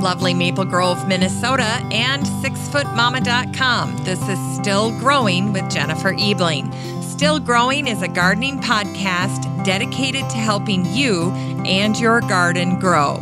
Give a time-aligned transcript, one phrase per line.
[0.00, 3.96] lovely Maple Grove, Minnesota, and sixfootmama.com.
[4.04, 6.70] This is Still Growing with Jennifer Ebling.
[7.02, 11.30] Still Growing is a gardening podcast dedicated to helping you
[11.64, 13.18] and your garden grow.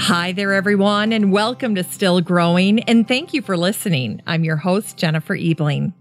[0.00, 4.20] Hi there, everyone, and welcome to Still Growing, and thank you for listening.
[4.26, 5.92] I'm your host, Jennifer Ebling.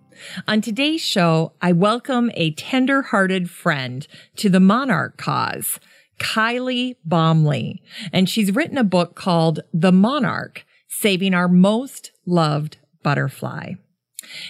[0.48, 4.08] On today's show, I welcome a tender hearted friend
[4.38, 5.80] to the monarch cause.
[6.22, 7.80] Kylie Baumle,
[8.14, 13.73] and she's written a book called The Monarch, Saving Our Most Loved Butterfly.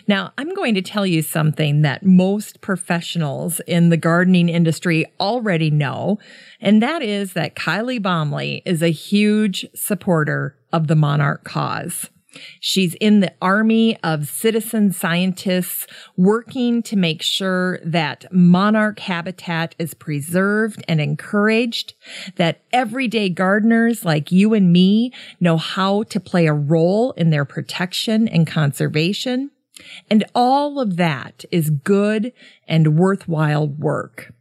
[0.06, 5.72] Now, I'm going to tell you something that most professionals in the gardening industry already
[5.72, 6.20] know,
[6.60, 12.10] and that is that Kylie Baumle is a huge supporter of the monarch cause.
[12.60, 19.94] She's in the army of citizen scientists working to make sure that monarch habitat is
[19.94, 21.94] preserved and encouraged,
[22.38, 27.46] that everyday gardeners like you and me know how to play a role in their
[27.46, 29.52] protection and conservation.
[30.10, 32.34] And all of that is good
[32.68, 34.34] and worthwhile work.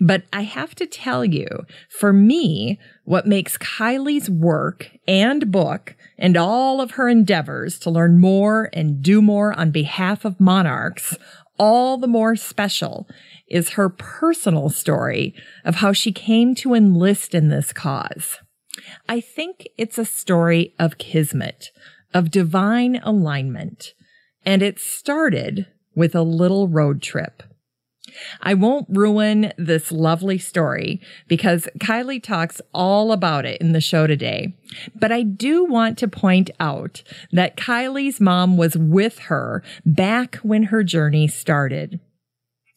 [0.00, 1.48] But I have to tell you,
[1.90, 2.78] for me,
[3.08, 9.02] what makes Kylie's work and book and all of her endeavors to learn more and
[9.02, 11.16] do more on behalf of monarchs
[11.58, 13.08] all the more special
[13.48, 15.34] is her personal story
[15.64, 18.40] of how she came to enlist in this cause.
[19.08, 21.70] I think it's a story of kismet,
[22.12, 23.94] of divine alignment,
[24.44, 27.42] and it started with a little road trip.
[28.40, 34.06] I won't ruin this lovely story because Kylie talks all about it in the show
[34.06, 34.54] today.
[34.94, 37.02] But I do want to point out
[37.32, 42.00] that Kylie's mom was with her back when her journey started.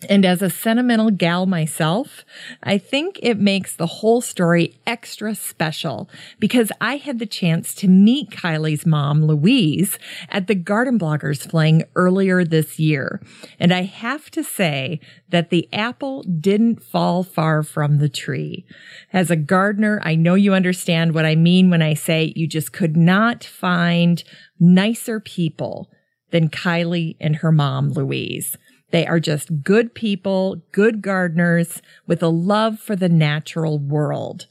[0.09, 2.25] And as a sentimental gal myself,
[2.63, 7.87] I think it makes the whole story extra special because I had the chance to
[7.87, 13.21] meet Kylie's mom, Louise, at the Garden Bloggers Fling earlier this year.
[13.59, 18.65] And I have to say that the apple didn't fall far from the tree.
[19.13, 22.73] As a gardener, I know you understand what I mean when I say you just
[22.73, 24.23] could not find
[24.59, 25.91] nicer people
[26.31, 28.57] than Kylie and her mom, Louise.
[28.91, 34.47] They are just good people, good gardeners with a love for the natural world.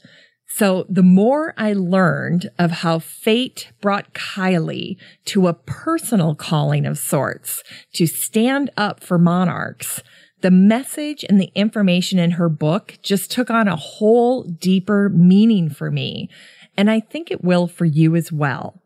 [0.53, 6.97] So the more I learned of how fate brought Kylie to a personal calling of
[6.97, 7.63] sorts
[7.93, 10.01] to stand up for monarchs,
[10.41, 15.69] the message and the information in her book just took on a whole deeper meaning
[15.69, 16.29] for me.
[16.75, 18.81] And I think it will for you as well.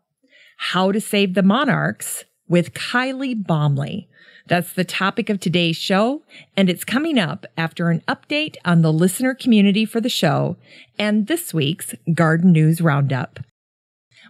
[0.57, 4.07] How to Save the Monarchs with Kylie Baumle.
[4.47, 6.21] That's the topic of today's show,
[6.55, 10.55] and it's coming up after an update on the listener community for the show
[10.99, 13.39] and this week's Garden News Roundup.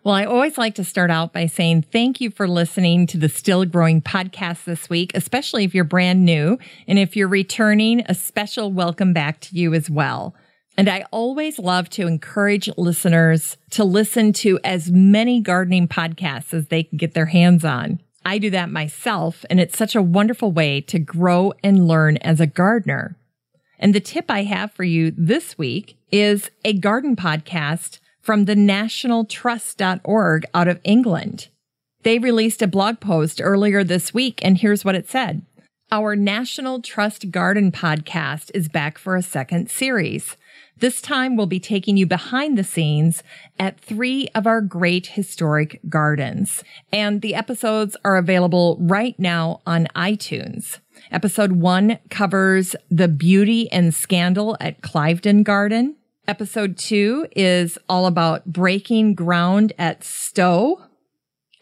[0.05, 3.27] Well, I always like to start out by saying thank you for listening to the
[3.27, 6.59] Still Growing podcast this week, especially if you're brand new.
[6.87, 10.35] And if you're returning, a special welcome back to you as well.
[10.77, 16.67] And I always love to encourage listeners to listen to as many gardening podcasts as
[16.67, 17.99] they can get their hands on.
[18.25, 22.41] I do that myself, and it's such a wonderful way to grow and learn as
[22.41, 23.15] a gardener.
[23.77, 28.55] And the tip I have for you this week is a garden podcast from the
[28.55, 31.49] nationaltrust.org out of England.
[32.01, 35.43] They released a blog post earlier this week, and here's what it said.
[35.91, 40.35] Our National Trust Garden podcast is back for a second series.
[40.79, 43.23] This time we'll be taking you behind the scenes
[43.57, 46.63] at three of our great historic gardens.
[46.91, 50.79] And the episodes are available right now on iTunes.
[51.11, 55.95] Episode one covers the beauty and scandal at Cliveden Garden.
[56.27, 60.81] Episode two is all about breaking ground at Stowe.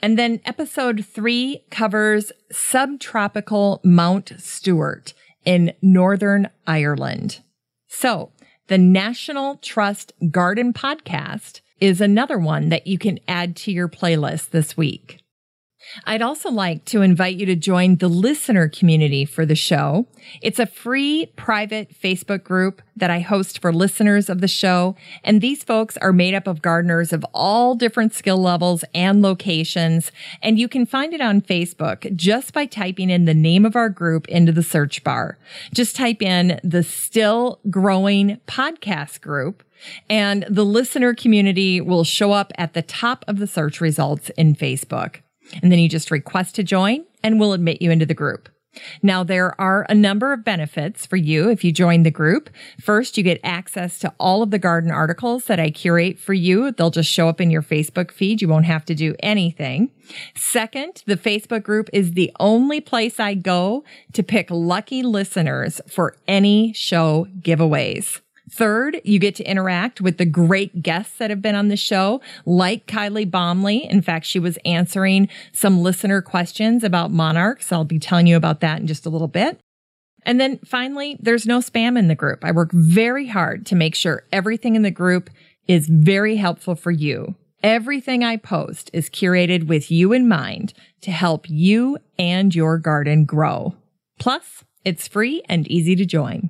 [0.02, 5.14] And then episode three covers subtropical Mount Stewart
[5.46, 7.42] in Northern Ireland.
[7.88, 8.32] So
[8.68, 14.52] the National Trust Garden Podcast is another one that you can add to your playlist
[14.52, 15.23] this week.
[16.06, 20.08] I'd also like to invite you to join the listener community for the show.
[20.42, 24.96] It's a free private Facebook group that I host for listeners of the show.
[25.24, 30.12] And these folks are made up of gardeners of all different skill levels and locations.
[30.42, 33.90] And you can find it on Facebook just by typing in the name of our
[33.90, 35.38] group into the search bar.
[35.74, 39.64] Just type in the still growing podcast group
[40.10, 44.56] and the listener community will show up at the top of the search results in
[44.56, 45.18] Facebook.
[45.62, 48.50] And then you just request to join and we'll admit you into the group.
[49.02, 52.50] Now, there are a number of benefits for you if you join the group.
[52.82, 56.72] First, you get access to all of the garden articles that I curate for you.
[56.72, 58.42] They'll just show up in your Facebook feed.
[58.42, 59.92] You won't have to do anything.
[60.36, 66.16] Second, the Facebook group is the only place I go to pick lucky listeners for
[66.28, 68.22] any show giveaways.
[68.52, 72.22] Third, you get to interact with the great guests that have been on the show,
[72.46, 73.90] like Kylie Baumle.
[73.90, 77.72] In fact, she was answering some listener questions about monarchs.
[77.72, 79.60] I'll be telling you about that in just a little bit.
[80.26, 82.44] And then finally, there's no spam in the group.
[82.44, 85.30] I work very hard to make sure everything in the group
[85.68, 87.36] is very helpful for you.
[87.62, 93.24] Everything I post is curated with you in mind to help you and your garden
[93.24, 93.76] grow.
[94.20, 96.50] Plus, it's free and easy to join.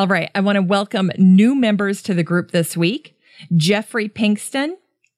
[0.00, 0.30] All right.
[0.34, 3.18] I want to welcome new members to the group this week.
[3.54, 4.76] Jeffrey Pinkston,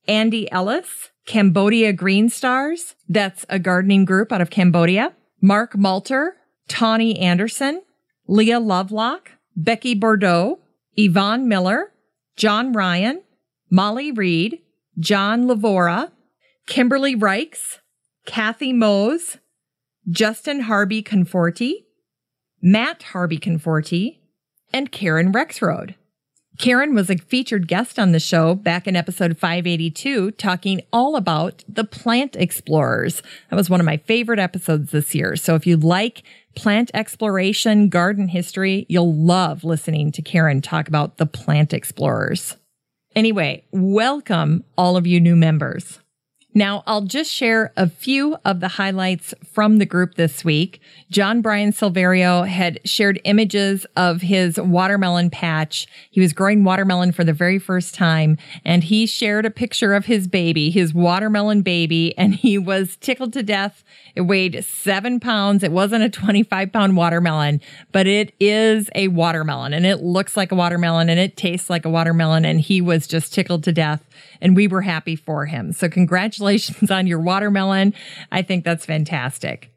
[0.09, 2.93] Andy Ellis, Cambodia Green Stars.
[3.07, 5.13] That's a gardening group out of Cambodia.
[5.39, 6.31] Mark Malter,
[6.67, 7.81] Tawny Anderson,
[8.27, 10.59] Leah Lovelock, Becky Bordeaux,
[10.97, 11.93] Yvonne Miller,
[12.35, 13.23] John Ryan,
[13.69, 14.59] Molly Reed,
[14.99, 16.11] John Lavora,
[16.67, 17.77] Kimberly Reichs,
[18.25, 19.37] Kathy Mose,
[20.09, 21.85] Justin Harvey Conforti,
[22.61, 24.19] Matt Harvey Conforti,
[24.73, 25.95] and Karen Rexroad.
[26.59, 31.63] Karen was a featured guest on the show back in episode 582, talking all about
[31.67, 33.23] the plant explorers.
[33.49, 35.35] That was one of my favorite episodes this year.
[35.35, 36.21] So if you like
[36.55, 42.55] plant exploration, garden history, you'll love listening to Karen talk about the plant explorers.
[43.15, 45.99] Anyway, welcome all of you new members.
[46.55, 50.79] Now, I'll just share a few of the highlights from the group this week.
[51.09, 55.87] John Brian Silverio had shared images of his watermelon patch.
[56.11, 60.05] He was growing watermelon for the very first time, and he shared a picture of
[60.05, 63.83] his baby, his watermelon baby, and he was tickled to death.
[64.15, 65.63] It weighed seven pounds.
[65.63, 67.61] It wasn't a 25 pound watermelon,
[67.91, 71.85] but it is a watermelon, and it looks like a watermelon, and it tastes like
[71.85, 74.03] a watermelon, and he was just tickled to death
[74.41, 75.73] and we were happy for him.
[75.73, 77.93] So congratulations on your watermelon.
[78.31, 79.72] I think that's fantastic.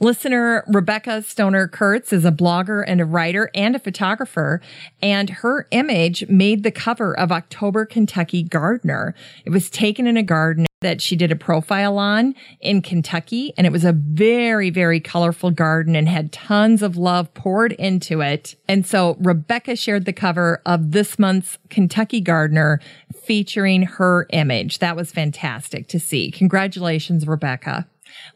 [0.00, 4.60] Listener Rebecca Stoner Kurtz is a blogger and a writer and a photographer,
[5.02, 9.14] and her image made the cover of October Kentucky Gardener.
[9.44, 13.66] It was taken in a garden that she did a profile on in Kentucky, and
[13.66, 18.54] it was a very, very colorful garden and had tons of love poured into it.
[18.68, 22.80] And so Rebecca shared the cover of this month's Kentucky Gardener
[23.24, 24.78] featuring her image.
[24.78, 26.30] That was fantastic to see.
[26.30, 27.86] Congratulations, Rebecca.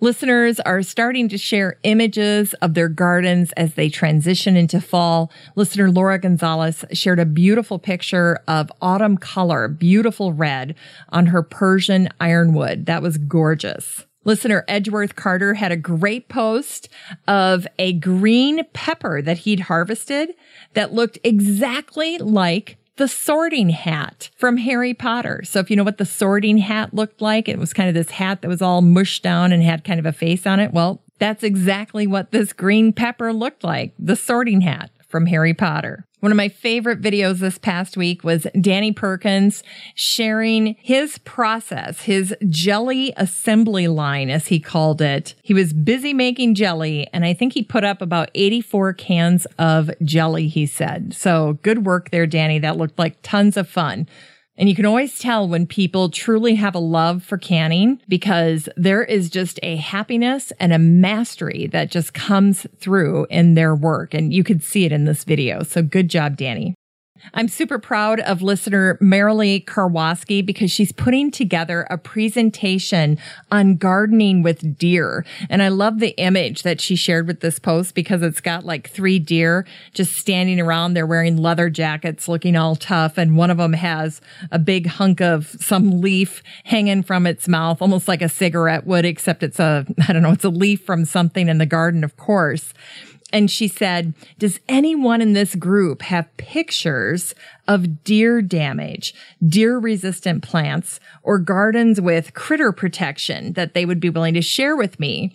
[0.01, 5.31] Listeners are starting to share images of their gardens as they transition into fall.
[5.57, 10.75] Listener Laura Gonzalez shared a beautiful picture of autumn color, beautiful red
[11.11, 12.87] on her Persian ironwood.
[12.87, 14.07] That was gorgeous.
[14.25, 16.91] Listener Edgeworth Carter had a great post
[17.27, 20.35] of a green pepper that he'd harvested
[20.75, 25.43] that looked exactly like the sorting hat from Harry Potter.
[25.45, 28.11] So if you know what the sorting hat looked like, it was kind of this
[28.11, 30.73] hat that was all mushed down and had kind of a face on it.
[30.73, 36.07] Well, that's exactly what this green pepper looked like, the sorting hat from Harry Potter.
[36.21, 39.63] One of my favorite videos this past week was Danny Perkins
[39.95, 45.35] sharing his process, his jelly assembly line, as he called it.
[45.43, 49.91] He was busy making jelly, and I think he put up about 84 cans of
[50.05, 51.15] jelly, he said.
[51.15, 52.59] So good work there, Danny.
[52.59, 54.07] That looked like tons of fun.
[54.61, 59.03] And you can always tell when people truly have a love for canning because there
[59.03, 64.13] is just a happiness and a mastery that just comes through in their work.
[64.13, 65.63] And you could see it in this video.
[65.63, 66.75] So good job, Danny.
[67.35, 73.19] I'm super proud of listener Marilee Karwoski because she's putting together a presentation
[73.51, 75.25] on gardening with deer.
[75.49, 78.91] And I love the image that she shared with this post because it's got like
[78.91, 80.95] three deer just standing around.
[80.95, 83.19] They're wearing leather jackets, looking all tough.
[83.19, 87.81] And one of them has a big hunk of some leaf hanging from its mouth,
[87.81, 91.05] almost like a cigarette would, except it's a, I don't know, it's a leaf from
[91.05, 92.73] something in the garden, of course
[93.33, 97.35] and she said, does anyone in this group have pictures
[97.69, 99.15] of deer damage,
[99.47, 104.77] deer resistant plants, or gardens with critter protection that they would be willing to share
[104.77, 105.33] with me?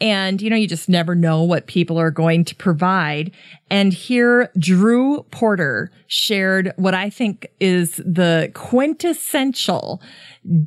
[0.00, 3.32] And, you know, you just never know what people are going to provide.
[3.70, 10.02] And here, Drew Porter shared what I think is the quintessential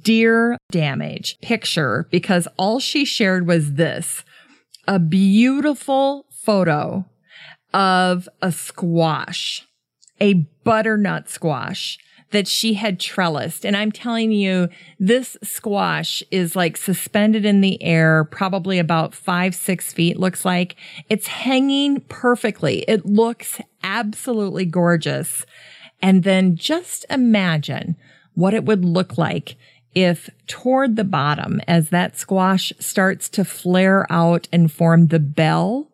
[0.01, 4.23] deer damage picture because all she shared was this
[4.88, 7.05] a beautiful photo
[7.74, 9.65] of a squash,
[10.19, 10.33] a
[10.63, 11.98] butternut squash
[12.31, 13.65] that she had trellised.
[13.65, 14.69] And I'm telling you,
[15.00, 20.75] this squash is like suspended in the air, probably about five, six feet, looks like.
[21.10, 22.86] It's hanging perfectly.
[22.88, 25.45] It looks absolutely gorgeous.
[26.01, 27.98] And then just imagine
[28.33, 29.57] what it would look like
[29.93, 35.90] if toward the bottom, as that squash starts to flare out and form the bell,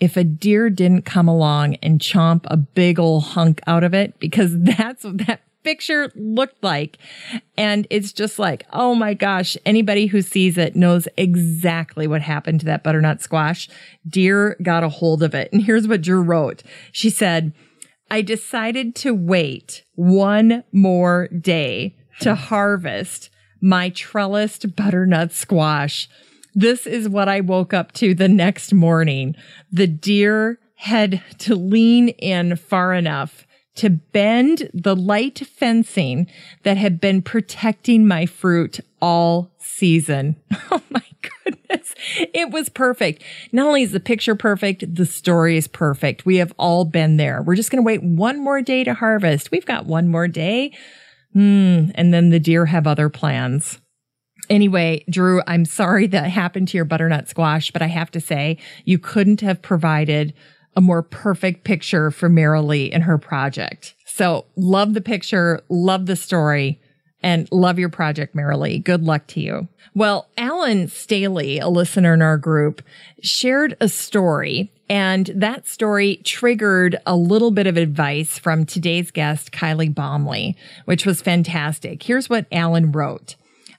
[0.00, 4.18] if a deer didn't come along and chomp a big old hunk out of it,
[4.18, 6.98] because that's what that picture looked like.
[7.56, 12.60] And it's just like, oh my gosh, anybody who sees it knows exactly what happened
[12.60, 13.68] to that butternut squash.
[14.06, 15.52] Deer got a hold of it.
[15.52, 16.62] And here's what Drew wrote.
[16.92, 17.52] She said,
[18.10, 26.08] I decided to wait one more day to harvest my trellised butternut squash.
[26.54, 29.34] This is what I woke up to the next morning.
[29.72, 33.46] The deer had to lean in far enough
[33.76, 36.28] to bend the light fencing
[36.62, 40.36] that had been protecting my fruit all season.
[40.70, 41.02] Oh my
[41.44, 41.94] goodness.
[42.32, 43.22] It was perfect.
[43.52, 46.26] Not only is the picture perfect, the story is perfect.
[46.26, 47.42] We have all been there.
[47.42, 49.50] We're just going to wait one more day to harvest.
[49.50, 50.76] We've got one more day.
[51.32, 51.90] Hmm.
[51.94, 53.78] And then the deer have other plans.
[54.50, 58.58] Anyway, Drew, I'm sorry that happened to your butternut squash, but I have to say
[58.84, 60.34] you couldn't have provided
[60.76, 63.94] a more perfect picture for Marilee and her project.
[64.06, 66.80] So love the picture, love the story,
[67.22, 68.82] and love your project, Marilee.
[68.82, 69.68] Good luck to you.
[69.94, 72.82] Well, Alan Staley, a listener in our group,
[73.22, 79.50] shared a story and that story triggered a little bit of advice from today's guest,
[79.50, 82.02] Kylie Baumle, which was fantastic.
[82.02, 83.36] Here's what Alan wrote.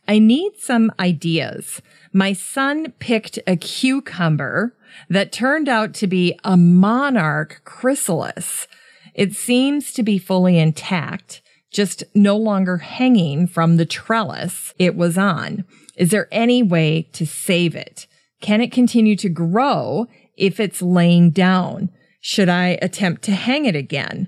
[0.08, 1.82] I need some ideas.
[2.14, 4.76] My son picked a cucumber
[5.10, 8.68] that turned out to be a monarch chrysalis.
[9.14, 15.18] It seems to be fully intact, just no longer hanging from the trellis it was
[15.18, 15.66] on.
[15.98, 18.08] Is there any way to save it?
[18.42, 20.08] Can it continue to grow
[20.38, 21.90] if it's laying down?
[22.22, 24.28] Should I attempt to hang it again?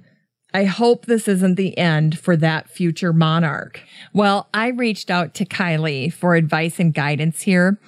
[0.54, 3.82] I hope this isn't the end for that future monarch.
[4.14, 7.80] Well, I reached out to Kylie for advice and guidance here.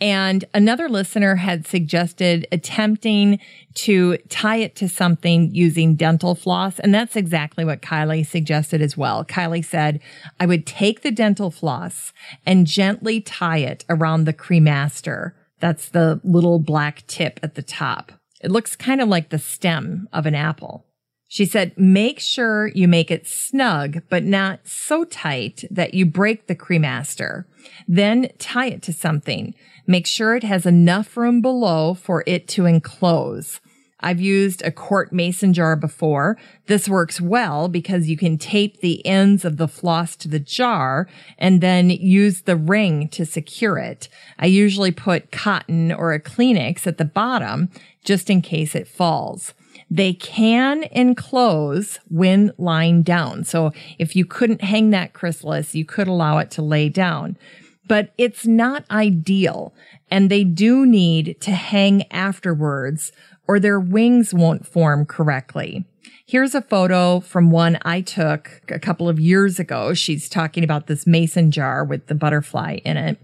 [0.00, 3.38] And another listener had suggested attempting
[3.74, 6.80] to tie it to something using dental floss.
[6.80, 9.24] And that's exactly what Kylie suggested as well.
[9.24, 10.00] Kylie said,
[10.40, 12.12] I would take the dental floss
[12.44, 15.34] and gently tie it around the cremaster.
[15.60, 18.12] That's the little black tip at the top.
[18.40, 20.84] It looks kind of like the stem of an apple.
[21.30, 26.46] She said, make sure you make it snug, but not so tight that you break
[26.46, 27.44] the cremaster.
[27.86, 29.54] Then tie it to something.
[29.86, 33.60] Make sure it has enough room below for it to enclose.
[34.00, 36.38] I've used a quart mason jar before.
[36.66, 41.08] This works well because you can tape the ends of the floss to the jar
[41.36, 44.08] and then use the ring to secure it.
[44.38, 47.70] I usually put cotton or a Kleenex at the bottom
[48.04, 49.52] just in case it falls.
[49.90, 53.44] They can enclose when lying down.
[53.44, 57.38] So if you couldn't hang that chrysalis, you could allow it to lay down.
[57.86, 59.74] But it's not ideal.
[60.10, 63.12] And they do need to hang afterwards
[63.46, 65.86] or their wings won't form correctly.
[66.26, 69.94] Here's a photo from one I took a couple of years ago.
[69.94, 73.18] She's talking about this mason jar with the butterfly in it.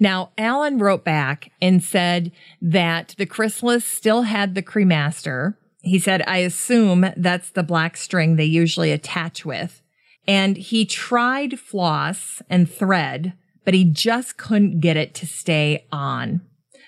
[0.00, 6.22] Now, Alan wrote back and said that the chrysalis still had the cremaster he said,
[6.26, 9.82] I assume that's the black string they usually attach with.
[10.26, 13.32] And he tried floss and thread,
[13.64, 16.42] but he just couldn't get it to stay on.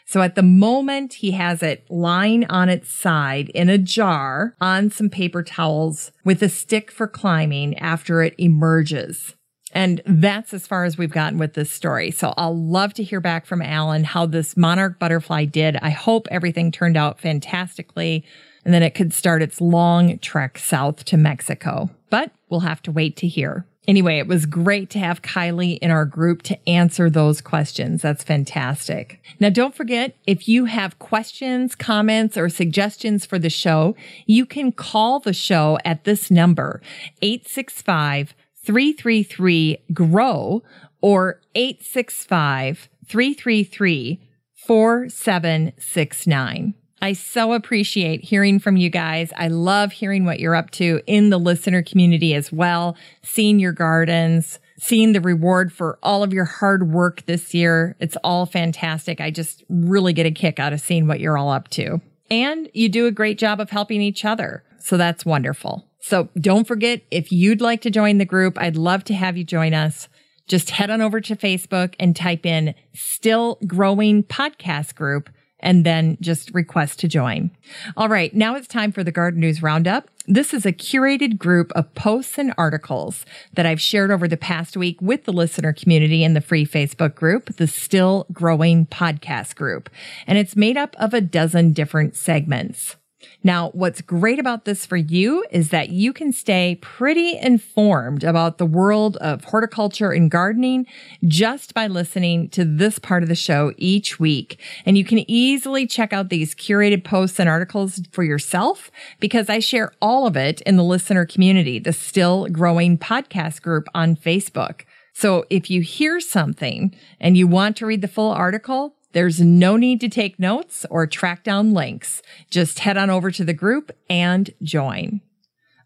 [0.07, 4.91] So at the moment, he has it lying on its side in a jar on
[4.91, 9.37] some paper towels with a stick for climbing after it emerges.
[9.73, 12.11] And that's as far as we've gotten with this story.
[12.11, 15.77] So I'll love to hear back from Alan how this monarch butterfly did.
[15.77, 18.25] I hope everything turned out fantastically
[18.65, 21.91] and then it could start its long trek south to Mexico.
[22.11, 23.67] But we'll have to wait to hear.
[23.89, 28.03] Anyway, it was great to have Kylie in our group to answer those questions.
[28.03, 29.23] That's fantastic.
[29.41, 34.71] Now, don't forget, if you have questions, comments, or suggestions for the show, you can
[34.71, 36.83] call the show at this number,
[37.23, 40.63] 865 333 GROW
[41.01, 44.21] or 865 333
[44.55, 46.75] 4769.
[47.03, 49.33] I so appreciate hearing from you guys.
[49.37, 53.73] I love hearing what you're up to in the listener community as well, seeing your
[53.73, 57.97] gardens, seeing the reward for all of your hard work this year.
[58.01, 59.21] It's all fantastic.
[59.21, 62.01] I just really get a kick out of seeing what you're all up to.
[62.31, 64.63] And you do a great job of helping each other.
[64.79, 65.87] So that's wonderful.
[66.01, 69.45] So don't forget, if you'd like to join the group, I'd love to have you
[69.45, 70.09] join us.
[70.49, 75.31] Just head on over to Facebook and type in Still Growing Podcast Group
[75.61, 77.51] and then just request to join.
[77.97, 78.35] All right.
[78.35, 80.09] Now it's time for the Garden News Roundup.
[80.27, 83.25] This is a curated group of posts and articles
[83.55, 87.15] that I've shared over the past week with the listener community in the free Facebook
[87.15, 89.91] group, the Still Growing Podcast Group.
[90.27, 92.97] And it's made up of a dozen different segments.
[93.43, 98.59] Now, what's great about this for you is that you can stay pretty informed about
[98.59, 100.87] the world of horticulture and gardening
[101.25, 104.61] just by listening to this part of the show each week.
[104.85, 109.59] And you can easily check out these curated posts and articles for yourself because I
[109.59, 114.83] share all of it in the listener community, the still growing podcast group on Facebook.
[115.15, 119.77] So if you hear something and you want to read the full article, there's no
[119.77, 122.23] need to take notes or track down links.
[122.51, 125.21] Just head on over to the group and join.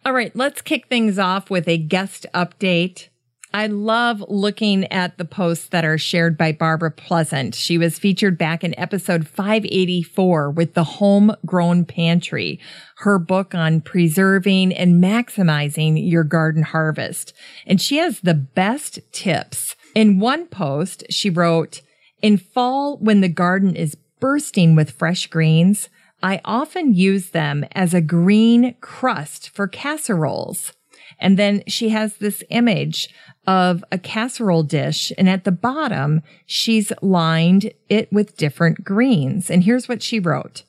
[0.05, 3.09] All right, let's kick things off with a guest update.
[3.55, 7.55] I love looking at the posts that are shared by Barbara Pleasant.
[7.55, 12.59] She was featured back in episode 584 with the Homegrown Pantry,
[12.99, 17.33] her book on preserving and maximizing your garden harvest.
[17.65, 19.77] And she has the best tips.
[19.95, 21.81] In one post, she wrote,
[22.25, 25.91] in fall, when the garden is bursting with fresh greens,
[26.23, 30.73] I often use them as a green crust for casseroles.
[31.21, 33.11] And then she has this image
[33.47, 35.13] of a casserole dish.
[35.19, 39.51] And at the bottom, she's lined it with different greens.
[39.51, 40.63] And here's what she wrote.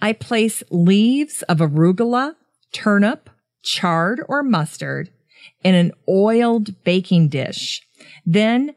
[0.00, 2.36] I place leaves of arugula,
[2.72, 3.28] turnip,
[3.64, 5.10] chard or mustard
[5.64, 7.84] in an oiled baking dish.
[8.24, 8.76] Then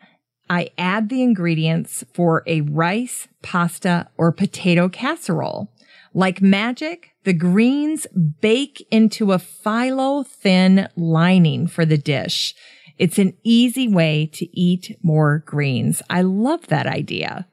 [0.50, 5.72] I add the ingredients for a rice, pasta, or potato casserole.
[6.14, 8.08] Like magic, the greens
[8.42, 12.56] bake into a phyllo thin lining for the dish.
[12.98, 16.02] It's an easy way to eat more greens.
[16.10, 17.48] I love that idea.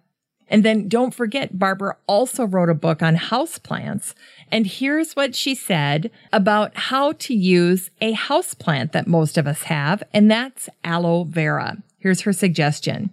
[0.49, 4.13] And then don't forget, Barbara also wrote a book on houseplants.
[4.51, 9.63] And here's what she said about how to use a houseplant that most of us
[9.63, 11.79] have, and that's aloe vera.
[12.03, 13.11] Here's her suggestion.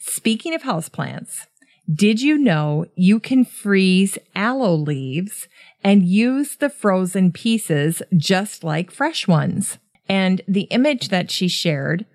[0.00, 1.46] Speaking of houseplants,
[1.92, 5.46] did you know you can freeze aloe leaves
[5.84, 9.78] and use the frozen pieces just like fresh ones?
[10.08, 12.06] And the image that she shared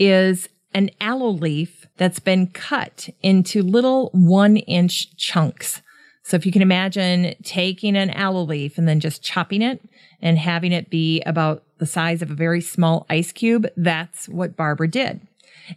[0.00, 5.80] is an aloe leaf that's been cut into little one inch chunks.
[6.24, 9.80] So if you can imagine taking an aloe leaf and then just chopping it
[10.20, 14.56] and having it be about the size of a very small ice cube, that's what
[14.56, 15.20] Barbara did.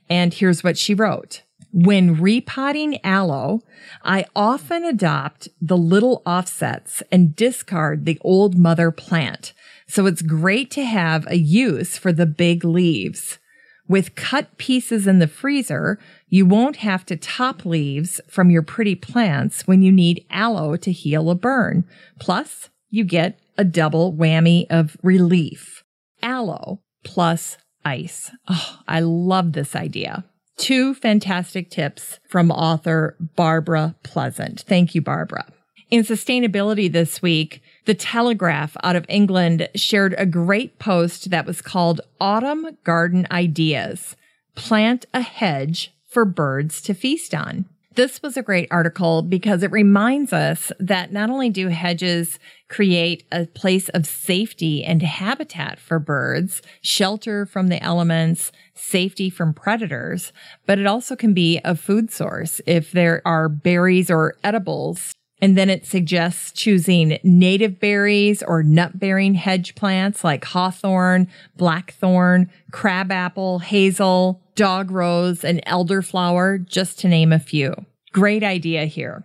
[0.09, 1.43] And here's what she wrote.
[1.71, 3.61] When repotting aloe,
[4.01, 9.53] I often adopt the little offsets and discard the old mother plant.
[9.87, 13.39] So it's great to have a use for the big leaves.
[13.87, 18.95] With cut pieces in the freezer, you won't have to top leaves from your pretty
[18.95, 21.83] plants when you need aloe to heal a burn.
[22.19, 25.83] Plus, you get a double whammy of relief.
[26.23, 28.31] Aloe plus ice.
[28.49, 30.25] Oh, I love this idea.
[30.57, 34.61] Two fantastic tips from author Barbara Pleasant.
[34.67, 35.45] Thank you, Barbara.
[35.91, 41.61] In sustainability this week, the Telegraph out of England shared a great post that was
[41.61, 44.15] called Autumn Garden Ideas.
[44.55, 47.65] Plant a hedge for birds to feast on.
[47.95, 53.25] This was a great article because it reminds us that not only do hedges create
[53.31, 60.33] a place of safety and habitat for birds, shelter from the elements, safety from predators,
[60.65, 65.57] but it also can be a food source if there are berries or edibles and
[65.57, 73.59] then it suggests choosing native berries or nut bearing hedge plants like hawthorn, blackthorn, crabapple,
[73.59, 77.73] hazel, dog rose, and elderflower, just to name a few.
[78.13, 79.23] Great idea here.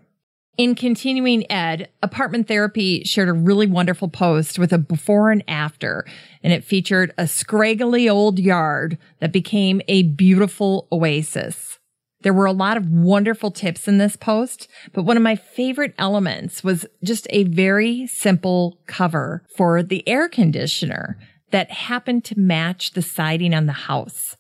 [0.60, 6.04] In continuing ed, apartment therapy shared a really wonderful post with a before and after,
[6.42, 11.78] and it featured a scraggly old yard that became a beautiful oasis.
[12.22, 15.94] There were a lot of wonderful tips in this post, but one of my favorite
[15.98, 21.18] elements was just a very simple cover for the air conditioner
[21.50, 24.36] that happened to match the siding on the house.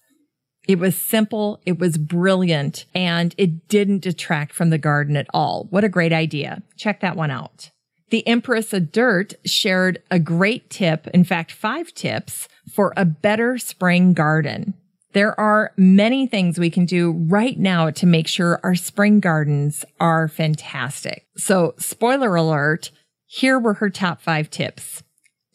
[0.68, 5.66] It was simple, it was brilliant, and it didn't detract from the garden at all.
[5.70, 6.62] What a great idea.
[6.76, 7.70] Check that one out.
[8.10, 13.56] The Empress of Dirt shared a great tip, in fact, five tips for a better
[13.56, 14.74] spring garden.
[15.12, 19.84] There are many things we can do right now to make sure our spring gardens
[19.98, 21.26] are fantastic.
[21.36, 22.92] So spoiler alert,
[23.26, 25.02] here were her top five tips.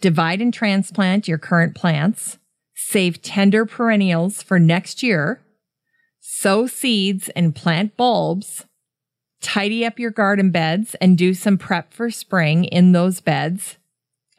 [0.02, 2.38] divide and transplant your current plants,
[2.76, 5.42] save tender perennials for next year,
[6.20, 8.66] sow seeds and plant bulbs,
[9.42, 13.78] tidy up your garden beds and do some prep for spring in those beds.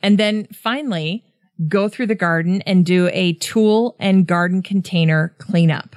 [0.02, 1.24] And then finally,
[1.68, 5.96] go through the garden and do a tool and garden container cleanup.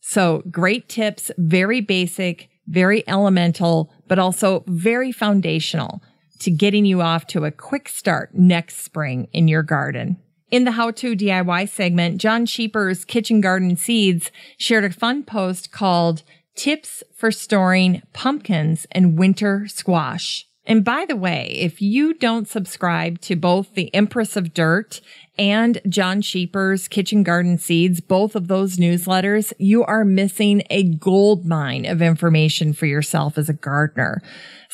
[0.00, 6.02] So great tips, very basic, very elemental, but also very foundational
[6.40, 10.18] to getting you off to a quick start next spring in your garden.
[10.50, 15.72] In the how to DIY segment, John Scheepers Kitchen Garden Seeds shared a fun post
[15.72, 16.22] called
[16.54, 20.46] Tips for Storing Pumpkins and Winter Squash.
[20.66, 25.02] And by the way, if you don't subscribe to both the Empress of Dirt
[25.36, 31.44] and John Scheepers Kitchen Garden Seeds, both of those newsletters, you are missing a gold
[31.44, 34.22] mine of information for yourself as a gardener.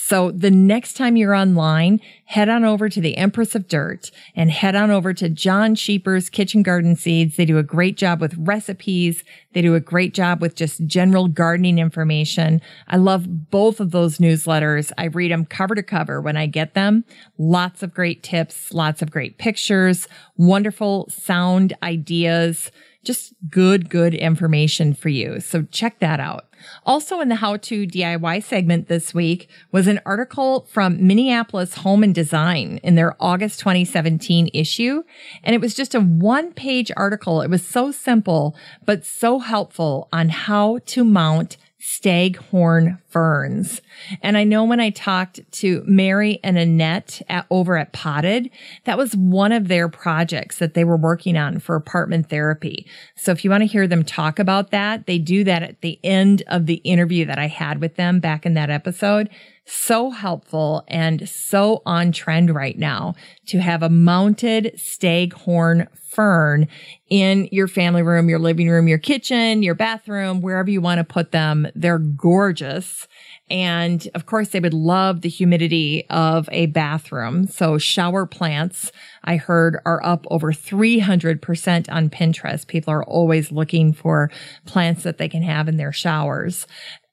[0.02, 4.50] So the next time you're online, head on over to the Empress of Dirt and
[4.50, 7.36] head on over to John Scheepers Kitchen Garden Seeds.
[7.36, 9.22] They do a great job with recipes.
[9.52, 12.60] They do a great job with just general gardening information.
[12.88, 14.90] I love both of those newsletters.
[14.98, 17.04] I read them cover to cover when I get them.
[17.38, 22.72] Lots of great tips, lots of great pictures, wonderful sound ideas,
[23.04, 25.40] just good, good information for you.
[25.40, 26.49] So check that out.
[26.84, 32.02] Also in the how to DIY segment this week was an article from Minneapolis Home
[32.02, 35.02] and Design in their August 2017 issue.
[35.42, 37.42] And it was just a one page article.
[37.42, 43.80] It was so simple, but so helpful on how to mount staghorn ferns.
[44.22, 48.50] And I know when I talked to Mary and Annette at, over at Potted,
[48.84, 52.86] that was one of their projects that they were working on for apartment therapy.
[53.16, 55.98] So if you want to hear them talk about that, they do that at the
[56.04, 59.30] end of the interview that I had with them back in that episode
[59.70, 63.14] so helpful and so on trend right now
[63.46, 66.66] to have a mounted staghorn fern
[67.08, 71.04] in your family room, your living room, your kitchen, your bathroom, wherever you want to
[71.04, 71.66] put them.
[71.74, 73.06] They're gorgeous.
[73.48, 77.48] And of course, they would love the humidity of a bathroom.
[77.48, 78.92] So shower plants,
[79.24, 82.66] I heard are up over 300% on Pinterest.
[82.66, 84.30] People are always looking for
[84.66, 86.66] plants that they can have in their showers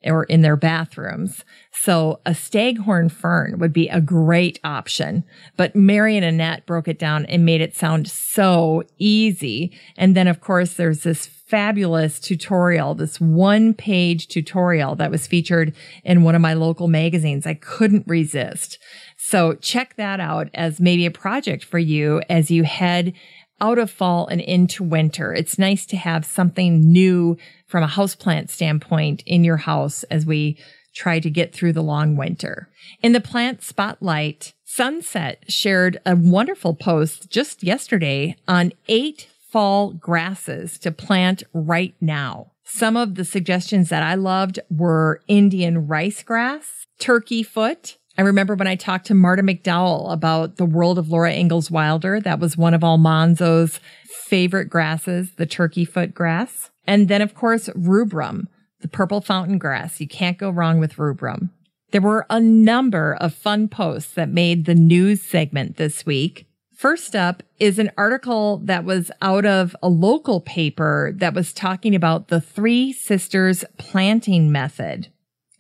[0.08, 1.44] or in their bathrooms.
[1.72, 5.24] So a staghorn fern would be a great option.
[5.56, 9.78] But Mary and Annette broke it down and made it sound so easy.
[9.96, 15.74] And then of course there's this fabulous tutorial, this one page tutorial that was featured
[16.04, 17.48] in one of my local magazines.
[17.48, 18.80] I couldn't resist.
[19.18, 23.14] So check that out as maybe a project for you as you head
[23.60, 25.34] out of fall and into winter.
[25.34, 30.58] It's nice to have something new from a houseplant standpoint in your house as we
[30.94, 32.70] try to get through the long winter.
[33.02, 40.78] In the plant spotlight, Sunset shared a wonderful post just yesterday on eight fall grasses
[40.80, 42.52] to plant right now.
[42.64, 48.56] Some of the suggestions that I loved were Indian rice grass, turkey foot, I remember
[48.56, 52.20] when I talked to Marta McDowell about the world of Laura Ingalls Wilder.
[52.20, 53.80] That was one of Almanzo's
[54.26, 56.72] favorite grasses, the turkey foot grass.
[56.88, 58.50] And then, of course, rubrum,
[58.82, 60.02] the purple fountain grass.
[60.02, 61.52] You can't go wrong with rubrum.
[61.92, 66.48] There were a number of fun posts that made the news segment this week.
[66.76, 71.94] First up is an article that was out of a local paper that was talking
[71.94, 75.08] about the Three Sisters planting method.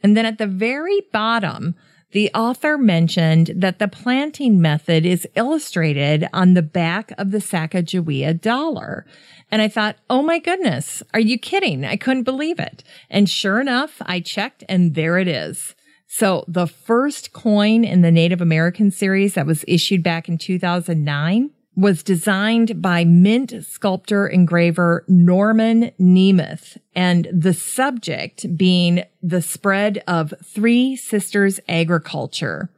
[0.03, 1.75] And then at the very bottom,
[2.11, 8.39] the author mentioned that the planting method is illustrated on the back of the Sacagawea
[8.39, 9.05] dollar.
[9.51, 11.85] And I thought, oh my goodness, are you kidding?
[11.85, 12.83] I couldn't believe it.
[13.09, 15.75] And sure enough, I checked and there it is.
[16.07, 21.51] So the first coin in the Native American series that was issued back in 2009
[21.77, 30.33] was designed by mint sculptor engraver Norman Nemeth and the subject being the spread of
[30.43, 32.69] Three Sisters agriculture.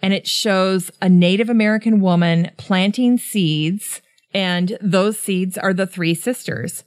[0.00, 4.00] And it shows a Native American woman planting seeds
[4.34, 6.84] and those seeds are the three sisters,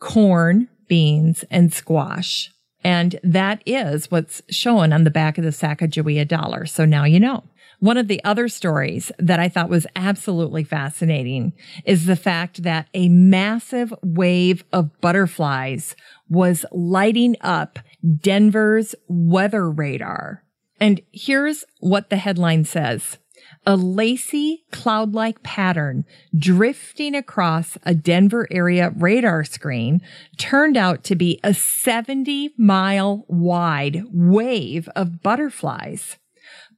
[0.00, 2.50] corn, beans, and squash.
[2.82, 6.66] And that is what's shown on the back of the Sacagawea dollar.
[6.66, 7.44] So now you know.
[7.84, 11.52] One of the other stories that I thought was absolutely fascinating
[11.84, 15.94] is the fact that a massive wave of butterflies
[16.26, 17.78] was lighting up
[18.22, 20.44] Denver's weather radar.
[20.80, 23.18] And here's what the headline says.
[23.66, 30.00] A lacy cloud-like pattern drifting across a Denver area radar screen
[30.38, 36.16] turned out to be a 70 mile wide wave of butterflies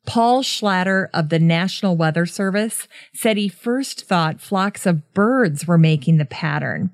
[0.06, 5.78] Paul Schlatter of the National Weather Service said he first thought flocks of birds were
[5.78, 6.90] making the pattern,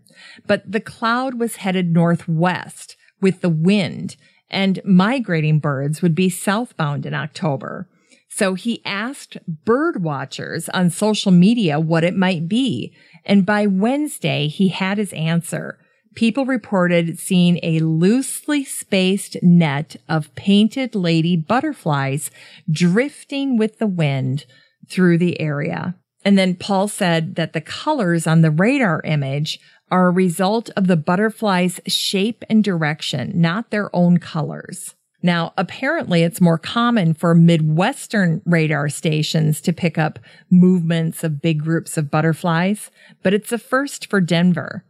[0.46, 4.16] but the cloud was headed northwest with the wind
[4.50, 7.88] and migrating birds would be southbound in October.
[8.28, 12.94] So he asked bird watchers on social media what it might be.
[13.24, 15.78] And by Wednesday, he had his answer
[16.14, 22.30] people reported seeing a loosely spaced net of painted lady butterflies
[22.70, 24.44] drifting with the wind
[24.88, 25.94] through the area.
[26.24, 29.58] And then Paul said that the colors on the radar image
[29.90, 34.94] are a result of the butterfly's shape and direction, not their own colors.
[35.22, 40.18] Now, apparently it's more common for Midwestern radar stations to pick up
[40.50, 42.90] movements of big groups of butterflies,
[43.22, 44.84] but it's a first for Denver.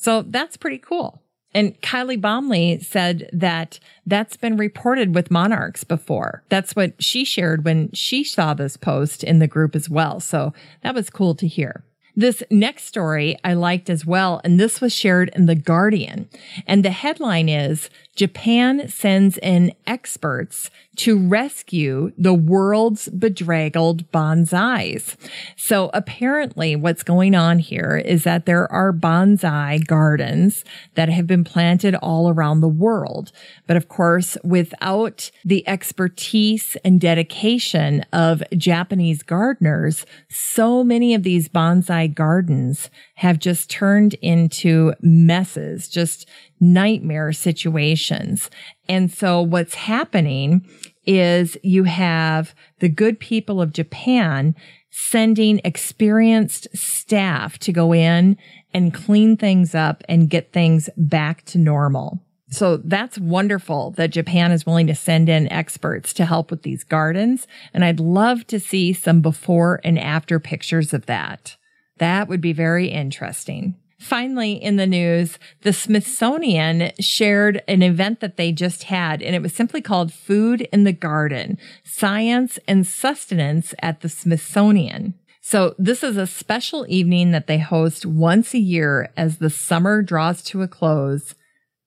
[0.00, 1.22] So that's pretty cool.
[1.54, 6.42] And Kylie Baumle said that that's been reported with monarchs before.
[6.50, 10.20] That's what she shared when she saw this post in the group as well.
[10.20, 11.84] So that was cool to hear.
[12.18, 16.28] This next story I liked as well, and this was shared in The Guardian.
[16.66, 25.14] And the headline is Japan sends in experts to rescue the world's bedraggled bonsais.
[25.56, 30.64] So apparently what's going on here is that there are bonsai gardens
[30.96, 33.30] that have been planted all around the world.
[33.68, 41.48] But of course, without the expertise and dedication of Japanese gardeners, so many of these
[41.48, 46.28] bonsai gardens have just turned into messes, just
[46.60, 48.50] nightmare situations.
[48.88, 50.66] And so what's happening
[51.06, 54.54] is you have the good people of Japan
[54.90, 58.36] sending experienced staff to go in
[58.74, 62.20] and clean things up and get things back to normal.
[62.50, 66.82] So that's wonderful that Japan is willing to send in experts to help with these
[66.82, 67.46] gardens.
[67.74, 71.57] And I'd love to see some before and after pictures of that.
[71.98, 73.76] That would be very interesting.
[73.98, 79.42] Finally, in the news, the Smithsonian shared an event that they just had, and it
[79.42, 85.14] was simply called Food in the Garden Science and Sustenance at the Smithsonian.
[85.40, 90.00] So, this is a special evening that they host once a year as the summer
[90.02, 91.34] draws to a close,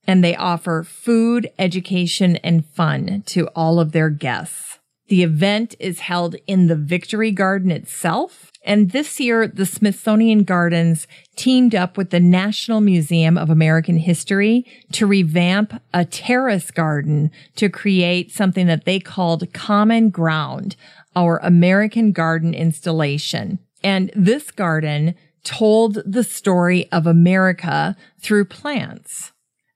[0.06, 4.80] and they offer food, education, and fun to all of their guests.
[5.08, 11.08] The event is held in the Victory Garden itself and this year, the Smithsonian Gardens
[11.34, 17.68] teamed up with the National Museum of American History to revamp a terrace garden to
[17.68, 20.76] create something that they called Common Ground,
[21.16, 23.58] our American garden installation.
[23.82, 29.32] And this garden told the story of America through plants.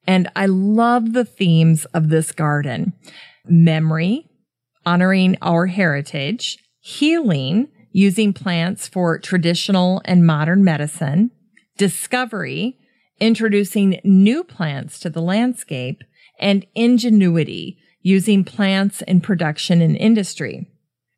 [0.07, 2.93] And I love the themes of this garden.
[3.49, 4.29] Memory,
[4.85, 11.31] honoring our heritage, healing, using plants for traditional and modern medicine,
[11.79, 12.79] discovery,
[13.21, 16.05] introducing new plants to the landscape,
[16.39, 20.69] and ingenuity, using plants in production and industry.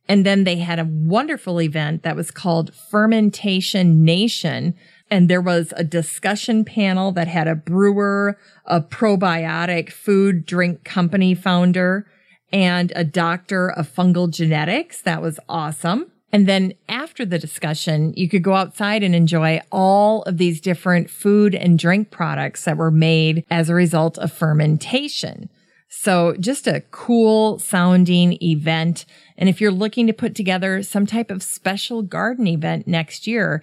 [0.09, 4.77] And then they had a wonderful event that was called Fermentation Nation.
[5.11, 11.35] And there was a discussion panel that had a brewer, a probiotic food drink company
[11.35, 12.07] founder,
[12.53, 15.03] and a doctor of fungal genetics.
[15.03, 16.13] That was awesome.
[16.33, 21.09] And then after the discussion, you could go outside and enjoy all of these different
[21.09, 25.49] food and drink products that were made as a result of fermentation.
[25.89, 29.07] So just a cool sounding event.
[29.39, 33.63] And if you're looking to put together some type of special garden event next year,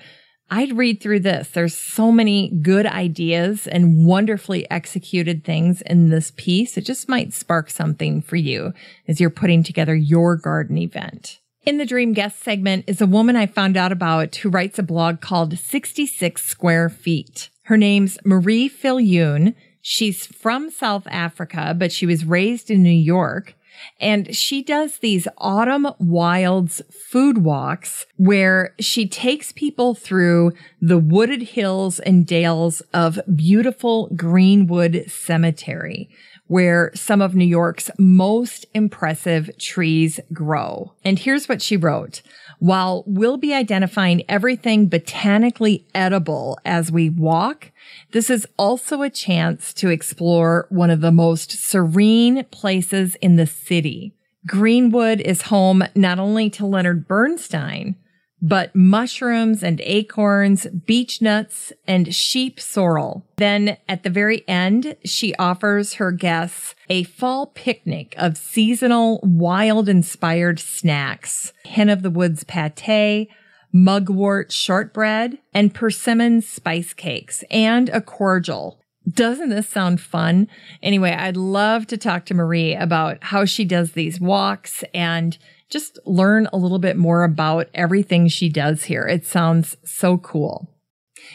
[0.50, 1.50] I'd read through this.
[1.50, 6.78] There's so many good ideas and wonderfully executed things in this piece.
[6.78, 8.74] It just might spark something for you
[9.08, 11.40] as you're putting together your garden event.
[11.66, 14.84] In the dream guest segment is a woman I found out about who writes a
[14.84, 17.50] blog called 66 Square Feet.
[17.64, 19.56] Her name's Marie Viljoen.
[19.82, 23.56] She's from South Africa, but she was raised in New York.
[24.00, 31.42] And she does these autumn wilds food walks where she takes people through the wooded
[31.42, 36.10] hills and dales of beautiful Greenwood Cemetery
[36.48, 40.94] where some of New York's most impressive trees grow.
[41.04, 42.22] And here's what she wrote.
[42.60, 47.72] While we'll be identifying everything botanically edible as we walk,
[48.12, 53.48] this is also a chance to explore one of the most serene places in the
[53.48, 54.14] city.
[54.48, 57.96] Greenwood is home not only to Leonard Bernstein,
[58.42, 63.26] but mushrooms and acorns, beech nuts, and sheep sorrel.
[63.38, 69.90] Then at the very end, she offers her guests a fall picnic of seasonal, wild
[69.90, 71.54] inspired snacks.
[71.66, 73.30] Hen of the Woods pate,
[73.72, 78.80] mugwort shortbread, and persimmon spice cakes, and a cordial.
[79.08, 80.48] Doesn't this sound fun?
[80.82, 85.38] Anyway, I'd love to talk to Marie about how she does these walks and
[85.70, 89.08] just learn a little bit more about everything she does here.
[89.08, 90.70] It sounds so cool.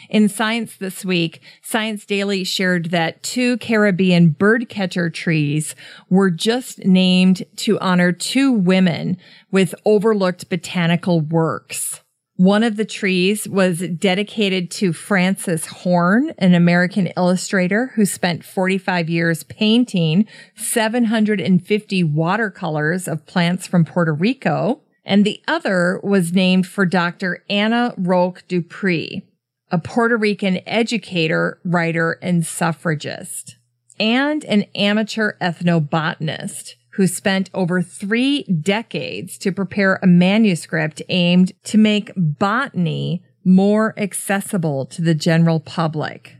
[0.09, 5.75] In Science this week, Science Daily shared that two Caribbean birdcatcher trees
[6.09, 9.17] were just named to honor two women
[9.51, 12.01] with overlooked botanical works.
[12.41, 19.11] One of the trees was dedicated to Frances Horne, an American illustrator who spent 45
[19.11, 20.25] years painting
[20.55, 24.81] 750 watercolors of plants from Puerto Rico.
[25.05, 27.43] And the other was named for Dr.
[27.47, 29.21] Anna Roque Duprey,
[29.69, 33.57] a Puerto Rican educator, writer, and suffragist,
[33.99, 41.77] and an amateur ethnobotanist who spent over three decades to prepare a manuscript aimed to
[41.77, 46.37] make botany more accessible to the general public.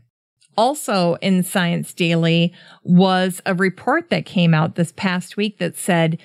[0.56, 6.18] Also in Science Daily was a report that came out this past week that said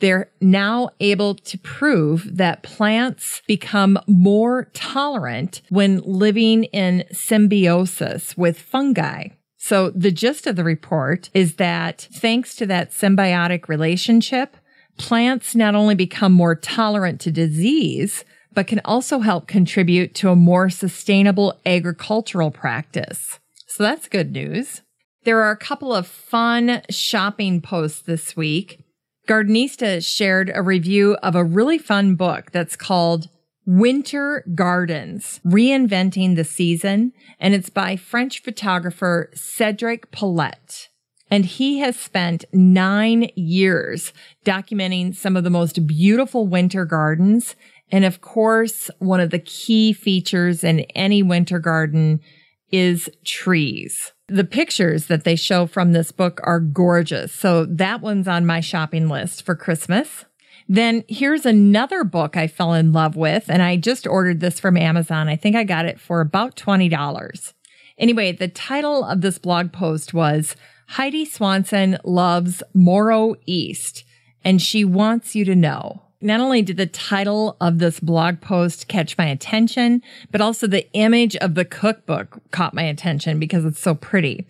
[0.00, 8.58] they're now able to prove that plants become more tolerant when living in symbiosis with
[8.58, 9.28] fungi.
[9.62, 14.56] So the gist of the report is that thanks to that symbiotic relationship,
[14.96, 20.36] plants not only become more tolerant to disease, but can also help contribute to a
[20.36, 23.38] more sustainable agricultural practice.
[23.66, 24.80] So that's good news.
[25.24, 28.82] There are a couple of fun shopping posts this week.
[29.28, 33.28] Gardenista shared a review of a really fun book that's called
[33.72, 40.88] Winter Gardens, Reinventing the Season, and it's by French photographer Cedric Pollet.
[41.30, 44.12] And he has spent nine years
[44.44, 47.54] documenting some of the most beautiful winter gardens.
[47.92, 52.18] And of course, one of the key features in any winter garden
[52.72, 54.12] is trees.
[54.26, 57.32] The pictures that they show from this book are gorgeous.
[57.32, 60.24] So that one's on my shopping list for Christmas.
[60.72, 64.76] Then here's another book I fell in love with, and I just ordered this from
[64.76, 65.28] Amazon.
[65.28, 67.52] I think I got it for about $20.
[67.98, 70.54] Anyway, the title of this blog post was
[70.90, 74.04] Heidi Swanson Loves Moro East,
[74.44, 76.04] and she wants you to know.
[76.20, 80.88] Not only did the title of this blog post catch my attention, but also the
[80.92, 84.46] image of the cookbook caught my attention because it's so pretty.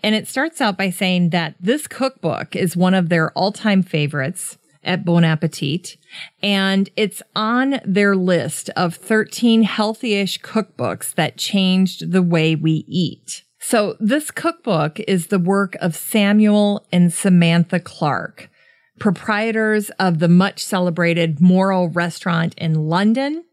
[0.00, 3.82] And it starts out by saying that this cookbook is one of their all time
[3.82, 5.96] favorites at Bon Appetit.
[6.42, 13.44] And it's on their list of 13 healthy-ish cookbooks that changed the way we eat.
[13.60, 18.50] So this cookbook is the work of Samuel and Samantha Clark,
[18.98, 23.44] proprietors of the much celebrated Moro restaurant in London.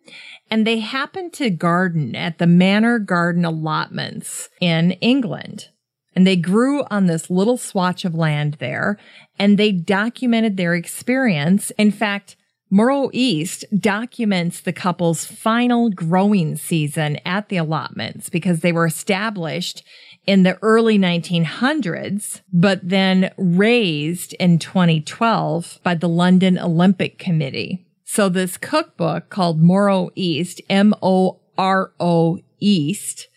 [0.50, 5.70] And they happen to garden at the Manor Garden allotments in England.
[6.16, 8.98] And they grew on this little swatch of land there
[9.38, 11.72] and they documented their experience.
[11.78, 12.36] In fact,
[12.72, 19.84] Moro East documents the couple's final growing season at the allotments because they were established
[20.28, 27.88] in the early 1900s, but then razed in 2012 by the London Olympic Committee.
[28.04, 33.28] So this cookbook called Moro East, M-O-R-O East,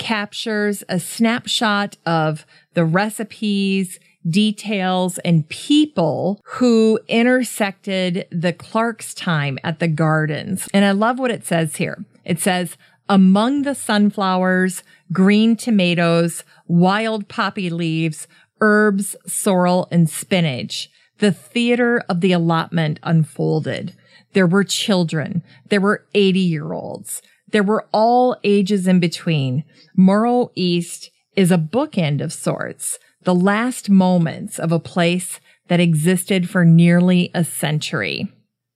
[0.00, 9.78] captures a snapshot of the recipes, details and people who intersected the Clark's time at
[9.78, 10.66] the gardens.
[10.72, 12.02] And I love what it says here.
[12.24, 12.78] It says,
[13.10, 14.82] among the sunflowers,
[15.12, 18.26] green tomatoes, wild poppy leaves,
[18.62, 23.94] herbs, sorrel, and spinach, the theater of the allotment unfolded.
[24.32, 25.42] There were children.
[25.68, 27.20] There were 80 year olds.
[27.52, 29.64] There were all ages in between.
[29.96, 36.48] Moro East is a bookend of sorts the last moments of a place that existed
[36.48, 38.32] for nearly a century.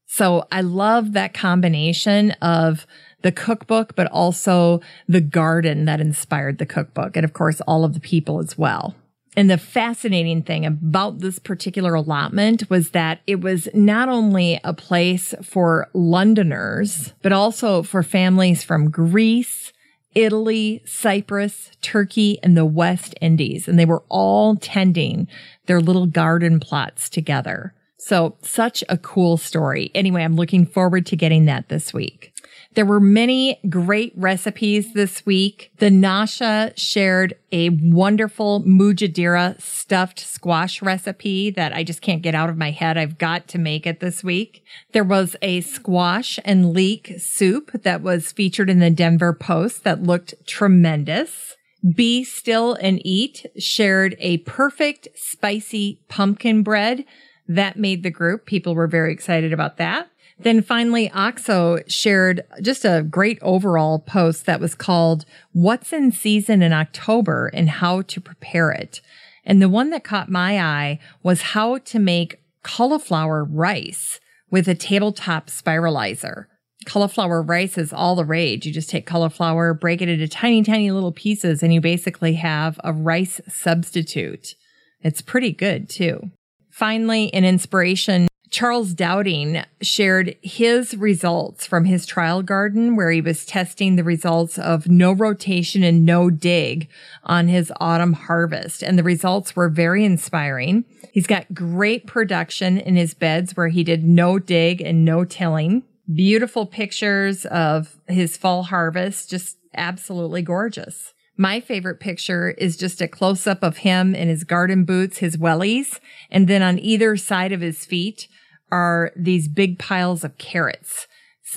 [0.07, 2.87] So I love that combination of
[3.23, 7.17] the cookbook, but also the garden that inspired the cookbook.
[7.17, 8.95] And of course, all of the people as well.
[9.37, 14.73] And the fascinating thing about this particular allotment was that it was not only a
[14.73, 19.73] place for Londoners, but also for families from Greece,
[20.15, 23.67] Italy, Cyprus, Turkey, and the West Indies.
[23.67, 25.27] And they were all tending
[25.67, 27.75] their little garden plots together.
[27.99, 29.91] So such a cool story.
[29.95, 32.34] Anyway, I'm looking forward to getting that this week.
[32.75, 35.71] There were many great recipes this week.
[35.79, 42.51] The Nasha shared a wonderful Mujadira stuffed squash recipe that I just can't get out
[42.51, 42.99] of my head.
[42.99, 44.65] I've got to make it this week.
[44.93, 50.03] There was a squash and leek soup that was featured in the Denver Post that
[50.03, 51.55] looked tremendous.
[51.95, 57.05] Be Still and Eat shared a perfect spicy pumpkin bread
[57.47, 58.47] that made the group.
[58.47, 60.09] People were very excited about that.
[60.39, 66.61] Then finally, OXO shared just a great overall post that was called What's in Season
[66.63, 69.01] in October and How to Prepare It.
[69.45, 74.19] And the one that caught my eye was how to make cauliflower rice
[74.51, 76.47] with a tabletop spiralizer.
[76.87, 78.67] Cauliflower rice is all the rage.
[78.67, 82.81] You just take cauliflower, break it into tiny, tiny little pieces, and you basically have
[82.83, 84.55] a rice substitute.
[85.01, 86.31] It's pretty good too.
[86.71, 93.45] Finally, an inspiration Charles Dowding shared his results from his trial garden where he was
[93.45, 96.89] testing the results of no rotation and no dig
[97.25, 98.85] on his autumn harvest.
[98.85, 100.85] And the results were very inspiring.
[101.11, 105.83] He's got great production in his beds where he did no dig and no tilling.
[106.15, 109.31] Beautiful pictures of his fall harvest.
[109.31, 111.13] Just absolutely gorgeous.
[111.37, 115.37] My favorite picture is just a close up of him in his garden boots, his
[115.37, 115.99] wellies,
[116.31, 118.29] and then on either side of his feet,
[118.75, 121.07] are these big piles of carrots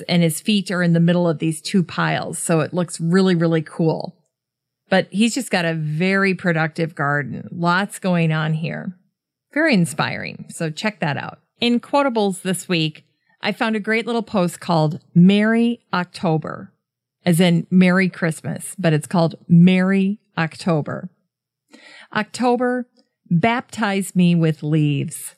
[0.08, 2.38] and his feet are in the middle of these two piles.
[2.38, 4.16] So it looks really, really cool.
[4.88, 7.48] But he's just got a very productive garden.
[7.50, 8.96] Lots going on here.
[9.52, 10.46] Very inspiring.
[10.50, 11.40] So check that out.
[11.60, 13.04] In quotables this week,
[13.42, 16.72] I found a great little post called Merry October,
[17.26, 21.10] as in Merry Christmas, but it's called Merry October.
[22.14, 22.86] October,
[23.28, 25.34] baptize me with leaves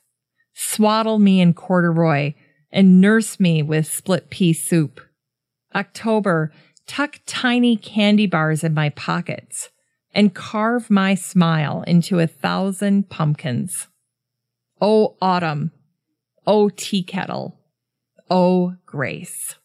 [0.61, 2.33] swaddle me in corduroy,
[2.71, 5.01] and nurse me with split pea soup.
[5.73, 6.51] October,
[6.85, 9.69] tuck tiny candy bars in my pockets
[10.13, 13.87] and carve my smile into a thousand pumpkins.
[14.79, 15.71] O autumn,
[16.45, 17.59] O tea kettle,
[18.29, 19.55] O grace.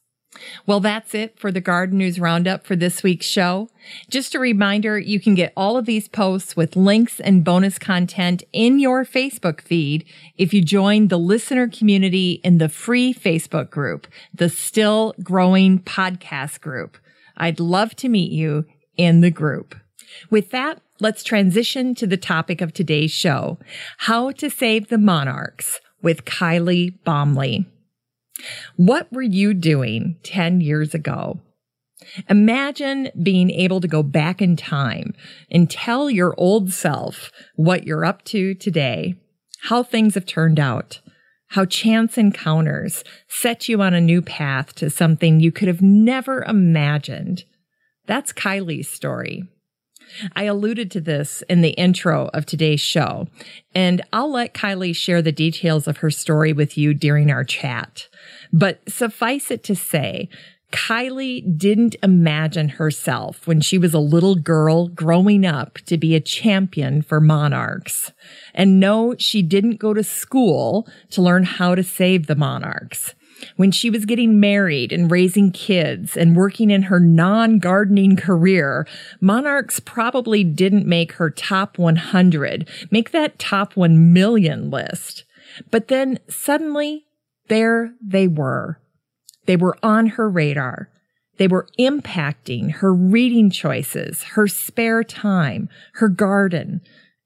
[0.66, 3.68] Well, that's it for the Garden News Roundup for this week's show.
[4.10, 8.42] Just a reminder, you can get all of these posts with links and bonus content
[8.52, 10.04] in your Facebook feed
[10.36, 16.60] if you join the listener community in the free Facebook group, the Still Growing Podcast
[16.60, 16.98] Group.
[17.36, 18.64] I'd love to meet you
[18.96, 19.74] in the group.
[20.30, 23.58] With that, let's transition to the topic of today's show,
[23.98, 27.66] how to save the monarchs with Kylie Baumle.
[28.76, 31.40] What were you doing 10 years ago?
[32.28, 35.14] Imagine being able to go back in time
[35.50, 39.14] and tell your old self what you're up to today,
[39.62, 41.00] how things have turned out,
[41.48, 46.42] how chance encounters set you on a new path to something you could have never
[46.42, 47.44] imagined.
[48.06, 49.44] That's Kylie's story.
[50.34, 53.26] I alluded to this in the intro of today's show,
[53.74, 58.08] and I'll let Kylie share the details of her story with you during our chat.
[58.52, 60.28] But suffice it to say,
[60.72, 66.20] Kylie didn't imagine herself when she was a little girl growing up to be a
[66.20, 68.12] champion for monarchs.
[68.52, 73.14] And no, she didn't go to school to learn how to save the monarchs.
[73.56, 78.86] When she was getting married and raising kids and working in her non gardening career,
[79.20, 85.24] monarchs probably didn't make her top 100, make that top 1 million list.
[85.70, 87.05] But then suddenly
[87.48, 88.78] there they were.
[89.46, 90.90] They were on her radar.
[91.38, 96.80] They were impacting her reading choices, her spare time, her garden,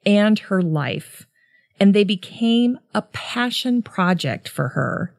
[0.04, 1.26] and her life.
[1.78, 5.14] And they became a passion project for her.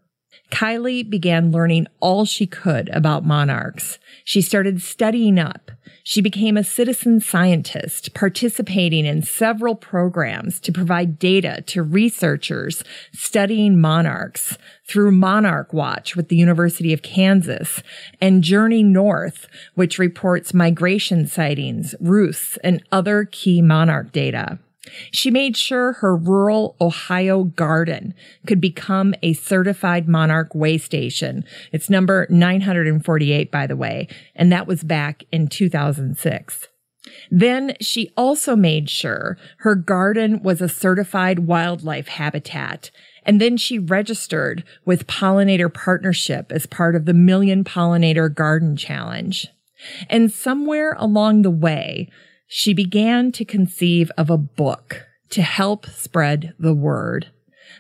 [0.52, 3.98] Kylie began learning all she could about monarchs.
[4.26, 5.72] She started studying up.
[6.04, 12.84] She became a citizen scientist, participating in several programs to provide data to researchers
[13.14, 17.82] studying monarchs through Monarch Watch with the University of Kansas
[18.20, 24.60] and Journey North, which reports migration sightings, roosts, and other key monarch data.
[25.12, 28.16] She made sure her rural Ohio garden
[28.48, 31.46] could become a certified monarch way station.
[31.72, 36.68] It's number 948, by the way, and that was back in 2006.
[37.30, 42.92] Then she also made sure her garden was a certified wildlife habitat.
[43.24, 49.48] And then she registered with Pollinator Partnership as part of the Million Pollinator Garden Challenge.
[50.10, 52.10] And somewhere along the way,
[52.54, 57.32] she began to conceive of a book to help spread the word.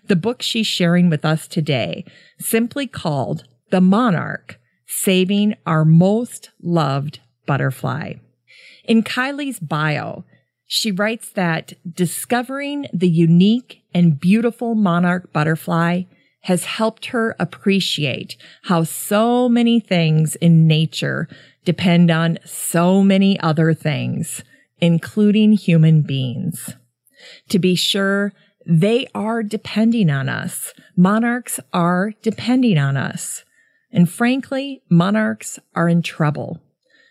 [0.07, 2.05] The book she's sharing with us today,
[2.39, 4.57] simply called The Monarch
[4.87, 8.13] saving our most loved butterfly.
[8.85, 10.23] In Kylie's bio,
[10.67, 16.03] she writes that discovering the unique and beautiful monarch butterfly
[16.43, 21.27] has helped her appreciate how so many things in nature
[21.65, 24.43] depend on so many other things,
[24.81, 26.75] including human beings.
[27.49, 28.33] To be sure,
[28.65, 30.73] they are depending on us.
[30.97, 33.43] Monarchs are depending on us.
[33.91, 36.61] And frankly, monarchs are in trouble,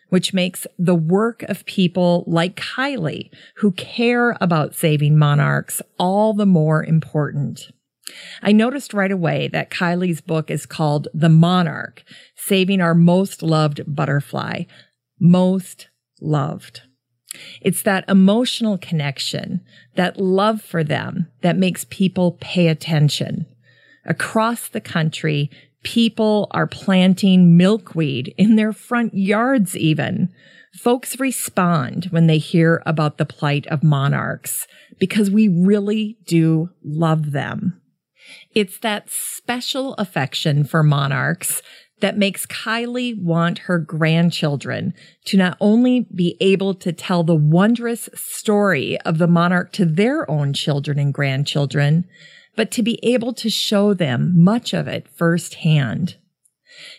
[0.09, 6.47] which makes the work of people like Kylie who care about saving monarchs all the
[6.47, 7.71] more important.
[8.43, 12.03] I noticed right away that Kylie's book is called The Monarch,
[12.35, 14.65] Saving Our Most Loved Butterfly.
[15.21, 15.89] Most
[16.21, 16.83] loved.
[17.61, 19.61] It's that emotional connection,
[19.95, 23.47] that love for them that makes people pay attention.
[24.05, 25.51] Across the country,
[25.83, 30.33] people are planting milkweed in their front yards even.
[30.75, 34.67] Folks respond when they hear about the plight of monarchs
[34.99, 37.81] because we really do love them.
[38.55, 41.63] It's that special affection for monarchs
[42.01, 44.95] that makes Kylie want her grandchildren
[45.27, 50.29] to not only be able to tell the wondrous story of the monarch to their
[50.31, 52.07] own children and grandchildren,
[52.57, 56.17] but to be able to show them much of it firsthand.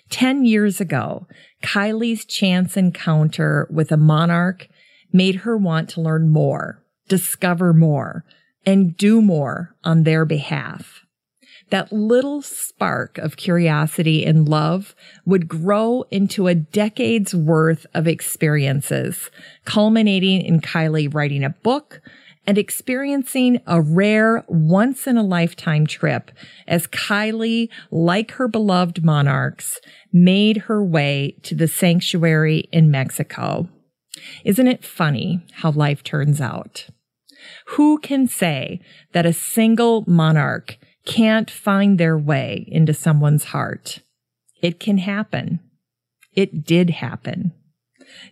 [0.10, 1.28] Ten years ago,
[1.64, 4.68] Kylie's chance encounter with a monarch
[5.12, 8.24] made her want to learn more, discover more,
[8.66, 11.01] and do more on their behalf
[11.72, 14.94] that little spark of curiosity and love
[15.26, 19.32] would grow into a decade's worth of experiences,
[19.66, 22.02] culminating in Kylie writing a book
[22.46, 26.32] and experiencing a rare once in a lifetime trip
[26.68, 29.80] as Kylie, like her beloved monarchs,
[30.12, 33.70] made her way to the sanctuary in Mexico.
[34.44, 36.88] Isn't it funny how life turns out?
[37.68, 38.82] Who can say
[39.14, 44.00] that a single monarch can't find their way into someone's heart.
[44.62, 45.60] It can happen.
[46.34, 47.54] It did happen.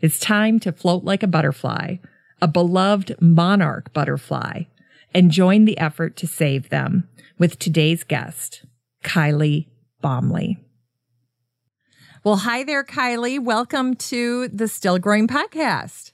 [0.01, 1.97] It's time to float like a butterfly,
[2.41, 4.63] a beloved monarch butterfly,
[5.13, 7.07] and join the effort to save them
[7.37, 8.65] with today's guest,
[9.03, 9.67] Kylie
[10.03, 10.57] Baumle.
[12.23, 13.39] Well, hi there, Kylie.
[13.39, 16.11] Welcome to the Still Growing podcast.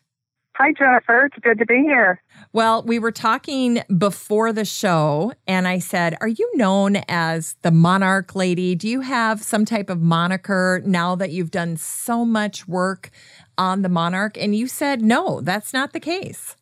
[0.56, 1.26] Hi, Jennifer.
[1.26, 2.22] It's good to be here.
[2.56, 7.72] Well, we were talking before the show, and I said, Are you known as the
[7.72, 8.76] Monarch Lady?
[8.76, 13.12] Do you have some type of moniker now that you've done so much work
[13.58, 14.38] on the Monarch?
[14.38, 16.56] And you said, No, that's not the case.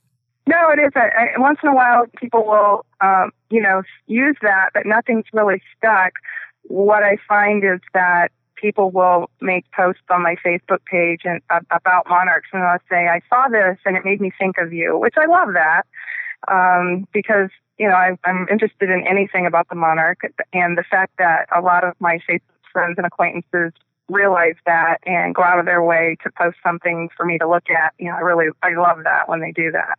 [0.47, 0.95] No, it isn't.
[0.95, 5.61] I, once in a while, people will, um, you know, use that, but nothing's really
[5.77, 6.13] stuck.
[6.63, 8.31] What I find is that
[8.64, 13.07] people will make posts on my Facebook page and uh, about monarchs, and they'll say,
[13.09, 15.84] "I saw this and it made me think of you," which I love that
[16.47, 20.22] um, because you know I, I'm interested in anything about the monarch,
[20.53, 22.41] and the fact that a lot of my Facebook
[22.72, 23.74] friends and acquaintances
[24.09, 27.70] realize that and go out of their way to post something for me to look
[27.70, 27.93] at.
[27.99, 29.97] You know, I really I love that when they do that.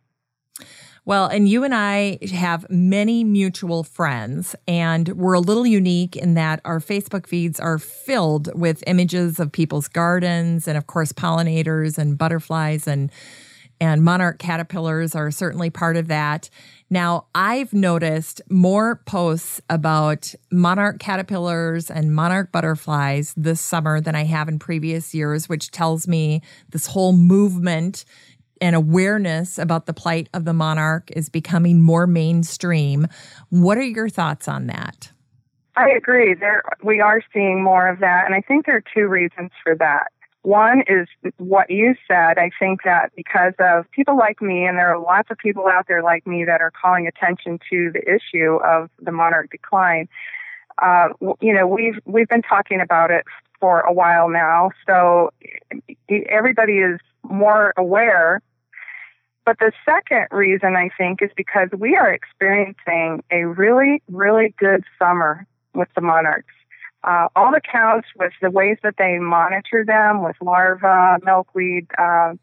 [1.07, 6.33] Well, and you and I have many mutual friends, and we're a little unique in
[6.33, 11.99] that our Facebook feeds are filled with images of people's gardens and, of course, pollinators
[11.99, 13.11] and butterflies and
[13.81, 16.49] and monarch caterpillars are certainly part of that.
[16.89, 24.23] Now, I've noticed more posts about monarch caterpillars and monarch butterflies this summer than I
[24.23, 28.05] have in previous years, which tells me this whole movement
[28.61, 33.07] and awareness about the plight of the monarch is becoming more mainstream.
[33.49, 35.11] What are your thoughts on that?
[35.77, 36.33] I agree.
[36.33, 39.75] There, we are seeing more of that, and I think there are two reasons for
[39.75, 40.07] that.
[40.43, 42.37] One is what you said.
[42.37, 45.87] I think that because of people like me, and there are lots of people out
[45.87, 50.07] there like me that are calling attention to the issue of the monarch decline.
[50.81, 51.07] Uh,
[51.41, 53.25] you know, we've we've been talking about it
[53.59, 55.31] for a while now, so
[56.29, 56.99] everybody is
[57.29, 58.41] more aware.
[59.45, 64.83] But the second reason I think is because we are experiencing a really, really good
[64.97, 66.53] summer with the monarchs.
[67.03, 72.33] Uh, all the counts with the ways that they monitor them with larvae, milkweed, uh,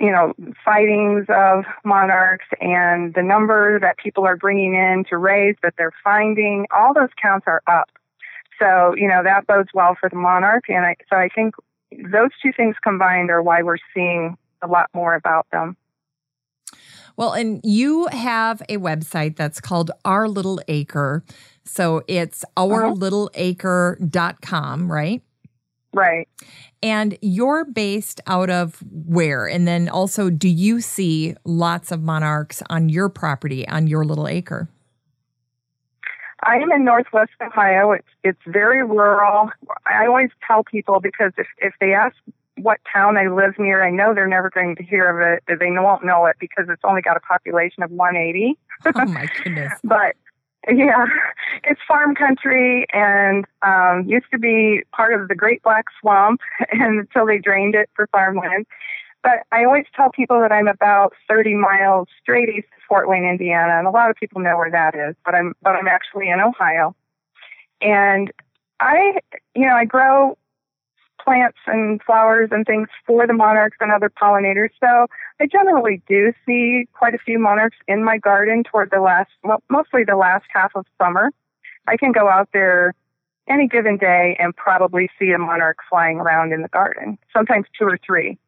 [0.00, 0.32] you know,
[0.64, 5.92] sightings of monarchs and the number that people are bringing in to raise that they're
[6.02, 7.90] finding, all those counts are up.
[8.58, 10.64] So, you know, that bodes well for the monarch.
[10.68, 11.54] And I, so I think
[12.10, 15.76] those two things combined are why we're seeing a lot more about them.
[17.16, 21.22] Well, and you have a website that's called Our Little Acre.
[21.64, 24.92] So it's ourlittleacre.com, uh-huh.
[24.92, 25.22] right?
[25.92, 26.28] Right.
[26.82, 29.46] And you're based out of where?
[29.46, 34.26] And then also, do you see lots of monarchs on your property, on your little
[34.26, 34.68] acre?
[36.46, 37.92] I am in Northwest Ohio.
[37.92, 39.50] It's it's very rural.
[39.86, 42.16] I always tell people because if if they ask
[42.56, 45.58] what town I live near, I know they're never going to hear of it.
[45.58, 48.58] They won't know it because it's only got a population of 180.
[48.86, 49.72] oh my goodness!
[49.82, 50.14] but
[50.68, 51.06] yeah,
[51.64, 56.40] it's farm country and um, used to be part of the Great Black Swamp
[56.72, 58.66] until they drained it for farmland.
[59.24, 63.24] But I always tell people that I'm about 30 miles straight east of Fort Wayne,
[63.24, 65.16] Indiana, and a lot of people know where that is.
[65.24, 66.94] But I'm but I'm actually in Ohio,
[67.80, 68.30] and
[68.78, 69.18] I
[69.54, 70.36] you know I grow
[71.24, 74.68] plants and flowers and things for the monarchs and other pollinators.
[74.78, 75.06] So
[75.40, 79.62] I generally do see quite a few monarchs in my garden toward the last, well,
[79.70, 81.30] mostly the last half of summer.
[81.86, 82.94] I can go out there
[83.48, 87.86] any given day and probably see a monarch flying around in the garden, sometimes two
[87.86, 88.38] or three.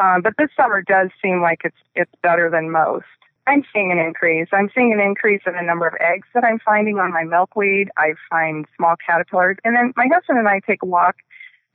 [0.00, 3.06] Um, but this summer does seem like it's it's better than most.
[3.46, 4.48] I'm seeing an increase.
[4.52, 7.90] I'm seeing an increase in the number of eggs that I'm finding on my milkweed.
[7.96, 11.16] I find small caterpillars, and then my husband and I take a walk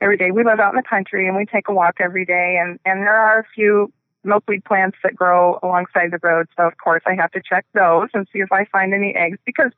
[0.00, 0.30] every day.
[0.30, 3.00] We live out in the country and we take a walk every day and, and
[3.00, 3.92] there are a few
[4.24, 6.46] milkweed plants that grow alongside the road.
[6.56, 9.38] So of course I have to check those and see if I find any eggs
[9.44, 9.72] because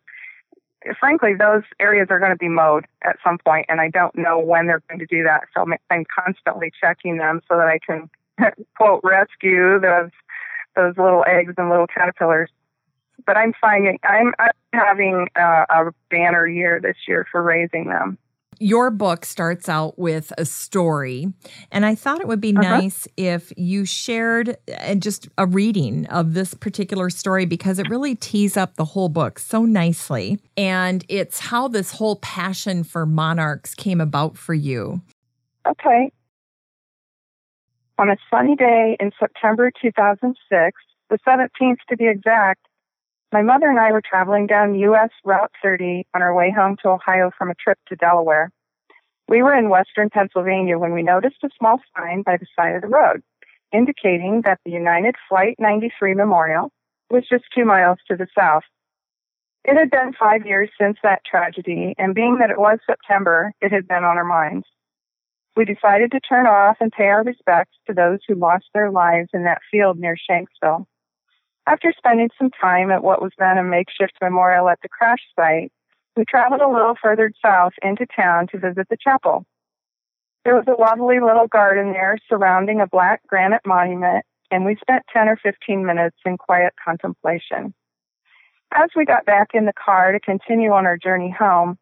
[0.98, 4.38] frankly those areas are going to be mowed at some point and I don't know
[4.38, 5.42] when they're going to do that.
[5.54, 8.10] So I'm constantly checking them so that I can
[8.76, 10.10] quote rescue those
[10.76, 12.50] those little eggs and little caterpillars.
[13.26, 18.18] But I'm finding I'm, I'm having a, a banner year this year for raising them
[18.62, 21.26] your book starts out with a story,
[21.70, 22.80] and I thought it would be uh-huh.
[22.80, 28.14] nice if you shared uh, just a reading of this particular story because it really
[28.14, 30.38] tees up the whole book so nicely.
[30.56, 35.02] And it's how this whole passion for monarchs came about for you.
[35.66, 36.12] Okay.
[38.02, 42.66] On a sunny day in September 2006, the 17th to be exact,
[43.30, 46.88] my mother and I were traveling down US Route 30 on our way home to
[46.88, 48.50] Ohio from a trip to Delaware.
[49.28, 52.82] We were in western Pennsylvania when we noticed a small sign by the side of
[52.82, 53.22] the road
[53.72, 56.72] indicating that the United Flight 93 Memorial
[57.08, 58.64] was just two miles to the south.
[59.64, 63.70] It had been five years since that tragedy, and being that it was September, it
[63.70, 64.66] had been on our minds.
[65.56, 69.28] We decided to turn off and pay our respects to those who lost their lives
[69.34, 70.86] in that field near Shanksville.
[71.66, 75.70] After spending some time at what was then a makeshift memorial at the crash site,
[76.16, 79.44] we traveled a little further south into town to visit the chapel.
[80.44, 85.04] There was a lovely little garden there surrounding a black granite monument, and we spent
[85.12, 87.74] 10 or 15 minutes in quiet contemplation.
[88.74, 91.78] As we got back in the car to continue on our journey home,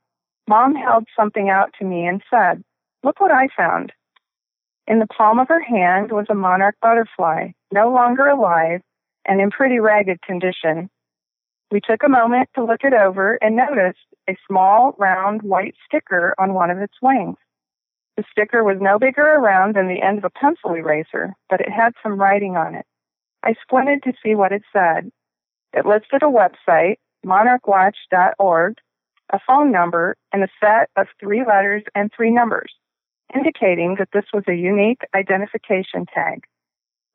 [0.48, 2.62] Mom held something out to me and said,
[3.02, 3.92] Look what I found.
[4.86, 8.82] In the palm of her hand was a monarch butterfly, no longer alive,
[9.24, 10.90] and in pretty ragged condition.
[11.70, 13.98] We took a moment to look it over and noticed
[14.28, 17.36] a small, round, white sticker on one of its wings.
[18.16, 21.70] The sticker was no bigger around than the end of a pencil eraser, but it
[21.70, 22.84] had some writing on it.
[23.42, 25.10] I squinted to see what it said.
[25.72, 28.74] It listed a website, monarchwatch.org,
[29.32, 32.74] a phone number, and a set of three letters and three numbers,
[33.34, 36.44] indicating that this was a unique identification tag.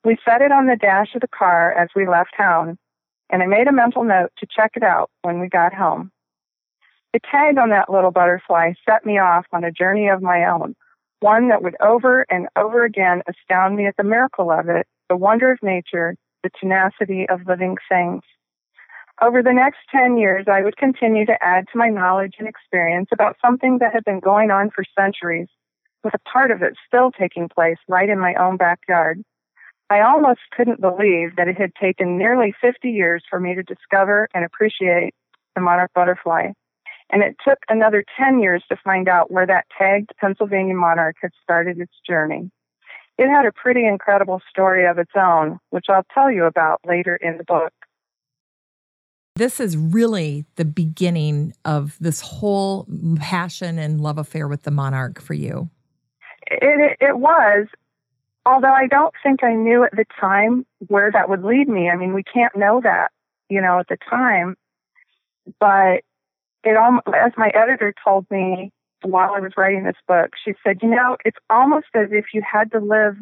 [0.03, 2.77] We set it on the dash of the car as we left town,
[3.29, 6.11] and I made a mental note to check it out when we got home.
[7.13, 10.75] The tag on that little butterfly set me off on a journey of my own,
[11.21, 15.17] one that would over and over again astound me at the miracle of it, the
[15.17, 18.21] wonder of nature, the tenacity of living things.
[19.21, 23.07] Over the next 10 years, I would continue to add to my knowledge and experience
[23.13, 25.47] about something that had been going on for centuries,
[26.05, 29.21] with a part of it still taking place right in my own backyard.
[29.89, 34.29] I almost couldn't believe that it had taken nearly 50 years for me to discover
[34.33, 35.13] and appreciate
[35.55, 36.51] the monarch butterfly.
[37.11, 41.31] And it took another 10 years to find out where that tagged Pennsylvania monarch had
[41.43, 42.49] started its journey.
[43.17, 47.15] It had a pretty incredible story of its own, which I'll tell you about later
[47.15, 47.71] in the book.
[49.37, 52.87] This is really the beginning of this whole
[53.17, 55.69] passion and love affair with the monarch for you.
[56.47, 57.67] It, it, was
[58.45, 61.89] although I don't think I knew at the time where that would lead me.
[61.89, 63.11] I mean, we can't know that,
[63.49, 64.55] you know, at the time.
[65.59, 66.01] But
[66.63, 68.71] it almost, as my editor told me
[69.01, 72.41] while I was writing this book, she said, you know, it's almost as if you
[72.41, 73.15] had to live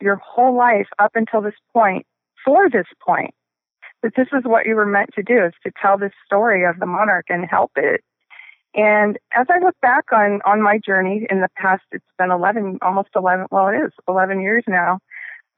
[0.00, 2.06] your whole life up until this point
[2.44, 3.34] for this point.
[4.02, 6.78] That this is what you were meant to do is to tell this story of
[6.78, 8.02] the monarch and help it
[8.74, 12.78] And as I look back on, on my journey in the past, it's been 11,
[12.82, 15.00] almost 11, well, it is 11 years now.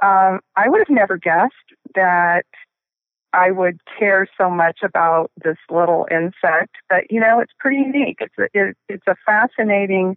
[0.02, 1.52] Um, I would have never guessed
[1.94, 2.44] that
[3.32, 8.18] I would care so much about this little insect, but you know, it's pretty unique.
[8.20, 10.16] It's a, it, it's a fascinating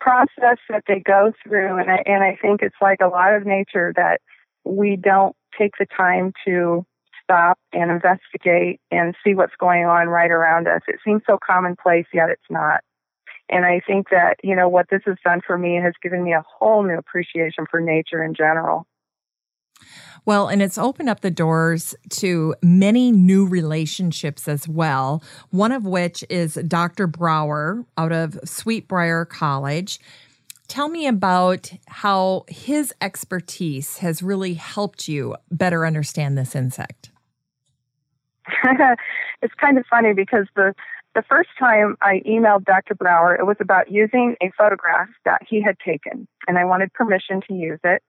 [0.00, 3.44] process that they go through, and I and I think it's like a lot of
[3.44, 4.20] nature that
[4.64, 6.86] we don't take the time to
[7.28, 10.80] stop and investigate and see what's going on right around us.
[10.88, 12.80] It seems so commonplace, yet it's not.
[13.50, 16.32] And I think that, you know, what this has done for me has given me
[16.32, 18.86] a whole new appreciation for nature in general.
[20.24, 25.22] Well, and it's opened up the doors to many new relationships as well.
[25.50, 27.06] One of which is Dr.
[27.06, 30.00] Brower out of Sweetbriar College.
[30.66, 37.10] Tell me about how his expertise has really helped you better understand this insect.
[39.42, 40.74] it's kind of funny because the
[41.14, 42.94] the first time I emailed Dr.
[42.94, 47.40] Brower, it was about using a photograph that he had taken, and I wanted permission
[47.48, 48.02] to use it.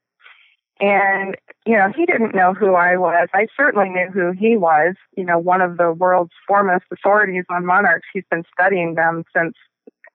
[0.82, 1.36] And,
[1.66, 3.28] you know, he didn't know who I was.
[3.34, 7.66] I certainly knew who he was, you know, one of the world's foremost authorities on
[7.66, 8.08] monarchs.
[8.14, 9.56] He's been studying them since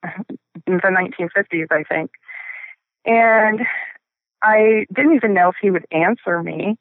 [0.66, 2.11] the 1950s, I think.
[3.05, 3.61] And
[4.43, 6.77] I didn't even know if he would answer me.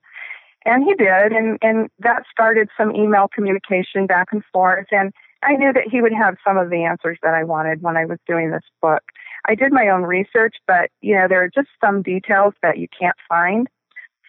[0.65, 4.87] And he did, and, and that started some email communication back and forth.
[4.91, 5.11] And
[5.43, 8.05] I knew that he would have some of the answers that I wanted when I
[8.05, 9.03] was doing this book.
[9.45, 12.87] I did my own research, but you know, there are just some details that you
[12.97, 13.67] can't find.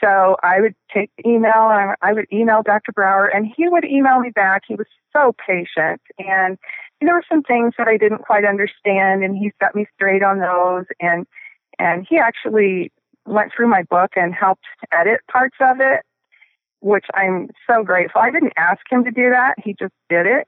[0.02, 2.92] So I would take email and I would email Dr.
[2.92, 4.62] Brower and he would email me back.
[4.66, 6.58] He was so patient and
[7.00, 10.40] there were some things that I didn't quite understand and he set me straight on
[10.40, 11.26] those and
[11.78, 12.92] and he actually
[13.26, 16.02] went through my book and helped edit parts of it,
[16.84, 18.20] which I'm so grateful.
[18.20, 19.54] I didn't ask him to do that.
[19.64, 20.46] He just did it.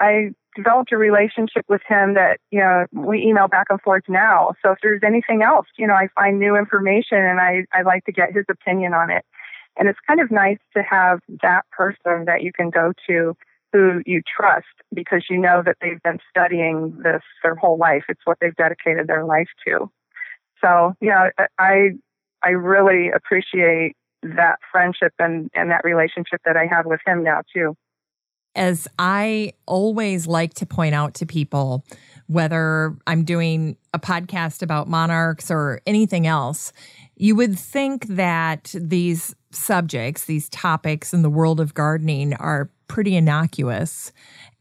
[0.00, 4.54] I developed a relationship with him that, you know, we email back and forth now.
[4.64, 8.06] So if there's anything else, you know, I find new information and I, I like
[8.06, 9.26] to get his opinion on it.
[9.76, 13.36] And it's kind of nice to have that person that you can go to
[13.74, 18.04] who you trust because you know that they've been studying this their whole life.
[18.08, 19.90] It's what they've dedicated their life to.
[20.62, 21.90] So, you know, I
[22.42, 27.42] I really appreciate that friendship and, and that relationship that I have with him now
[27.54, 27.76] too.
[28.54, 31.84] As I always like to point out to people,
[32.26, 36.72] whether I'm doing a podcast about monarchs or anything else,
[37.16, 43.16] you would think that these subjects, these topics in the world of gardening are pretty
[43.16, 44.12] innocuous.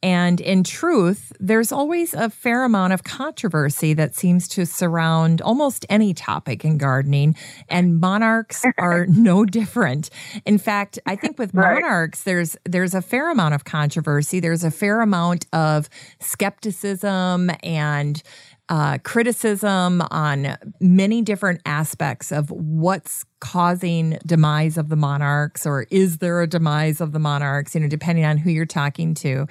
[0.03, 5.87] And in truth, there's always a fair amount of controversy that seems to surround almost
[5.89, 7.35] any topic in gardening,
[7.67, 10.11] and monarchs are no different.
[10.45, 11.81] In fact, I think with right.
[11.81, 14.39] monarchs, there's there's a fair amount of controversy.
[14.39, 18.21] There's a fair amount of skepticism and
[18.69, 26.17] uh, criticism on many different aspects of what's causing demise of the monarchs or is
[26.17, 27.75] there a demise of the monarchs?
[27.75, 29.47] You know depending on who you're talking to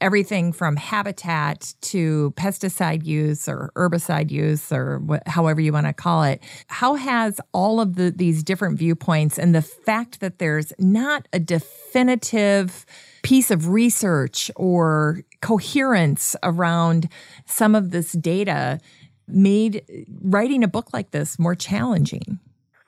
[0.00, 5.92] everything from habitat to pesticide use or herbicide use or wh- however you want to
[5.92, 6.42] call it.
[6.66, 11.38] How has all of the, these different viewpoints and the fact that there's not a
[11.38, 12.84] definitive
[13.22, 17.08] piece of research or coherence around
[17.46, 18.80] some of this data
[19.26, 19.84] made
[20.22, 22.38] writing a book like this more challenging?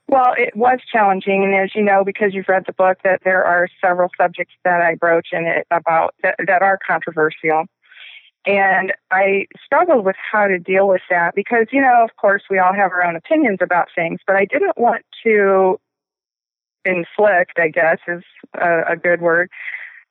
[0.09, 3.45] Well, it was challenging, and as you know, because you've read the book, that there
[3.45, 7.67] are several subjects that I broach in it about that, that are controversial.
[8.45, 12.59] And I struggled with how to deal with that because, you know, of course, we
[12.59, 15.79] all have our own opinions about things, but I didn't want to
[16.85, 18.25] inflict, I guess is
[18.55, 19.51] a, a good word,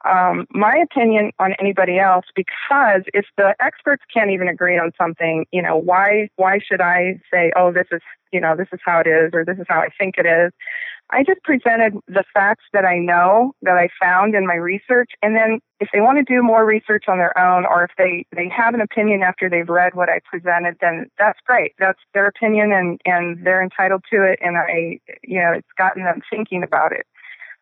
[0.06, 5.46] um, my opinion on anybody else because if the experts can't even agree on something,
[5.52, 9.00] you know, why why should I say, oh, this is you know this is how
[9.00, 10.52] it is or this is how I think it is?
[11.12, 15.36] I just presented the facts that I know that I found in my research, and
[15.36, 18.48] then if they want to do more research on their own, or if they they
[18.48, 21.74] have an opinion after they've read what I presented, then that's great.
[21.80, 24.40] That's their opinion, and and they're entitled to it.
[24.42, 27.06] And I, you know, it's gotten them thinking about it.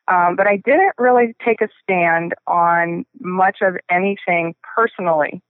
[0.08, 5.42] Um, but I didn't really take a stand on much of anything personally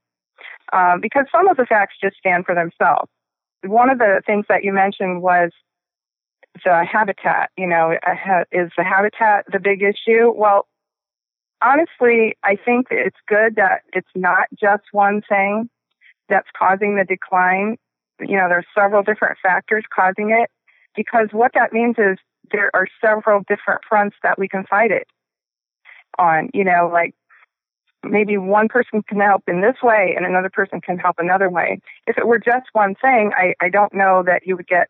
[0.73, 3.09] um, because some of the facts just stand for themselves.
[3.63, 5.51] One of the things that you mentioned was
[6.63, 7.51] the habitat.
[7.57, 7.91] You know,
[8.51, 10.31] is the habitat the big issue?
[10.35, 10.67] Well,
[11.61, 15.69] honestly, I think it's good that it's not just one thing
[16.29, 17.77] that's causing the decline.
[18.19, 20.49] You know, there's several different factors causing it
[20.95, 22.17] because what that means is
[22.51, 25.07] there are several different fronts that we can fight it
[26.17, 26.49] on.
[26.53, 27.13] You know, like
[28.03, 31.79] maybe one person can help in this way and another person can help another way.
[32.05, 34.87] If it were just one thing, I, I don't know that you would get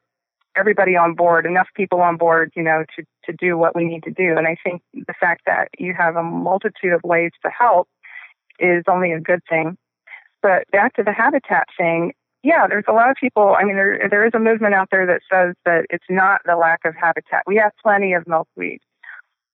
[0.56, 4.04] everybody on board, enough people on board, you know, to, to do what we need
[4.04, 4.36] to do.
[4.38, 7.88] And I think the fact that you have a multitude of ways to help
[8.60, 9.78] is only a good thing.
[10.42, 12.14] But back to the habitat thing,
[12.44, 13.56] yeah, there's a lot of people.
[13.58, 16.56] I mean, there there is a movement out there that says that it's not the
[16.56, 17.44] lack of habitat.
[17.48, 18.80] We have plenty of milkweed.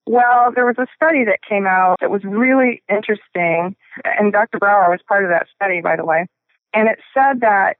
[0.06, 3.74] Well, there was a study that came out that was really interesting,
[4.04, 4.58] and Dr.
[4.58, 6.26] Brower was part of that study, by the way.
[6.74, 7.78] And it said that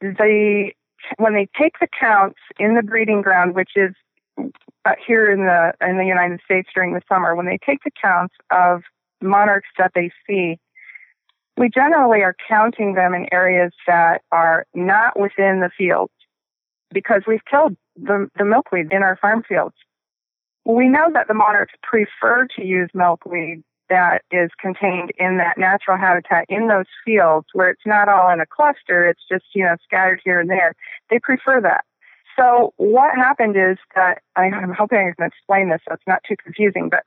[0.00, 0.70] the
[1.18, 3.94] when they take the counts in the breeding ground, which is
[5.06, 8.34] here in the in the United States during the summer, when they take the counts
[8.50, 8.82] of
[9.20, 10.58] monarchs that they see,
[11.56, 16.12] we generally are counting them in areas that are not within the fields
[16.92, 19.74] because we've killed the, the milkweed in our farm fields.
[20.64, 25.98] We know that the monarchs prefer to use milkweed that is contained in that natural
[25.98, 29.76] habitat in those fields where it's not all in a cluster, it's just, you know,
[29.84, 30.74] scattered here and there.
[31.10, 31.84] They prefer that.
[32.38, 36.36] So what happened is that I'm hoping I can explain this so it's not too
[36.42, 37.04] confusing, but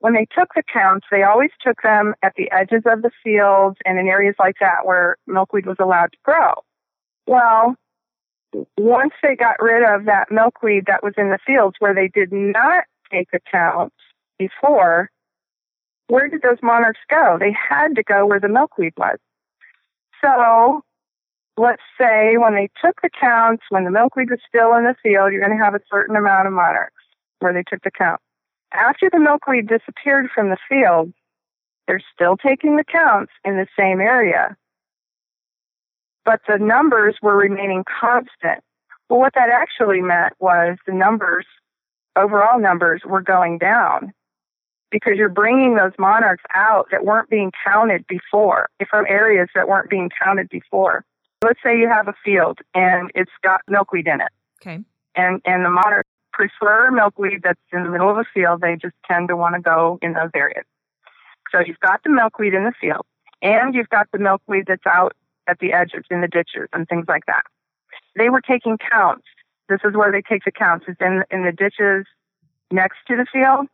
[0.00, 3.76] when they took the counts, they always took them at the edges of the fields
[3.84, 6.52] and in areas like that where milkweed was allowed to grow.
[7.26, 7.76] Well,
[8.76, 12.32] once they got rid of that milkweed that was in the fields where they did
[12.32, 13.96] not take the counts
[14.38, 15.10] before,
[16.08, 17.36] where did those monarchs go?
[17.38, 19.18] They had to go where the milkweed was.
[20.22, 20.82] So
[21.56, 25.32] let's say when they took the counts, when the milkweed was still in the field,
[25.32, 26.94] you're going to have a certain amount of monarchs
[27.40, 28.20] where they took the count.
[28.76, 31.12] After the milkweed disappeared from the field,
[31.86, 34.56] they're still taking the counts in the same area,
[36.24, 38.62] but the numbers were remaining constant.
[39.08, 41.46] Well, what that actually meant was the numbers,
[42.16, 44.12] overall numbers, were going down
[44.90, 49.88] because you're bringing those monarchs out that weren't being counted before from areas that weren't
[49.88, 51.04] being counted before.
[51.42, 54.32] Let's say you have a field and it's got milkweed in it.
[54.60, 54.82] Okay.
[55.14, 58.60] And and the monarchs prefer milkweed that's in the middle of a field.
[58.60, 60.64] They just tend to want to go in those areas.
[61.50, 63.06] So you've got the milkweed in the field
[63.42, 65.14] and you've got the milkweed that's out
[65.46, 67.44] at the edges in the ditches and things like that.
[68.16, 69.24] They were taking counts.
[69.68, 70.86] This is where they take the counts.
[70.88, 72.06] It's in in the ditches
[72.70, 73.66] next to the field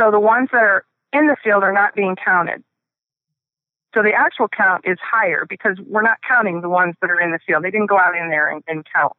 [0.00, 2.62] so the ones that are in the field are not being counted.
[3.94, 7.32] So the actual count is higher because we're not counting the ones that are in
[7.32, 7.64] the field.
[7.64, 9.12] They didn't go out in there and, and count,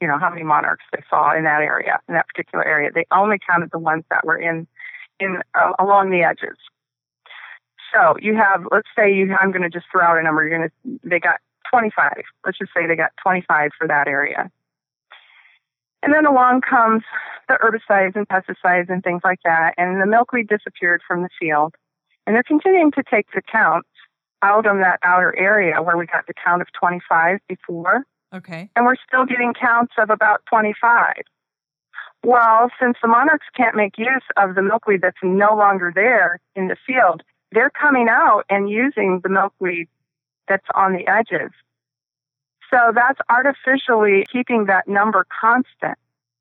[0.00, 2.90] you know, how many monarchs they saw in that area, in that particular area.
[2.94, 4.66] They only counted the ones that were in,
[5.20, 6.56] in uh, along the edges.
[7.92, 10.46] So you have, let's say you, I'm going to just throw out a number.
[10.46, 11.40] You're going to, they got
[11.70, 12.12] 25.
[12.44, 14.50] Let's just say they got 25 for that area.
[16.02, 17.02] And then along comes
[17.48, 21.74] the herbicides and pesticides and things like that, and the milkweed disappeared from the field.
[22.26, 23.88] And they're continuing to take the counts
[24.42, 28.04] out of that outer area where we got the count of 25 before.
[28.36, 28.70] Okay.
[28.76, 31.14] And we're still getting counts of about 25.
[32.24, 36.68] Well, since the monarchs can't make use of the milkweed that's no longer there in
[36.68, 37.22] the field,
[37.52, 39.88] they're coming out and using the milkweed
[40.48, 41.52] that's on the edges.
[42.70, 45.98] So that's artificially keeping that number constant.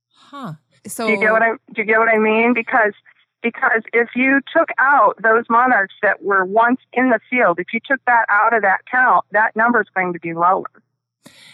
[0.09, 0.53] Huh.
[0.87, 2.53] So do you get what I do you get what I mean?
[2.53, 2.93] Because
[3.41, 7.79] because if you took out those monarchs that were once in the field, if you
[7.85, 10.65] took that out of that count, that number is going to be lower.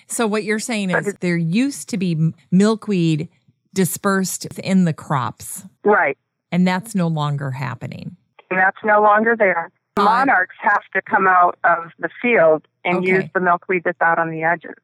[0.07, 3.30] So what you're saying is there used to be milkweed
[3.74, 5.63] dispersed in the crops.
[5.84, 6.17] Right.
[6.51, 8.17] And that's no longer happening.
[8.49, 9.72] And that's no longer there.
[9.97, 13.07] Uh, monarchs have to come out of the field and okay.
[13.07, 14.76] use the milkweed that's out on the edges.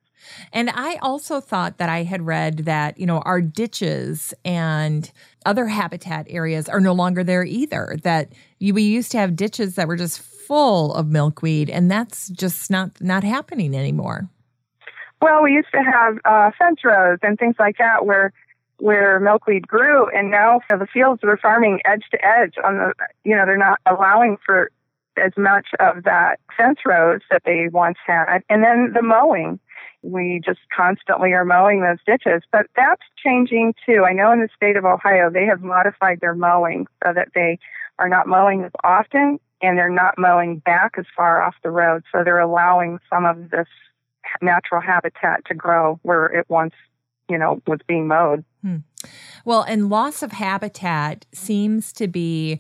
[0.51, 5.11] And I also thought that I had read that, you know, our ditches and
[5.45, 7.97] other habitat areas are no longer there either.
[8.03, 12.71] That we used to have ditches that were just full of milkweed, and that's just
[12.71, 14.29] not not happening anymore.
[15.21, 18.33] Well, we used to have uh, fence rows and things like that where
[18.79, 22.93] where milkweed grew, and now the fields we're farming edge to edge on the,
[23.23, 24.69] you know, they're not allowing for
[25.17, 28.41] as much of that fence rows that they once had.
[28.49, 29.59] And then the mowing.
[30.03, 34.05] We just constantly are mowing those ditches, but that's changing too.
[34.07, 37.57] I know in the state of Ohio, they have modified their mowing so that they
[37.97, 42.03] are not mowing as often and they're not mowing back as far off the road.
[42.11, 43.67] So they're allowing some of this
[44.41, 46.73] natural habitat to grow where it once,
[47.29, 48.43] you know, was being mowed.
[48.61, 48.77] Hmm.
[49.45, 52.59] Well, and loss of habitat seems to be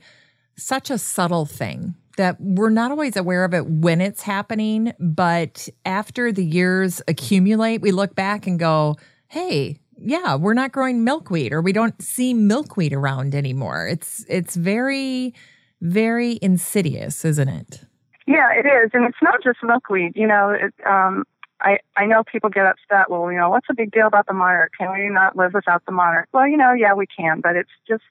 [0.55, 5.69] such a subtle thing that we're not always aware of it when it's happening, but
[5.85, 8.95] after the years accumulate, we look back and go,
[9.27, 13.87] hey, yeah, we're not growing milkweed or we don't see milkweed around anymore.
[13.87, 15.33] It's it's very
[15.81, 17.81] very insidious, isn't it?
[18.25, 20.13] Yeah, it is, and it's not just milkweed.
[20.15, 21.23] You know, it, um,
[21.61, 23.09] I I know people get upset.
[23.09, 24.73] Well, you know, what's the big deal about the monarch?
[24.77, 26.29] Can we not live without the monarch?
[26.31, 28.03] Well, you know, yeah, we can, but it's just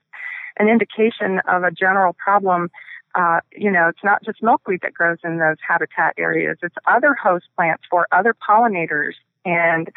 [0.58, 2.70] an indication of a general problem.
[3.14, 6.58] Uh, you know, it's not just milkweed that grows in those habitat areas.
[6.62, 9.88] It's other host plants for other pollinators, and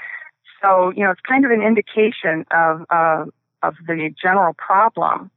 [0.61, 3.25] so you know, it's kind of an indication of uh,
[3.63, 5.31] of the general problem.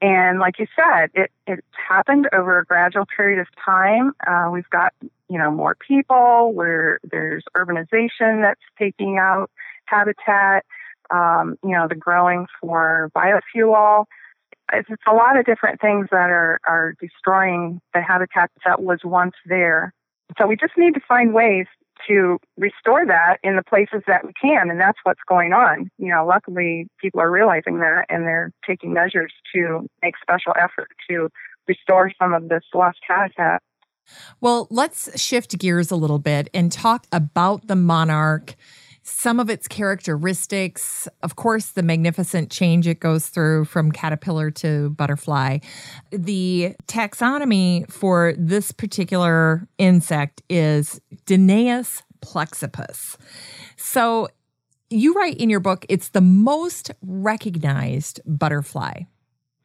[0.00, 4.12] And like you said, it, it happened over a gradual period of time.
[4.26, 4.92] Uh, we've got,
[5.34, 9.50] you know, more people where there's urbanization that's taking out
[9.86, 10.64] habitat,
[11.10, 14.04] um, you know, the growing for biofuel.
[14.72, 19.00] It's, it's a lot of different things that are, are destroying the habitat that was
[19.02, 19.92] once there.
[20.38, 21.66] So we just need to find ways
[22.06, 25.90] to restore that in the places that we can, and that's what's going on.
[25.98, 30.90] You know, luckily people are realizing that and they're taking measures to make special effort
[31.10, 31.28] to
[31.66, 33.62] restore some of this lost habitat.
[34.40, 38.56] Well, let's shift gears a little bit and talk about the monarch
[39.06, 44.90] some of its characteristics, of course, the magnificent change it goes through from caterpillar to
[44.90, 45.58] butterfly.
[46.10, 53.16] The taxonomy for this particular insect is Danaus plexippus.
[53.76, 54.28] So
[54.88, 59.02] you write in your book, it's the most recognized butterfly.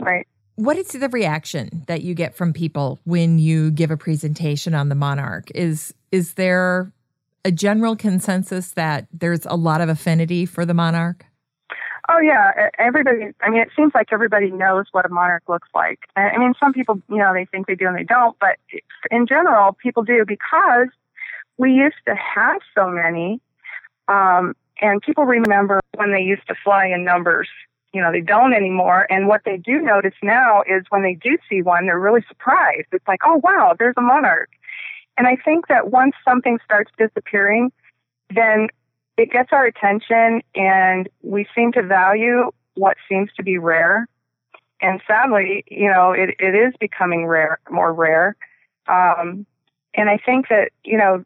[0.02, 0.28] Right.
[0.60, 4.90] What is the reaction that you get from people when you give a presentation on
[4.90, 5.50] the monarch?
[5.56, 6.92] Is is there
[7.46, 11.26] a general consensus that there's a lot of affinity for the monarch?
[12.10, 13.32] Oh yeah, everybody.
[13.40, 16.00] I mean, it seems like everybody knows what a monarch looks like.
[16.18, 18.58] I mean, some people, you know, they think they do and they don't, but
[19.12, 20.90] in general, people do because
[21.58, 23.40] we used to have so many,
[24.10, 27.48] um, and people remember when they used to fly in numbers.
[27.94, 29.08] You know, they don't anymore.
[29.10, 32.88] And what they do notice now is when they do see one, they're really surprised.
[32.92, 34.50] It's like, oh wow, there's a monarch.
[35.18, 37.72] And I think that once something starts disappearing,
[38.34, 38.68] then
[39.18, 44.08] it gets our attention and we seem to value what seems to be rare.
[44.82, 48.38] And sadly, you know, it, it is becoming rare, more rare.
[48.88, 49.46] Um,
[49.94, 51.26] and I think that, you know,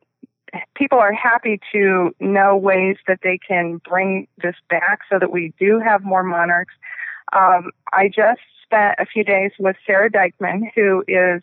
[0.75, 5.53] people are happy to know ways that they can bring this back so that we
[5.59, 6.73] do have more monarchs.
[7.31, 11.41] Um, I just spent a few days with Sara Dykman, who is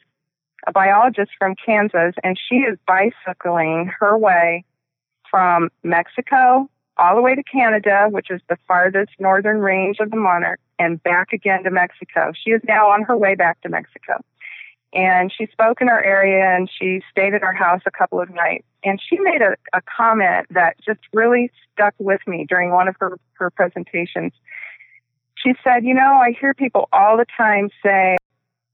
[0.66, 4.64] a biologist from Kansas, and she is bicycling her way
[5.30, 6.68] from Mexico
[7.00, 11.02] all the way to Canada, which is the farthest northern range of the monarch, and
[11.02, 12.32] back again to Mexico.
[12.34, 14.22] She is now on her way back to Mexico.
[14.92, 18.28] And she spoke in our area and she stayed at our house a couple of
[18.30, 18.64] nights.
[18.82, 22.96] And she made a, a comment that just really stuck with me during one of
[22.98, 24.32] her, her presentations.
[25.36, 28.16] She said, You know, I hear people all the time say,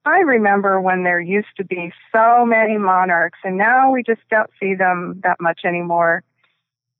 [0.06, 4.50] I remember when there used to be so many monarchs, and now we just don't
[4.60, 6.22] see them that much anymore.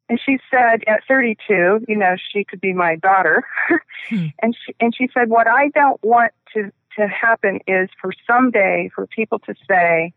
[0.08, 3.44] And she said, at 32, you know, she could be my daughter.
[4.08, 4.26] hmm.
[4.40, 8.90] And she and she said, what I don't want to to happen is for someday
[8.94, 10.12] for people to say,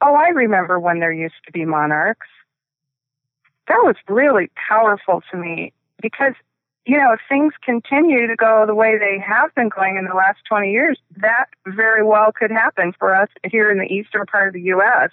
[0.00, 2.26] "Oh, I remember when there used to be monarchs."
[3.68, 6.34] That was really powerful to me because
[6.86, 10.14] you know, if things continue to go the way they have been going in the
[10.14, 14.48] last 20 years, that very well could happen for us here in the eastern part
[14.48, 15.10] of the U.S.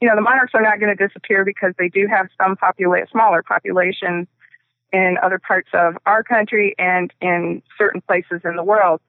[0.00, 3.10] You know, the monarchs are not going to disappear because they do have some popula-
[3.10, 4.28] smaller populations
[4.92, 9.00] in other parts of our country and in certain places in the world.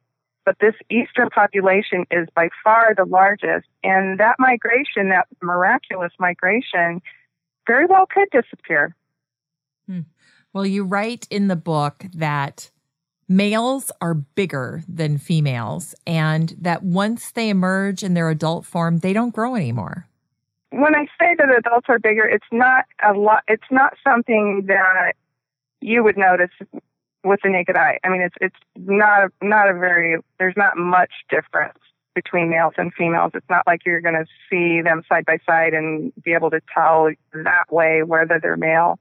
[0.45, 3.67] But this eastern population is by far the largest.
[3.83, 7.01] And that migration, that miraculous migration,
[7.67, 8.95] very well could disappear.
[9.87, 10.01] Hmm.
[10.53, 12.71] Well, you write in the book that
[13.31, 19.13] males are bigger than females and that once they emerge in their adult form, they
[19.13, 20.07] don't grow anymore.
[20.71, 25.13] When I say that adults are bigger, it's not a lot it's not something that
[25.81, 26.51] you would notice
[27.23, 27.99] with the naked eye.
[28.03, 31.77] I mean, it's it's not a, not a very there's not much difference
[32.13, 33.31] between males and females.
[33.33, 36.61] It's not like you're going to see them side by side and be able to
[36.73, 38.99] tell that way whether they're male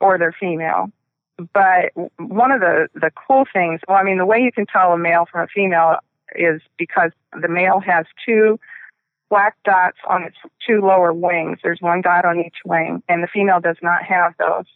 [0.00, 0.90] or they're female.
[1.52, 4.92] But one of the, the cool things, well, I mean, the way you can tell
[4.92, 5.96] a male from a female
[6.34, 8.58] is because the male has two
[9.30, 10.36] black dots on its
[10.66, 11.58] two lower wings.
[11.62, 14.66] There's one dot on each wing, and the female does not have those.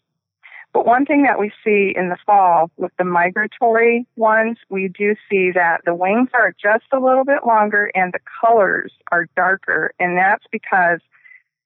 [0.73, 5.14] But one thing that we see in the fall with the migratory ones, we do
[5.31, 9.93] see that the wings are just a little bit longer and the colors are darker.
[9.99, 11.01] And that's because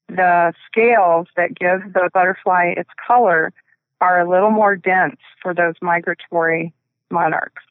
[0.09, 3.53] the scales that give the butterfly its color
[4.01, 6.73] are a little more dense for those migratory
[7.11, 7.63] monarchs.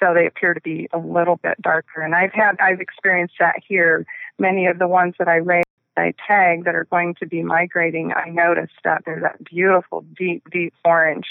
[0.00, 2.02] so they appear to be a little bit darker.
[2.02, 4.06] And I've had I've experienced that here.
[4.38, 5.64] Many of the ones that I raise
[5.96, 10.42] I tag that are going to be migrating, I noticed that they're that beautiful, deep,
[10.50, 11.26] deep orange.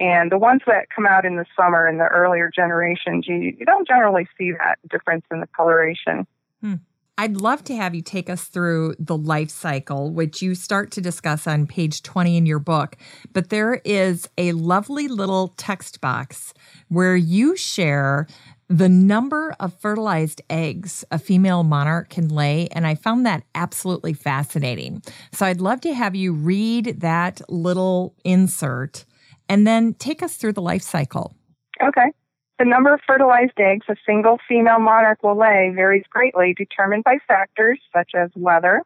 [0.00, 3.64] And the ones that come out in the summer in the earlier generations, you, you
[3.64, 6.26] don't generally see that difference in the coloration.
[6.60, 6.74] Hmm.
[7.18, 11.00] I'd love to have you take us through the life cycle, which you start to
[11.02, 12.96] discuss on page 20 in your book.
[13.32, 16.54] But there is a lovely little text box
[16.88, 18.26] where you share
[18.68, 22.68] the number of fertilized eggs a female monarch can lay.
[22.68, 25.02] And I found that absolutely fascinating.
[25.32, 29.04] So I'd love to have you read that little insert
[29.48, 31.34] and then take us through the life cycle.
[31.82, 32.12] Okay.
[32.58, 37.16] The number of fertilized eggs a single female monarch will lay varies greatly, determined by
[37.26, 38.82] factors such as weather,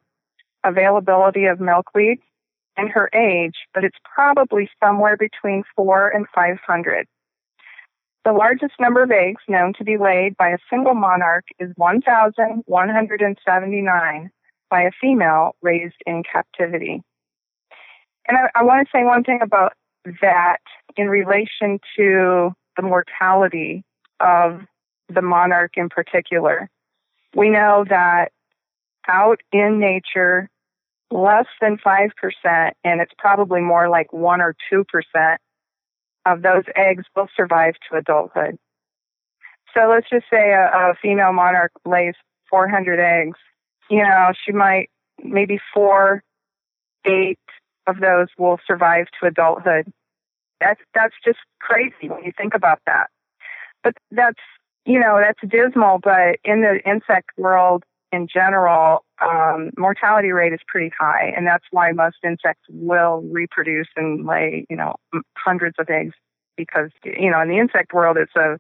[0.65, 2.19] availability of milkweed,
[2.77, 7.07] and her age, but it's probably somewhere between 4 and 500.
[8.27, 14.31] The largest number of eggs known to be laid by a single monarch is 1,179
[14.69, 17.05] by a female raised in captivity.
[18.27, 19.75] And I, I want to say one thing about
[20.23, 20.59] that
[20.97, 23.85] in relation to the mortality
[24.19, 24.63] of
[25.09, 26.69] the monarch in particular.
[27.37, 28.33] We know that
[29.07, 30.51] out in nature,
[31.13, 32.11] less than 5%,
[32.83, 34.85] and it's probably more like 1 or 2%
[36.27, 38.59] of those eggs will survive to adulthood.
[39.73, 42.15] So let's just say a, a female monarch lays
[42.51, 43.39] 400 eggs.
[43.89, 44.91] You know, she might,
[45.23, 46.23] maybe four,
[47.05, 47.39] eight
[47.87, 49.93] of those will survive to adulthood.
[50.61, 53.09] That's, that's just crazy when you think about that.
[53.85, 54.41] But that's,
[54.85, 60.61] you know, that's dismal, but in the insect world in general, um, mortality rate is
[60.67, 64.95] pretty high, and that's why most insects will reproduce and lay, you know,
[65.37, 66.15] hundreds of eggs
[66.57, 68.59] because, you know, in the insect world, it's a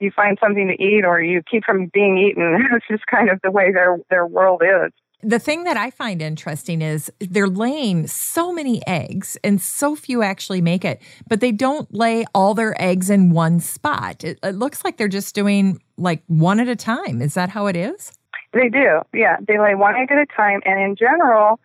[0.00, 2.66] you find something to eat or you keep from being eaten.
[2.72, 4.92] it's just kind of the way their their world is.
[5.22, 10.22] The thing that I find interesting is they're laying so many eggs and so few
[10.22, 14.24] actually make it, but they don't lay all their eggs in one spot.
[14.24, 17.20] It, it looks like they're just doing like one at a time.
[17.20, 18.12] Is that how it is?
[18.52, 19.36] They do, yeah.
[19.46, 21.60] They lay one egg at a time, and in general,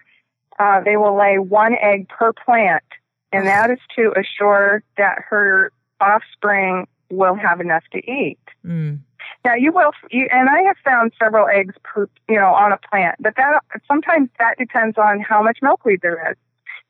[0.60, 2.84] uh, they will lay one egg per plant,
[3.32, 8.40] and that is to assure that her offspring will have enough to eat.
[8.66, 9.00] Mm.
[9.44, 12.78] Now you will, you, and I have found several eggs per, you know, on a
[12.78, 16.38] plant, but that sometimes that depends on how much milkweed there is.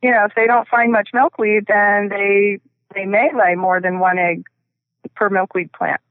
[0.02, 2.60] You know, if they don't find much milkweed, then they
[2.94, 4.46] they may lay more than one egg
[5.16, 6.02] per milkweed plant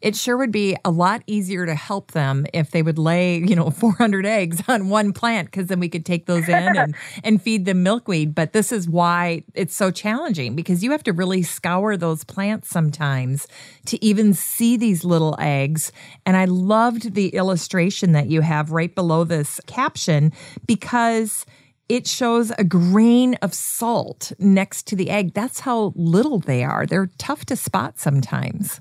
[0.00, 3.56] it sure would be a lot easier to help them if they would lay, you
[3.56, 6.94] know, 400 eggs on one plant because then we could take those in and,
[7.24, 8.34] and feed them milkweed.
[8.34, 12.68] But this is why it's so challenging because you have to really scour those plants
[12.68, 13.46] sometimes
[13.86, 15.92] to even see these little eggs.
[16.26, 20.32] And I loved the illustration that you have right below this caption
[20.66, 21.46] because
[21.90, 25.34] it shows a grain of salt next to the egg.
[25.34, 26.86] That's how little they are.
[26.86, 28.80] They're tough to spot sometimes.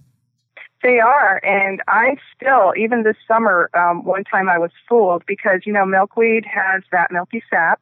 [0.82, 5.62] They are, and I still, even this summer, um, one time I was fooled because
[5.66, 7.82] you know milkweed has that milky sap,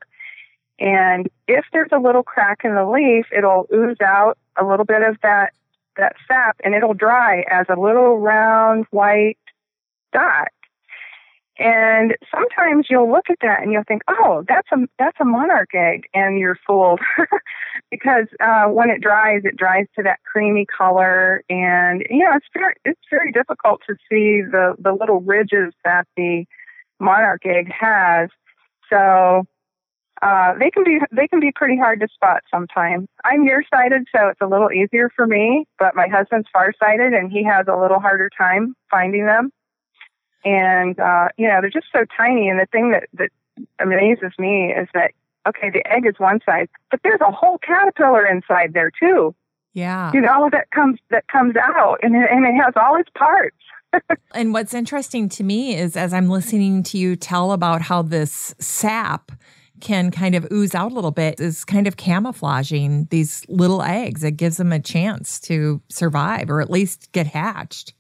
[0.80, 5.04] and if there's a little crack in the leaf, it'll ooze out a little bit
[5.04, 5.54] of that
[5.98, 9.38] that sap, and it'll dry as a little round white
[10.12, 10.48] dot.
[11.60, 15.74] And sometimes you'll look at that and you'll think, "Oh, that's a that's a monarch
[15.74, 17.00] egg," and you're fooled
[17.92, 22.46] because uh, when it dries, it dries to that creamy color, and you know it's
[22.54, 26.46] very it's very difficult to see the the little ridges that the
[27.00, 28.30] monarch egg has.
[28.92, 29.44] So
[30.22, 33.08] uh, they can be they can be pretty hard to spot sometimes.
[33.26, 37.44] I'm nearsighted, so it's a little easier for me, but my husband's farsighted, and he
[37.46, 39.50] has a little harder time finding them
[40.46, 42.50] and uh, you know they're just so tiny.
[42.50, 43.30] And the thing that that
[43.80, 45.12] amazes me is that
[45.48, 49.34] okay, the egg is one size, but there's a whole caterpillar inside there too.
[49.74, 52.74] Yeah, you know all of that comes that comes out, and it, and it has
[52.76, 53.56] all its parts.
[54.34, 58.54] and what's interesting to me is as I'm listening to you tell about how this
[58.60, 59.32] sap
[59.80, 64.24] can kind of ooze out a little bit is kind of camouflaging these little eggs.
[64.24, 67.94] It gives them a chance to survive or at least get hatched.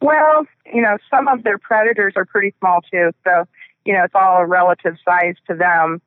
[0.00, 3.44] Well, you know, some of their predators are pretty small too, so
[3.84, 6.00] you know it's all a relative size to them.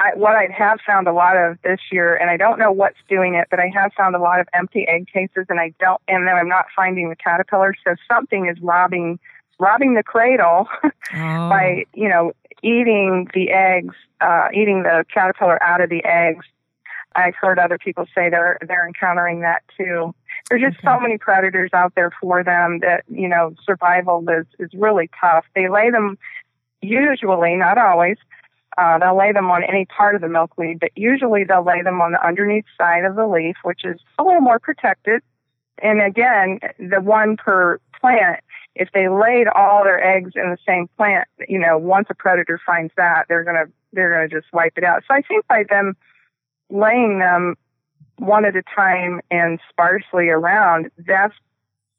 [0.00, 2.98] I, what I have found a lot of this year, and I don't know what's
[3.08, 6.00] doing it, but I have found a lot of empty egg cases, and I don't,
[6.06, 7.74] and then I'm not finding the caterpillar.
[7.84, 9.18] So something is robbing
[9.58, 10.90] robbing the cradle oh.
[11.12, 16.44] by you know eating the eggs, uh, eating the caterpillar out of the eggs.
[17.16, 20.14] I've heard other people say they're they're encountering that too.
[20.48, 20.86] There's just okay.
[20.86, 25.44] so many predators out there for them that, you know, survival is, is really tough.
[25.54, 26.16] They lay them
[26.80, 28.16] usually, not always,
[28.78, 32.00] uh, they'll lay them on any part of the milkweed, but usually they'll lay them
[32.00, 35.20] on the underneath side of the leaf, which is a little more protected.
[35.82, 38.40] And again, the one per plant,
[38.74, 42.60] if they laid all their eggs in the same plant, you know, once a predator
[42.64, 45.02] finds that, they're gonna they're gonna just wipe it out.
[45.08, 45.96] So I think by them
[46.70, 47.56] laying them
[48.18, 51.34] one at a time and sparsely around, that's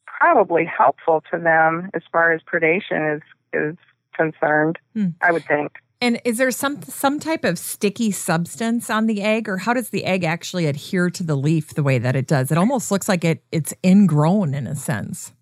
[0.05, 3.21] probably helpful to them as far as predation is
[3.53, 3.75] is
[4.15, 4.77] concerned.
[4.93, 5.07] Hmm.
[5.21, 5.71] I would think.
[6.01, 9.89] And is there some some type of sticky substance on the egg, or how does
[9.89, 12.51] the egg actually adhere to the leaf the way that it does?
[12.51, 15.33] It almost looks like it it's ingrown in a sense.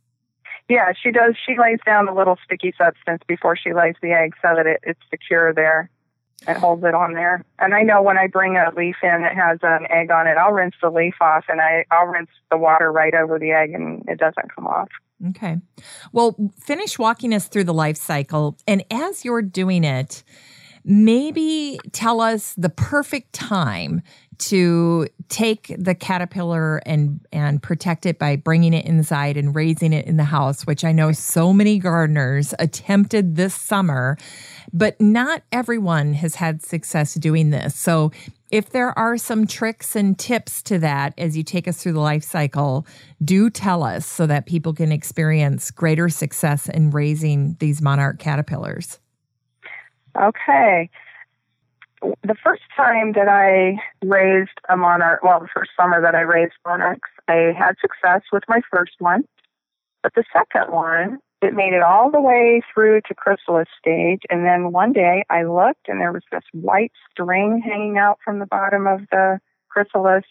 [0.69, 1.35] Yeah, she does.
[1.45, 4.79] She lays down a little sticky substance before she lays the egg so that it,
[4.83, 5.89] it's secure there.
[6.47, 7.43] It holds it on there.
[7.59, 10.37] And I know when I bring a leaf in that has an egg on it,
[10.37, 13.71] I'll rinse the leaf off and I, I'll rinse the water right over the egg
[13.71, 14.89] and it doesn't come off.
[15.29, 15.57] Okay.
[16.11, 18.55] Well, finish walking us through the life cycle.
[18.67, 20.23] And as you're doing it,
[20.85, 24.01] maybe tell us the perfect time
[24.37, 30.05] to take the caterpillar and and protect it by bringing it inside and raising it
[30.05, 34.15] in the house which i know so many gardeners attempted this summer
[34.73, 37.75] but not everyone has had success doing this.
[37.75, 38.11] So
[38.51, 41.99] if there are some tricks and tips to that as you take us through the
[41.99, 42.87] life cycle
[43.23, 48.99] do tell us so that people can experience greater success in raising these monarch caterpillars.
[50.19, 50.89] Okay.
[52.01, 56.53] The first time that I raised a monarch, well, the first summer that I raised
[56.65, 59.23] monarchs, I had success with my first one.
[60.03, 64.21] But the second one, it made it all the way through to chrysalis stage.
[64.29, 68.39] And then one day I looked and there was this white string hanging out from
[68.39, 69.39] the bottom of the
[69.69, 70.25] chrysalis.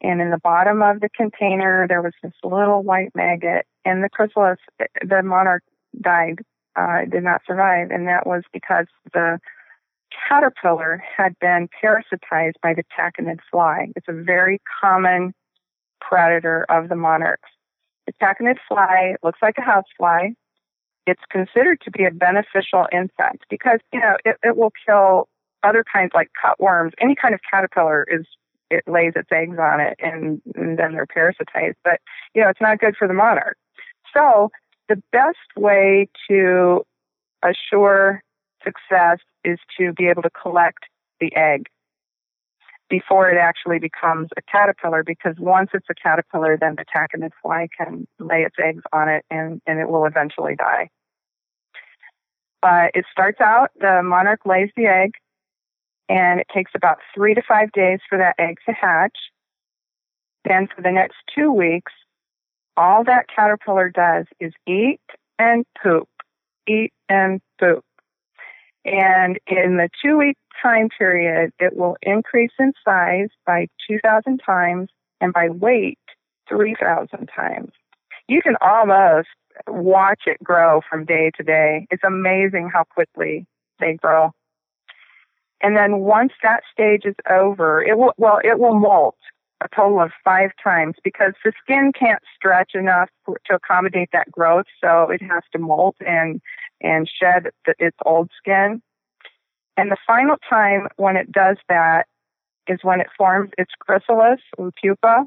[0.00, 3.66] And in the bottom of the container, there was this little white maggot.
[3.84, 5.64] And the chrysalis, the monarch
[6.00, 6.40] died,
[6.76, 7.90] uh, did not survive.
[7.90, 9.40] And that was because the
[10.28, 13.88] caterpillar had been parasitized by the tachinid fly.
[13.96, 15.34] It's a very common
[16.00, 17.48] predator of the monarchs.
[18.06, 20.30] The tachinid fly looks like a housefly.
[21.06, 25.28] It's considered to be a beneficial insect because, you know, it, it will kill
[25.62, 26.92] other kinds like cutworms.
[27.00, 28.26] Any kind of caterpillar is
[28.70, 31.74] it lays its eggs on it and, and then they're parasitized.
[31.84, 32.00] But,
[32.34, 33.56] you know, it's not good for the monarch.
[34.16, 34.50] So
[34.88, 36.84] the best way to
[37.42, 38.22] assure
[38.62, 40.84] success is to be able to collect
[41.20, 41.66] the egg
[42.88, 47.68] before it actually becomes a caterpillar because once it's a caterpillar then the tachinid fly
[47.76, 50.88] can lay its eggs on it and, and it will eventually die.
[52.60, 55.12] But it starts out, the monarch lays the egg
[56.08, 59.16] and it takes about three to five days for that egg to hatch.
[60.44, 61.92] Then for the next two weeks,
[62.76, 65.00] all that caterpillar does is eat
[65.38, 66.08] and poop,
[66.66, 67.84] eat and poop.
[68.84, 74.88] And in the two week time period, it will increase in size by 2,000 times
[75.20, 75.98] and by weight
[76.48, 77.72] 3,000 times.
[78.28, 79.28] You can almost
[79.66, 81.86] watch it grow from day to day.
[81.90, 83.46] It's amazing how quickly
[83.80, 84.32] they grow.
[85.60, 89.16] And then once that stage is over, it will, well, it will molt
[89.62, 94.66] a total of five times because the skin can't stretch enough to accommodate that growth.
[94.82, 96.40] So it has to molt and
[96.84, 98.80] and shed the, its old skin.
[99.76, 102.06] And the final time when it does that
[102.68, 104.40] is when it forms its chrysalis
[104.80, 105.26] pupa,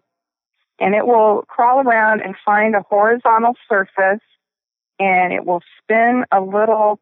[0.79, 4.23] and it will crawl around and find a horizontal surface,
[4.99, 6.99] and it will spin a little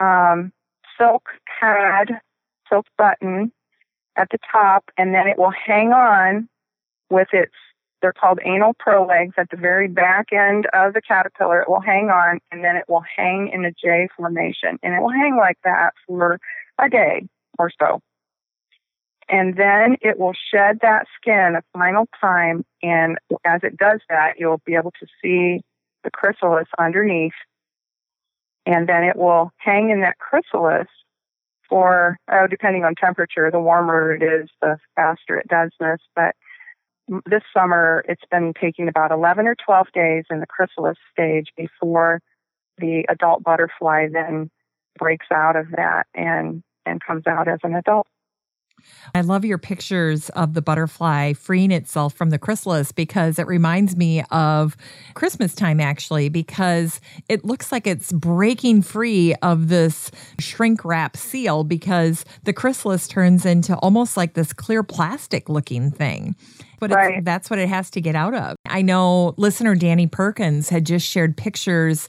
[0.00, 0.52] um,
[0.96, 1.28] silk
[1.60, 2.20] pad,
[2.68, 3.52] silk button
[4.16, 6.48] at the top, and then it will hang on
[7.10, 7.52] with its
[8.00, 11.60] they're called anal prolegs at the very back end of the caterpillar.
[11.62, 14.78] It will hang on and then it will hang in a J formation.
[14.82, 16.38] And it will hang like that for
[16.78, 17.26] a day
[17.58, 18.00] or so.
[19.28, 22.64] And then it will shed that skin a final time.
[22.82, 25.60] And as it does that, you'll be able to see
[26.02, 27.32] the chrysalis underneath.
[28.64, 30.88] And then it will hang in that chrysalis
[31.68, 35.98] for, oh, depending on temperature, the warmer it is, the faster it does this.
[36.14, 36.34] But
[37.26, 42.20] this summer, it's been taking about 11 or 12 days in the chrysalis stage before
[42.78, 44.50] the adult butterfly then
[44.98, 48.06] breaks out of that and, and comes out as an adult.
[49.14, 53.96] I love your pictures of the butterfly freeing itself from the chrysalis because it reminds
[53.96, 54.76] me of
[55.14, 61.64] Christmas time, actually, because it looks like it's breaking free of this shrink wrap seal
[61.64, 66.36] because the chrysalis turns into almost like this clear plastic looking thing.
[66.80, 67.24] But right.
[67.24, 68.56] that's what it has to get out of.
[68.66, 72.08] I know listener Danny Perkins had just shared pictures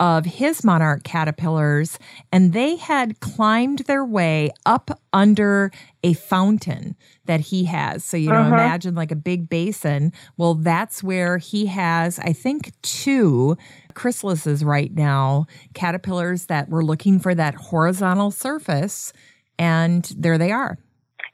[0.00, 1.98] of his monarch caterpillars,
[2.32, 5.70] and they had climbed their way up under
[6.02, 6.96] a fountain
[7.26, 8.04] that he has.
[8.04, 8.54] So, you know, uh-huh.
[8.54, 10.12] imagine like a big basin.
[10.36, 13.56] Well, that's where he has, I think, two
[13.94, 19.12] chrysalises right now, caterpillars that were looking for that horizontal surface.
[19.58, 20.78] And there they are.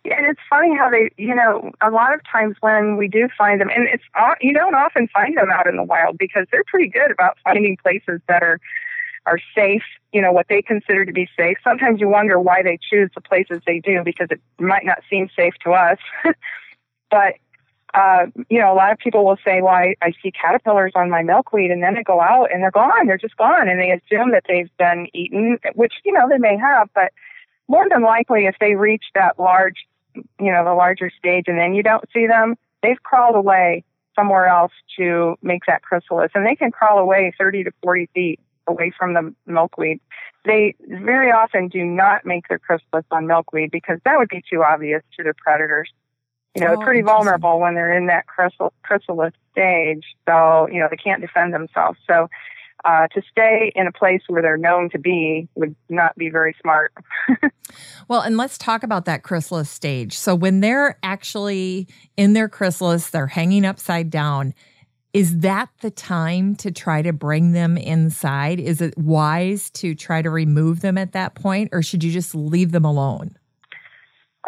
[0.05, 3.29] Yeah, and it's funny how they, you know, a lot of times when we do
[3.37, 4.05] find them, and it's
[4.41, 7.77] you don't often find them out in the wild because they're pretty good about finding
[7.77, 8.59] places that are
[9.27, 9.83] are safe,
[10.13, 11.59] you know, what they consider to be safe.
[11.63, 15.29] Sometimes you wonder why they choose the places they do because it might not seem
[15.37, 15.99] safe to us.
[17.11, 17.35] but
[17.93, 21.11] uh, you know, a lot of people will say, "Well, I, I see caterpillars on
[21.11, 23.07] my milkweed," and then they go out and they're gone.
[23.07, 26.57] They're just gone, and they assume that they've been eaten, which you know they may
[26.57, 27.13] have, but
[27.69, 31.75] more than likely, if they reach that large you know, the larger stage and then
[31.75, 33.85] you don't see them, they've crawled away
[34.15, 36.31] somewhere else to make that chrysalis.
[36.35, 40.01] And they can crawl away 30 to 40 feet away from the milkweed.
[40.45, 44.63] They very often do not make their chrysalis on milkweed because that would be too
[44.63, 45.91] obvious to the predators.
[46.57, 50.05] You know, oh, pretty vulnerable when they're in that chrysalis stage.
[50.27, 51.99] So, you know, they can't defend themselves.
[52.09, 52.29] So
[52.85, 56.55] uh, to stay in a place where they're known to be would not be very
[56.61, 56.93] smart.
[58.09, 60.17] well, and let's talk about that chrysalis stage.
[60.17, 64.55] So, when they're actually in their chrysalis, they're hanging upside down.
[65.13, 68.61] Is that the time to try to bring them inside?
[68.61, 72.35] Is it wise to try to remove them at that point, or should you just
[72.35, 73.37] leave them alone?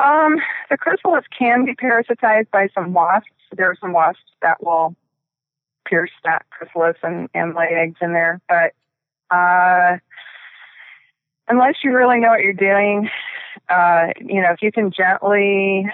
[0.03, 0.37] Um,
[0.71, 3.29] the chrysalis can be parasitized by some wasps.
[3.57, 4.95] There are some wasps that will
[5.85, 8.41] pierce that chrysalis and, and lay eggs in there.
[8.49, 8.73] But
[9.35, 9.99] uh,
[11.49, 13.09] unless you really know what you're doing,
[13.69, 15.87] uh, you know, if you can gently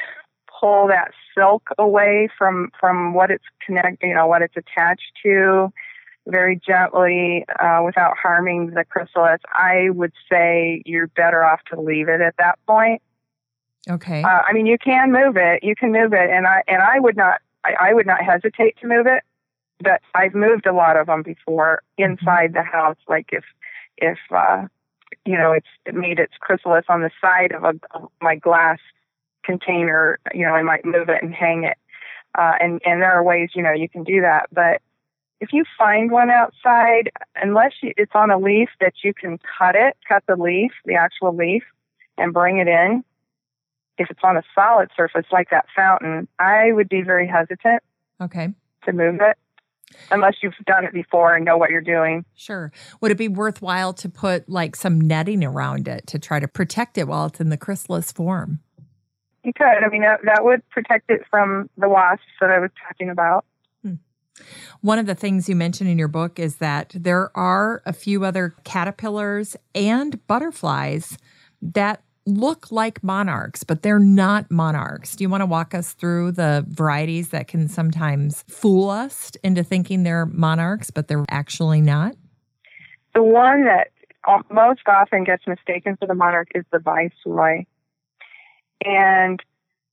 [0.61, 5.73] pull that silk away from from what it's connect, you know, what it's attached to,
[6.27, 12.09] very gently uh, without harming the chrysalis, I would say you're better off to leave
[12.09, 13.03] it at that point.
[13.89, 14.23] Okay.
[14.23, 15.63] Uh, I mean, you can move it.
[15.63, 17.41] You can move it, and I and I would not.
[17.65, 19.23] I, I would not hesitate to move it
[19.81, 22.97] but I've moved a lot of them before inside the house.
[23.09, 23.45] Like if
[23.97, 24.67] if uh,
[25.25, 28.79] you know it's it made its chrysalis on the side of, a, of my glass
[29.45, 31.79] container, you know I might move it and hang it.
[32.37, 34.83] Uh, and and there are ways you know you can do that, but
[35.41, 39.77] if you find one outside, unless you, it's on a leaf that you can cut
[39.77, 41.63] it, cut the leaf, the actual leaf,
[42.17, 43.05] and bring it in.
[43.99, 47.83] If it's on a solid surface like that fountain, I would be very hesitant.
[48.21, 48.49] Okay.
[48.85, 49.39] To move it
[50.11, 52.25] unless you've done it before and know what you're doing.
[52.35, 52.73] Sure.
[53.01, 56.99] Would it be worthwhile to put like some netting around it to try to protect
[56.99, 58.61] it while it's in the chrysalis form?
[59.45, 59.65] You could.
[59.67, 63.45] I mean, that, that would protect it from the wasps that I was talking about.
[63.83, 63.95] Hmm.
[64.81, 68.25] One of the things you mentioned in your book is that there are a few
[68.25, 71.17] other caterpillars and butterflies
[71.63, 75.17] that look like monarchs, but they're not monarchs.
[75.17, 79.65] Do you want to walk us through the varieties that can sometimes fool us into
[79.65, 82.15] thinking they're monarchs, but they're actually not?
[83.15, 83.89] The one that
[84.51, 87.65] most often gets mistaken for the monarch is the viceroy.
[88.85, 89.43] And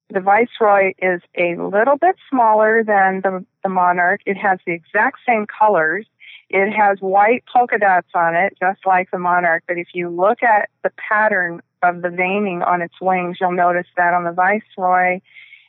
[0.10, 4.22] the viceroy is a little bit smaller than the, the monarch.
[4.26, 6.06] It has the exact same colors.
[6.50, 9.64] It has white polka dots on it, just like the monarch.
[9.68, 13.88] But if you look at the pattern of the veining on its wings, you'll notice
[13.98, 15.22] that on the Viceroy,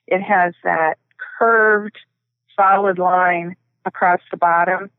[0.07, 0.99] it has that
[1.39, 1.97] curved,
[2.55, 4.91] solid line across the bottom,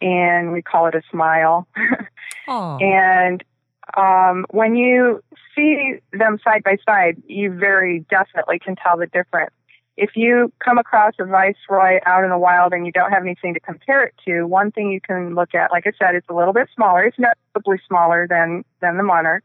[0.00, 1.66] and we call it a smile.
[2.80, 3.44] And
[3.96, 5.22] um, when you
[5.54, 9.52] see them side by side, you very definitely can tell the difference.
[10.02, 13.52] If you come across a viceroy out in the wild and you don't have anything
[13.54, 16.34] to compare it to, one thing you can look at, like I said, it's a
[16.34, 17.04] little bit smaller.
[17.04, 19.44] It's noticeably smaller than than the monarch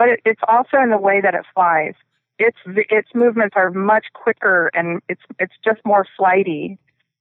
[0.00, 1.92] but it, it's also in the way that it flies.
[2.38, 6.78] Its its movements are much quicker and it's it's just more flighty,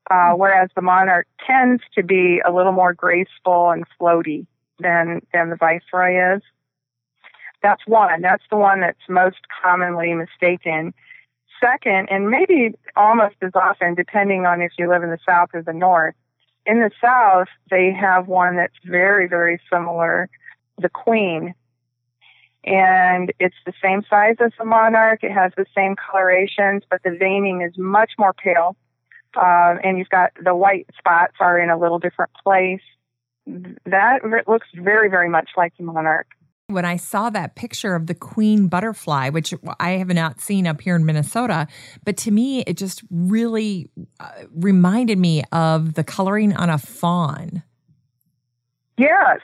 [0.09, 4.47] uh, whereas the monarch tends to be a little more graceful and floaty
[4.79, 6.41] than than the viceroy is.
[7.61, 8.21] That's one.
[8.21, 10.93] That's the one that's most commonly mistaken.
[11.59, 15.61] Second, and maybe almost as often, depending on if you live in the south or
[15.61, 16.15] the north.
[16.65, 20.29] In the south, they have one that's very, very similar,
[20.77, 21.53] the queen,
[22.63, 25.23] and it's the same size as the monarch.
[25.23, 28.75] It has the same colorations, but the veining is much more pale.
[29.35, 32.81] Um, and you've got the white spots are in a little different place.
[33.85, 36.27] That looks very, very much like the monarch.
[36.69, 40.81] When I saw that picture of the queen butterfly, which I have not seen up
[40.81, 41.67] here in Minnesota,
[42.05, 43.89] but to me, it just really
[44.19, 47.63] uh, reminded me of the coloring on a fawn.
[48.99, 49.39] Yes,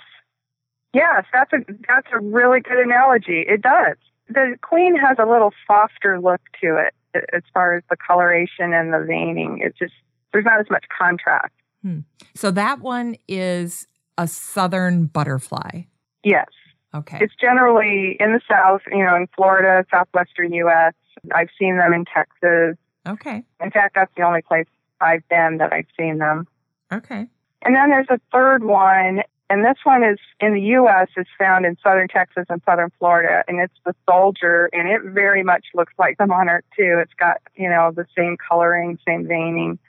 [0.94, 1.58] yes, that's a
[1.88, 3.44] that's a really good analogy.
[3.48, 3.98] It does.
[4.28, 6.94] The queen has a little softer look to it
[7.34, 9.62] as far as the coloration and the veining.
[9.64, 9.94] It's just
[10.32, 11.54] there's not as much contrast.
[11.82, 12.02] Hmm.
[12.36, 15.84] So that one is a southern butterfly.
[16.24, 16.50] Yes.
[16.96, 17.18] Okay.
[17.22, 20.94] It's generally in the south, you know, in Florida, southwestern U.S.
[21.34, 22.78] I've seen them in Texas.
[23.08, 23.44] Okay.
[23.62, 24.68] In fact, that's the only place
[25.02, 26.48] I've been that I've seen them.
[26.92, 27.28] Okay.
[27.64, 31.10] And then there's a third one, and this one is in the U.S.
[31.18, 35.44] is found in southern Texas and southern Florida, and it's the soldier, and it very
[35.44, 37.00] much looks like the monarch too.
[37.02, 39.80] It's got you know the same coloring, same veining.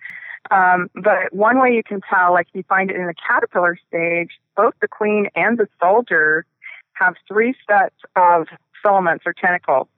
[0.51, 4.31] Um, but one way you can tell, like you find it in the caterpillar stage,
[4.57, 6.45] both the queen and the soldier
[6.99, 8.47] have three sets of
[8.83, 9.89] filaments or tentacles.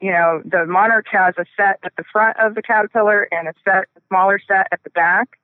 [0.00, 3.54] You know, the monarch has a set at the front of the caterpillar and a
[3.64, 5.38] set, a smaller set at the back.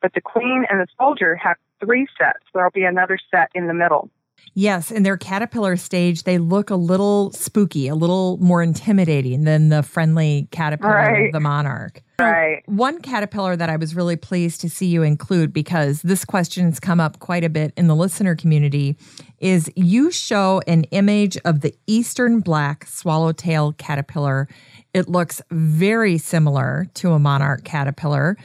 [0.00, 2.38] But the queen and the soldier have three sets.
[2.54, 4.10] There'll be another set in the middle.
[4.54, 9.68] Yes, in their caterpillar stage, they look a little spooky, a little more intimidating than
[9.68, 11.26] the friendly caterpillar right.
[11.26, 12.02] of the monarch.
[12.20, 12.64] Right.
[12.66, 16.80] One caterpillar that I was really pleased to see you include because this question has
[16.80, 18.96] come up quite a bit in the listener community
[19.38, 24.48] is you show an image of the eastern black swallowtail caterpillar.
[24.92, 28.36] It looks very similar to a monarch caterpillar.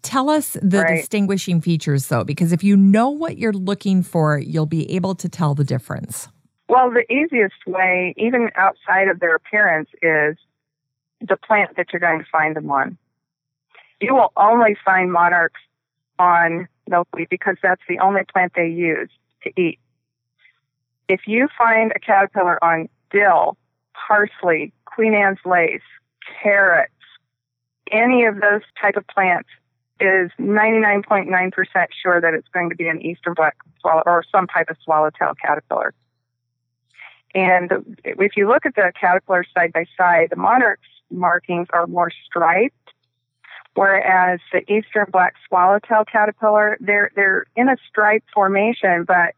[0.00, 0.96] Tell us the right.
[0.96, 5.28] distinguishing features though, because if you know what you're looking for, you'll be able to
[5.28, 6.28] tell the difference.
[6.70, 10.38] Well, the easiest way, even outside of their appearance, is
[11.20, 12.96] the plant that you're going to find them on
[14.00, 15.60] you will only find monarchs
[16.18, 19.10] on milkweed because that's the only plant they use
[19.42, 19.78] to eat.
[21.08, 23.56] If you find a caterpillar on dill,
[23.94, 25.82] parsley, Queen Anne's lace,
[26.42, 26.92] carrots,
[27.90, 29.48] any of those type of plants
[30.00, 34.70] is 99.9% sure that it's going to be an eastern black swallow or some type
[34.70, 35.92] of swallowtail caterpillar.
[37.34, 42.10] And if you look at the caterpillar side by side, the monarch's markings are more
[42.26, 42.74] striped
[43.74, 49.34] Whereas the eastern black swallowtail caterpillar, they're they're in a stripe formation, but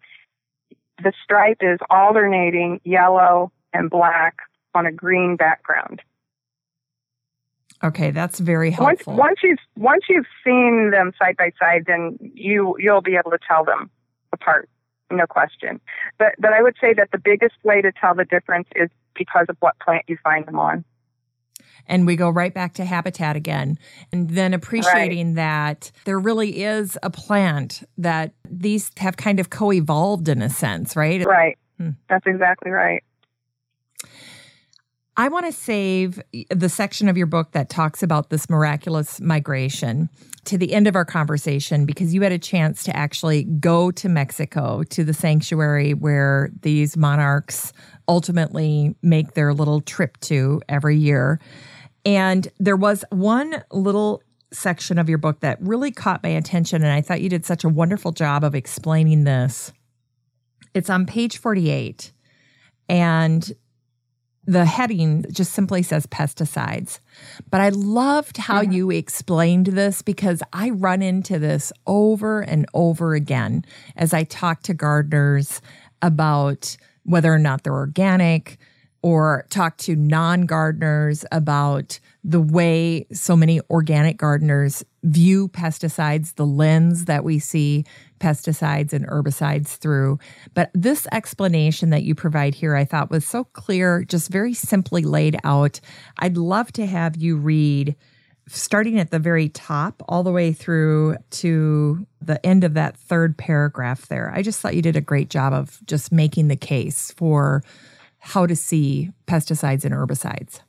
[1.03, 4.39] the stripe is alternating yellow and black
[4.75, 6.01] on a green background.
[7.85, 9.15] Okay, that's very helpful.
[9.15, 13.33] Once, once you've once you've seen them side by side, then you you'll be able
[13.33, 13.91] to tell them
[14.33, 14.69] apart,
[15.11, 15.81] no question.
[16.19, 19.47] But but I would say that the biggest way to tell the difference is because
[19.49, 20.85] of what plant you find them on
[21.87, 23.79] and we go right back to habitat again.
[24.13, 25.37] And then appreciating right.
[25.37, 30.51] that there really is a plant that these have kind of co evolved in a
[30.51, 31.25] sense, right?
[31.25, 31.59] Right.
[31.79, 31.91] Hmm.
[32.09, 33.03] That's exactly right.
[35.17, 40.09] I want to save the section of your book that talks about this miraculous migration
[40.45, 44.09] to the end of our conversation because you had a chance to actually go to
[44.09, 47.75] Mexico to the sanctuary where these monarchs
[48.09, 51.39] ultimately make their little trip to every year.
[52.07, 56.83] And there was one little section of your book that really caught my attention.
[56.83, 59.73] And I thought you did such a wonderful job of explaining this.
[60.75, 62.13] It's on page 48.
[62.89, 63.53] And
[64.45, 66.99] the heading just simply says pesticides.
[67.51, 68.71] But I loved how yeah.
[68.71, 73.65] you explained this because I run into this over and over again
[73.97, 75.61] as I talk to gardeners
[76.01, 78.59] about whether or not they're organic,
[79.03, 86.47] or talk to non gardeners about the way so many organic gardeners view pesticides, the
[86.47, 87.85] lens that we see
[88.23, 90.19] pesticides and herbicides through.
[90.55, 95.03] But this explanation that you provide here, I thought was so clear, just very simply
[95.03, 95.81] laid out.
[96.19, 97.97] I'd love to have you read
[98.49, 103.37] starting at the very top all the way through to the end of that third
[103.37, 104.33] paragraph there.
[104.35, 107.63] I just thought you did a great job of just making the case for
[108.23, 110.61] how to see pesticides and herbicides?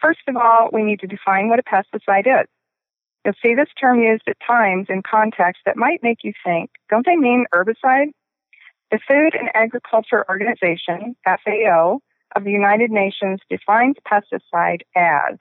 [0.00, 2.48] First of all, we need to define what a pesticide is.
[3.24, 7.06] You'll see this term used at times in context that might make you think, don't
[7.06, 8.08] they mean herbicide?
[8.90, 12.00] The Food and Agriculture Organization, FAO,
[12.36, 15.38] of the United Nations defines pesticide as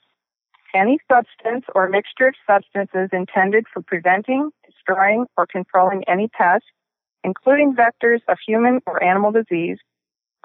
[0.73, 6.64] any substance or mixture of substances intended for preventing, destroying, or controlling any pest,
[7.23, 9.77] including vectors of human or animal disease,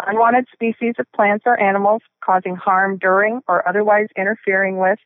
[0.07, 4.99] unwanted species of plants or animals causing harm during or otherwise interfering with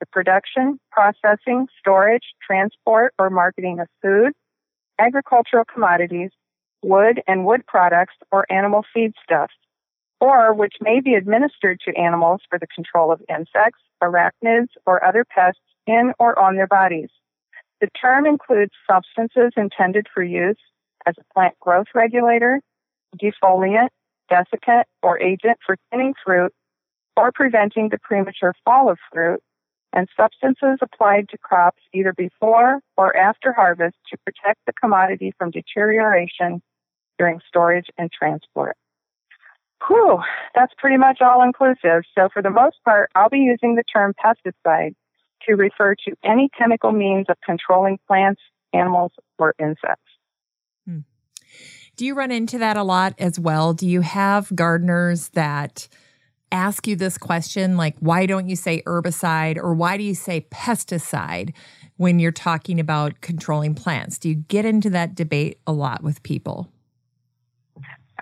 [0.00, 4.32] the production, processing, storage, transport, or marketing of food,
[4.98, 6.30] agricultural commodities,
[6.82, 9.48] wood and wood products, or animal feedstuffs,
[10.20, 15.24] or which may be administered to animals for the control of insects, arachnids, or other
[15.24, 17.08] pests in or on their bodies.
[17.80, 20.56] The term includes substances intended for use
[21.06, 22.60] as a plant growth regulator,
[23.20, 23.88] defoliant,
[24.30, 26.52] desiccant, or agent for thinning fruit
[27.16, 29.42] or preventing the premature fall of fruit,
[29.96, 35.50] and substances applied to crops either before or after harvest to protect the commodity from
[35.50, 36.62] deterioration
[37.18, 38.76] during storage and transport.
[39.88, 40.18] Whew,
[40.54, 42.02] that's pretty much all inclusive.
[42.14, 44.94] So, for the most part, I'll be using the term pesticide
[45.48, 48.40] to refer to any chemical means of controlling plants,
[48.74, 50.10] animals, or insects.
[50.86, 51.00] Hmm.
[51.96, 53.72] Do you run into that a lot as well?
[53.72, 55.88] Do you have gardeners that
[56.52, 60.46] ask you this question, like, why don't you say herbicide or why do you say
[60.50, 61.52] pesticide
[61.96, 64.18] when you're talking about controlling plants?
[64.18, 66.68] Do you get into that debate a lot with people?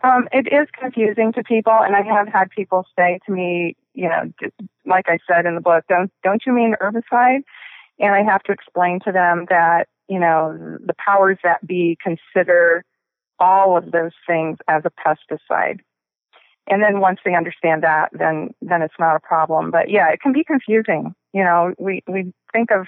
[0.03, 4.09] Um, it is confusing to people, and I have had people say to me, you
[4.09, 4.33] know,
[4.85, 7.43] like I said in the book, don't don't you mean herbicide?
[7.99, 12.85] And I have to explain to them that you know the powers that be consider
[13.39, 15.81] all of those things as a pesticide.
[16.67, 19.71] And then once they understand that, then then it's not a problem.
[19.71, 21.15] But yeah, it can be confusing.
[21.33, 22.87] You know, we we think of,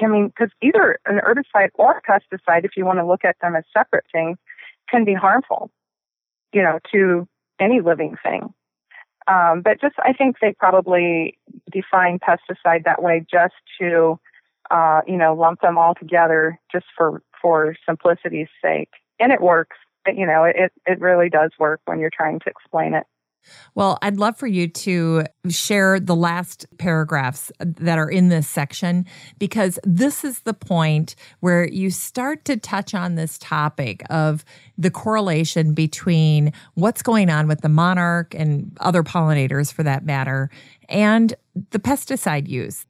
[0.00, 3.36] I mean, because either an herbicide or a pesticide, if you want to look at
[3.40, 4.38] them as separate things,
[4.90, 5.70] can be harmful
[6.52, 7.26] you know, to
[7.58, 8.52] any living thing.
[9.28, 11.38] Um, but just, I think they probably
[11.70, 14.18] define pesticide that way just to,
[14.70, 18.90] uh, you know, lump them all together just for, for simplicity's sake.
[19.20, 19.76] And it works.
[20.06, 23.04] You know, it, it really does work when you're trying to explain it.
[23.74, 29.06] Well, I'd love for you to share the last paragraphs that are in this section
[29.38, 34.44] because this is the point where you start to touch on this topic of
[34.76, 40.50] the correlation between what's going on with the monarch and other pollinators for that matter
[40.88, 41.34] and
[41.70, 42.86] the pesticide use.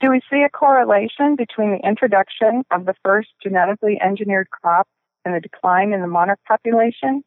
[0.00, 4.88] Do we see a correlation between the introduction of the first genetically engineered crop
[5.24, 7.22] and the decline in the monarch population?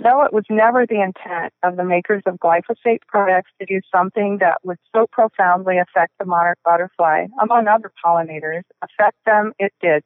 [0.00, 4.38] Though it was never the intent of the makers of glyphosate products to do something
[4.38, 10.04] that would so profoundly affect the monarch butterfly, among other pollinators, affect them, it did.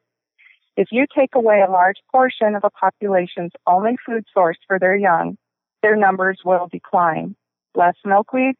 [0.78, 4.97] If you take away a large portion of a population's only food source for their
[4.97, 5.36] young,
[5.82, 7.36] their numbers will decline.
[7.74, 8.55] Less milkweed,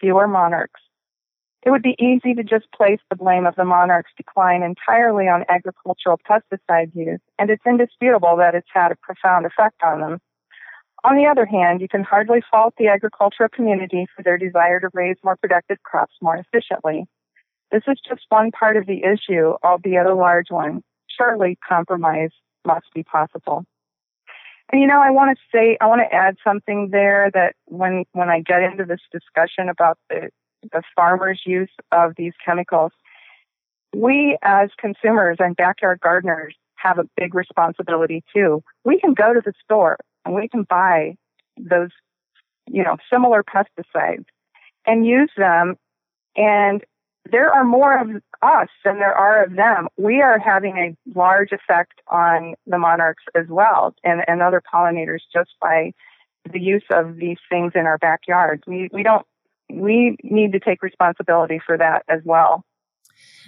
[0.00, 0.80] fewer monarchs.
[1.66, 5.44] It would be easy to just place the blame of the monarch's decline entirely on
[5.50, 10.18] agricultural pesticide use, and it's indisputable that it's had a profound effect on them.
[11.08, 14.90] On the other hand, you can hardly fault the agricultural community for their desire to
[14.92, 17.06] raise more productive crops more efficiently.
[17.72, 20.82] This is just one part of the issue, albeit a large one.
[21.08, 22.28] Surely compromise
[22.66, 23.64] must be possible.
[24.70, 28.04] And you know, I want to say, I want to add something there that when,
[28.12, 30.28] when I get into this discussion about the,
[30.72, 32.92] the farmers' use of these chemicals,
[33.96, 38.62] we as consumers and backyard gardeners have a big responsibility too.
[38.84, 39.96] We can go to the store
[40.28, 41.16] and we can buy
[41.58, 41.88] those,
[42.68, 44.26] you know, similar pesticides
[44.86, 45.76] and use them.
[46.36, 46.84] And
[47.30, 48.08] there are more of
[48.42, 49.88] us than there are of them.
[49.96, 55.20] We are having a large effect on the monarchs as well and, and other pollinators
[55.32, 55.92] just by
[56.50, 58.62] the use of these things in our backyards.
[58.66, 59.26] We, we don't,
[59.70, 62.64] we need to take responsibility for that as well.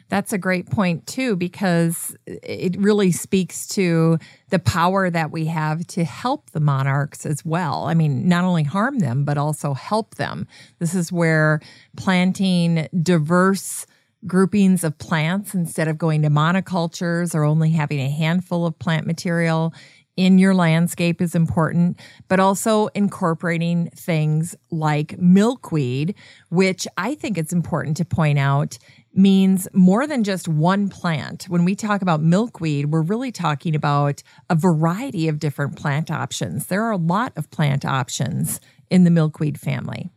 [0.08, 4.18] That's a great point, too, because it really speaks to
[4.48, 7.84] the power that we have to help the monarchs as well.
[7.84, 10.48] I mean, not only harm them, but also help them.
[10.80, 11.60] This is where
[11.96, 13.86] planting diverse
[14.26, 19.06] groupings of plants instead of going to monocultures or only having a handful of plant
[19.06, 19.72] material
[20.16, 21.98] in your landscape is important,
[22.28, 26.14] but also incorporating things like milkweed,
[26.50, 28.76] which I think it's important to point out
[29.12, 31.44] means more than just one plant.
[31.44, 36.66] When we talk about milkweed, we're really talking about a variety of different plant options.
[36.66, 40.10] There are a lot of plant options in the milkweed family.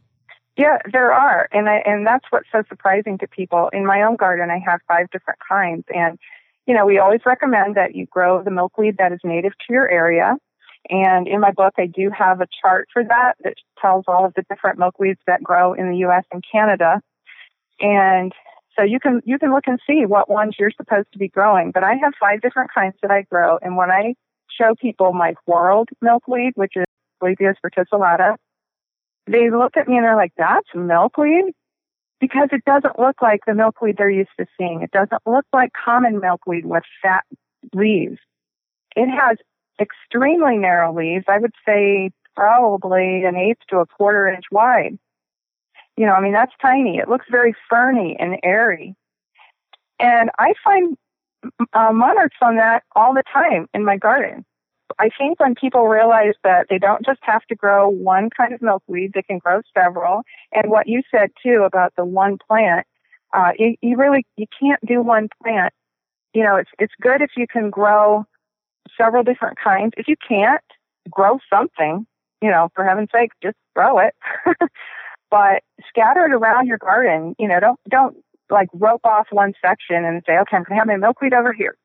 [0.55, 3.69] Yeah, there are, and I, and that's what's so surprising to people.
[3.73, 6.19] In my own garden, I have five different kinds, and
[6.67, 9.89] you know we always recommend that you grow the milkweed that is native to your
[9.89, 10.35] area.
[10.89, 14.33] And in my book, I do have a chart for that that tells all of
[14.35, 16.25] the different milkweeds that grow in the U.S.
[16.31, 17.01] and Canada.
[17.79, 18.31] And
[18.77, 21.71] so you can you can look and see what ones you're supposed to be growing.
[21.71, 24.15] But I have five different kinds that I grow, and when I
[24.49, 26.85] show people my whorled milkweed, which is
[27.23, 28.35] Asclepias verticillata.
[29.25, 31.53] They look at me and they're like, that's milkweed?
[32.19, 34.81] Because it doesn't look like the milkweed they're used to seeing.
[34.81, 37.23] It doesn't look like common milkweed with fat
[37.73, 38.19] leaves.
[38.95, 39.37] It has
[39.79, 41.25] extremely narrow leaves.
[41.27, 44.97] I would say probably an eighth to a quarter inch wide.
[45.97, 46.97] You know, I mean, that's tiny.
[46.97, 48.95] It looks very ferny and airy.
[49.99, 50.97] And I find
[51.73, 54.45] uh, monarchs on that all the time in my garden.
[54.99, 58.61] I think when people realize that they don't just have to grow one kind of
[58.61, 60.21] milkweed, they can grow several.
[60.51, 62.85] And what you said too about the one plant,
[63.33, 65.73] uh, you, you really you can't do one plant.
[66.33, 68.25] You know, it's it's good if you can grow
[68.97, 69.93] several different kinds.
[69.97, 70.61] If you can't,
[71.09, 72.05] grow something.
[72.41, 74.13] You know, for heaven's sake, just grow it.
[75.33, 77.35] but scatter it around your garden.
[77.39, 78.17] You know, don't don't
[78.51, 81.51] like rope off one section and say, okay, I'm going to have my milkweed over
[81.51, 81.75] here.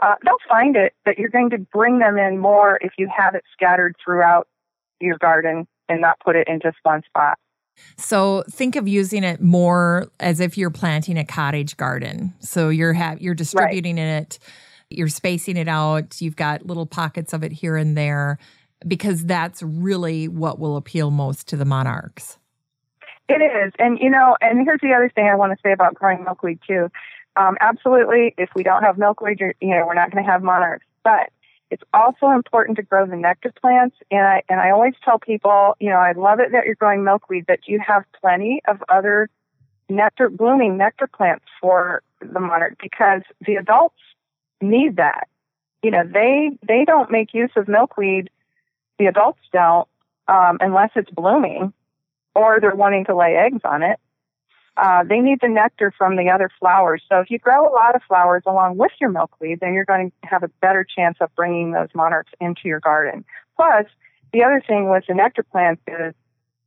[0.00, 3.34] Uh, they'll find it, but you're going to bring them in more if you have
[3.34, 4.46] it scattered throughout
[5.00, 7.38] your garden and not put it in just one spot.
[7.96, 12.34] So think of using it more as if you're planting a cottage garden.
[12.38, 14.22] So you're ha- you're distributing right.
[14.22, 14.38] it,
[14.90, 16.20] you're spacing it out.
[16.20, 18.38] You've got little pockets of it here and there,
[18.86, 22.38] because that's really what will appeal most to the monarchs.
[23.30, 23.72] It is.
[23.78, 26.58] And, you know, and here's the other thing I want to say about growing milkweed,
[26.66, 26.90] too.
[27.36, 30.84] Um, absolutely, if we don't have milkweed, you know, we're not going to have monarchs.
[31.04, 31.30] But
[31.70, 33.96] it's also important to grow the nectar plants.
[34.10, 37.04] And I, and I always tell people, you know, I love it that you're growing
[37.04, 39.30] milkweed, but you have plenty of other
[39.88, 43.98] nectar, blooming nectar plants for the monarch because the adults
[44.60, 45.28] need that.
[45.82, 48.30] You know, they, they don't make use of milkweed.
[48.98, 49.88] The adults don't,
[50.28, 51.72] um, unless it's blooming
[52.34, 53.98] or they're wanting to lay eggs on it.
[54.76, 57.02] Uh, they need the nectar from the other flowers.
[57.08, 60.10] So if you grow a lot of flowers along with your milkweed, then you're going
[60.10, 63.24] to have a better chance of bringing those monarchs into your garden.
[63.56, 63.86] Plus,
[64.32, 66.14] the other thing with the nectar plants is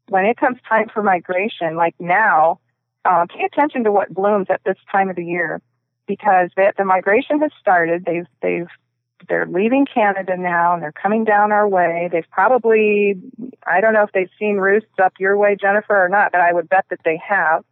[0.09, 2.59] when it comes time for migration, like now,
[3.05, 5.61] uh, pay attention to what blooms at this time of the year
[6.07, 8.05] because the, the migration has started.
[8.05, 8.67] They've they've
[9.27, 12.09] they're leaving Canada now and they're coming down our way.
[12.11, 13.15] They've probably,
[13.65, 16.53] I don't know if they've seen roosts up your way, Jennifer, or not, but I
[16.53, 17.63] would bet that they have,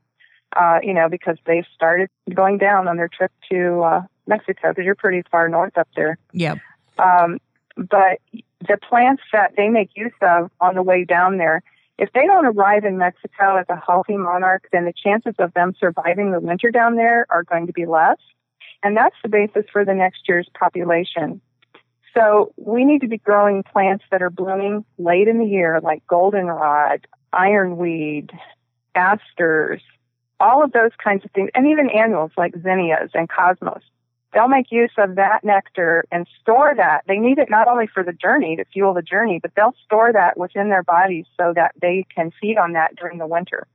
[0.55, 4.85] uh, you know, because they've started going down on their trip to uh, Mexico because
[4.85, 6.17] you're pretty far north up there.
[6.33, 6.55] Yeah.
[6.97, 7.39] Um,
[7.75, 8.19] but
[8.67, 11.63] the plants that they make use of on the way down there,
[11.97, 15.73] if they don't arrive in Mexico as a healthy monarch, then the chances of them
[15.79, 18.17] surviving the winter down there are going to be less.
[18.83, 21.41] And that's the basis for the next year's population.
[22.15, 26.05] So we need to be growing plants that are blooming late in the year, like
[26.07, 28.31] goldenrod, ironweed,
[28.95, 29.81] asters,
[30.39, 33.83] all of those kinds of things, and even annuals like zinnias and cosmos.
[34.33, 37.03] They'll make use of that nectar and store that.
[37.07, 40.11] They need it not only for the journey to fuel the journey, but they'll store
[40.13, 43.67] that within their bodies so that they can feed on that during the winter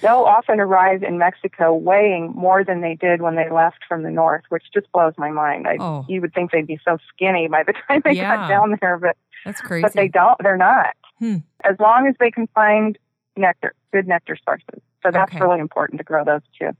[0.00, 4.10] they'll often arrive in Mexico weighing more than they did when they left from the
[4.10, 5.66] north, which just blows my mind.
[5.66, 6.04] I, oh.
[6.08, 8.36] You would think they'd be so skinny by the time they yeah.
[8.36, 9.82] got down there, but that's crazy.
[9.82, 10.36] But they don't.
[10.42, 10.94] They're not.
[11.18, 11.36] Hmm.
[11.64, 12.98] As long as they can find
[13.36, 14.82] nectar, good nectar sources.
[15.02, 15.40] So that's okay.
[15.40, 16.70] really important to grow those too.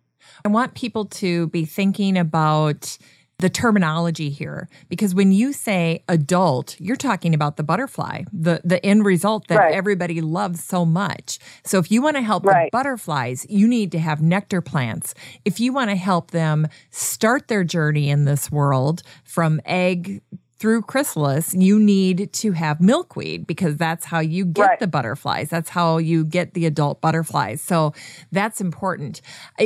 [0.45, 2.99] I want people to be thinking about
[3.39, 8.85] the terminology here because when you say adult you're talking about the butterfly the the
[8.85, 9.75] end result that right.
[9.75, 12.65] everybody loves so much so if you want to help right.
[12.67, 17.47] the butterflies you need to have nectar plants if you want to help them start
[17.47, 20.21] their journey in this world from egg
[20.59, 24.81] through chrysalis, you need to have milkweed because that's how you get right.
[24.81, 25.49] the butterflies.
[25.49, 27.61] That's how you get the adult butterflies.
[27.61, 27.95] So
[28.33, 29.21] that's important.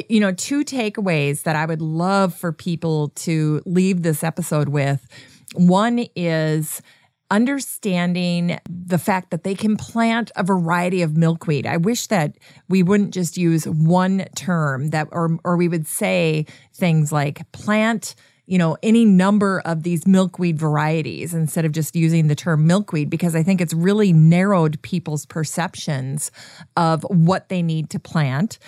[0.08, 5.06] You know, two takeaways that I would love for people to leave this episode with.
[5.54, 6.82] One is,
[7.32, 11.66] understanding the fact that they can plant a variety of milkweed.
[11.66, 12.36] I wish that
[12.68, 16.44] we wouldn't just use one term that or or we would say
[16.74, 18.14] things like plant
[18.46, 23.08] you know, any number of these milkweed varieties instead of just using the term milkweed
[23.08, 26.30] because I think it's really narrowed people's perceptions
[26.76, 28.58] of what they need to plant.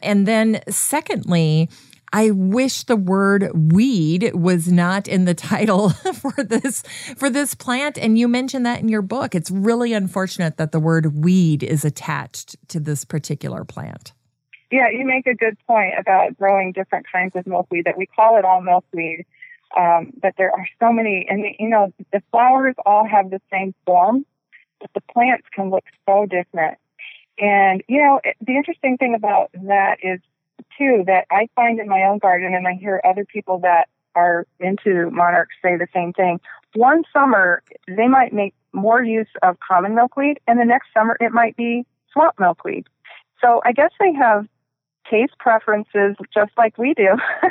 [0.00, 1.68] And then secondly,
[2.12, 6.82] I wish the word weed was not in the title for this
[7.16, 9.34] for this plant and you mentioned that in your book.
[9.34, 14.12] It's really unfortunate that the word weed is attached to this particular plant.
[14.74, 18.36] Yeah, you make a good point about growing different kinds of milkweed that we call
[18.38, 19.24] it all milkweed.
[19.78, 23.72] Um, but there are so many, and you know, the flowers all have the same
[23.86, 24.26] form,
[24.80, 26.76] but the plants can look so different.
[27.38, 30.18] And, you know, it, the interesting thing about that is,
[30.76, 34.44] too, that I find in my own garden, and I hear other people that are
[34.58, 36.40] into monarchs say the same thing.
[36.74, 41.30] One summer, they might make more use of common milkweed, and the next summer it
[41.30, 42.88] might be swamp milkweed.
[43.40, 44.48] So I guess they have
[45.10, 47.16] taste preferences just like we do.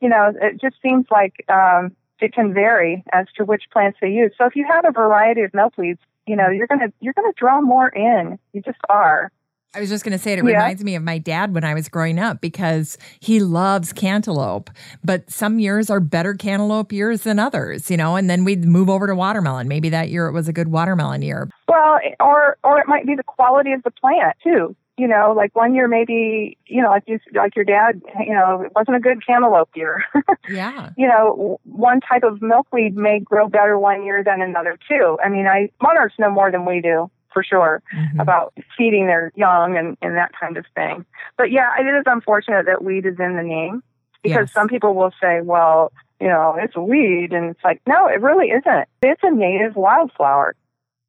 [0.00, 4.10] you know, it just seems like um, it can vary as to which plants they
[4.10, 4.32] use.
[4.38, 7.60] So if you have a variety of milkweeds, you know, you're gonna you're gonna draw
[7.60, 8.38] more in.
[8.52, 9.30] You just are.
[9.74, 10.42] I was just going to say it, yeah.
[10.42, 14.68] reminds me of my dad when I was growing up because he loves cantaloupe,
[15.02, 18.90] but some years are better cantaloupe years than others, you know, and then we'd move
[18.90, 19.68] over to watermelon.
[19.68, 21.48] Maybe that year it was a good watermelon year.
[21.68, 24.76] Well, or or it might be the quality of the plant too.
[25.02, 28.62] You know, like one year maybe, you know, like you like your dad, you know,
[28.62, 30.04] it wasn't a good cantaloupe year.
[30.48, 30.90] yeah.
[30.96, 35.18] You know, one type of milkweed may grow better one year than another too.
[35.24, 38.20] I mean, I monarchs know more than we do for sure mm-hmm.
[38.20, 41.04] about feeding their young and, and that kind of thing.
[41.36, 43.82] But yeah, it is unfortunate that weed is in the name
[44.22, 44.52] because yes.
[44.52, 47.32] some people will say, well, you know, it's a weed.
[47.32, 48.88] And it's like, no, it really isn't.
[49.02, 50.54] It's a native wildflower.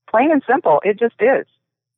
[0.10, 0.82] Plain and simple.
[0.84, 1.46] It just is.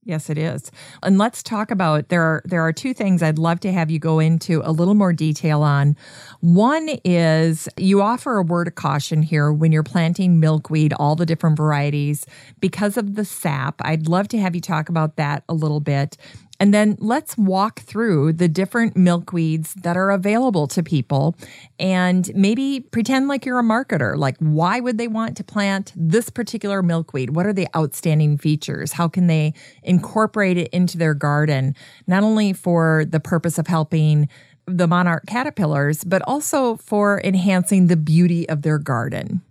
[0.07, 0.71] Yes, it is.
[1.01, 3.97] And let's talk about there are there are two things I'd love to have you
[3.97, 5.97] go into a little more detail on.
[6.41, 11.25] One is you offer a word of caution here when you're planting milkweed, all the
[11.25, 12.23] different varieties
[12.59, 13.81] because of the sap.
[13.81, 16.17] I'd love to have you talk about that a little bit.
[16.59, 21.35] And then let's walk through the different milkweeds that are available to people
[21.79, 24.17] and maybe pretend like you're a marketer.
[24.17, 27.31] Like, why would they want to plant this particular milkweed?
[27.31, 28.93] What are the outstanding features?
[28.93, 29.53] How can they
[29.83, 31.75] incorporate it into their garden,
[32.07, 34.29] not only for the purpose of helping
[34.65, 39.41] the monarch caterpillars, but also for enhancing the beauty of their garden?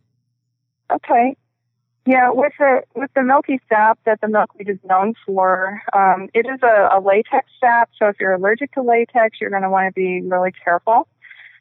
[0.93, 1.37] Okay.
[2.07, 6.47] Yeah, with the with the milky sap that the milkweed is known for, um, it
[6.47, 7.91] is a, a latex sap.
[7.99, 11.09] So if you're allergic to latex, you're going to want to be really careful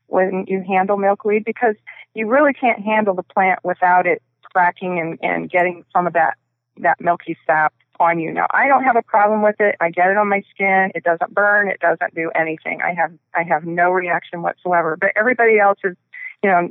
[0.08, 1.76] when you handle milkweed because
[2.14, 4.22] you really can't handle the plant without it
[4.52, 6.38] cracking and, and getting some of that
[6.78, 8.32] that milky sap on you.
[8.34, 9.76] Now, I don't have a problem with it.
[9.80, 10.92] I get it on my skin.
[10.94, 11.70] It doesn't burn.
[11.70, 12.82] It doesn't do anything.
[12.82, 14.98] I have I have no reaction whatsoever.
[15.00, 15.96] But everybody else is,
[16.44, 16.70] you know,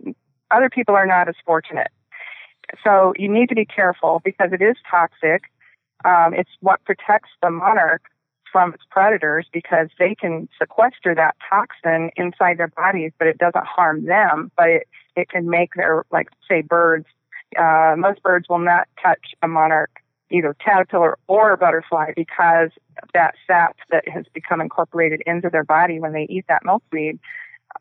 [0.51, 1.89] other people are not as fortunate.
[2.85, 5.44] So you need to be careful because it is toxic.
[6.05, 8.03] Um, it's what protects the monarch
[8.51, 13.65] from its predators because they can sequester that toxin inside their bodies, but it doesn't
[13.65, 14.51] harm them.
[14.57, 17.07] But it, it can make their, like, say, birds.
[17.59, 20.01] Uh, most birds will not touch a monarch,
[20.31, 22.70] either caterpillar or butterfly, because
[23.15, 27.19] that sap that has become incorporated into their body when they eat that milkweed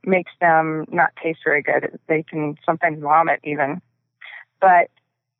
[0.05, 1.99] makes them not taste very good.
[2.07, 3.81] They can sometimes vomit even.
[4.61, 4.89] But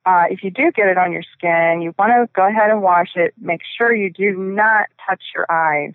[0.06, 2.82] uh, if you do get it on your skin, you want to go ahead and
[2.82, 3.34] wash it.
[3.40, 5.94] Make sure you do not touch your eyes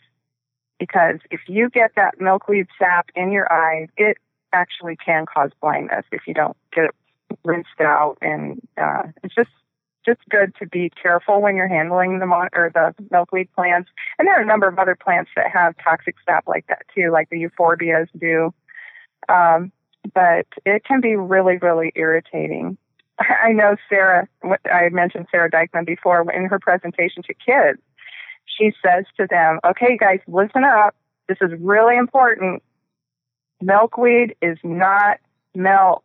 [0.79, 4.19] because if you get that milkweed sap in your eyes, it
[4.53, 6.95] actually can cause blindness if you don't get it
[7.45, 8.17] rinsed out.
[8.21, 9.51] And uh, it's just
[10.07, 13.91] just good to be careful when you're handling the mon- or the milkweed plants.
[14.19, 17.11] And there are a number of other plants that have toxic sap like that too,
[17.11, 18.55] like the euphorbias do.
[19.29, 19.73] Um,
[20.15, 22.79] but it can be really, really irritating.
[23.19, 24.29] I know Sara,
[24.73, 27.81] I mentioned Sara Dykman before in her presentation to kids.
[28.45, 30.95] She says to them, okay, guys, listen up.
[31.29, 32.63] This is really important.
[33.61, 35.19] Milkweed is not
[35.55, 36.05] milk.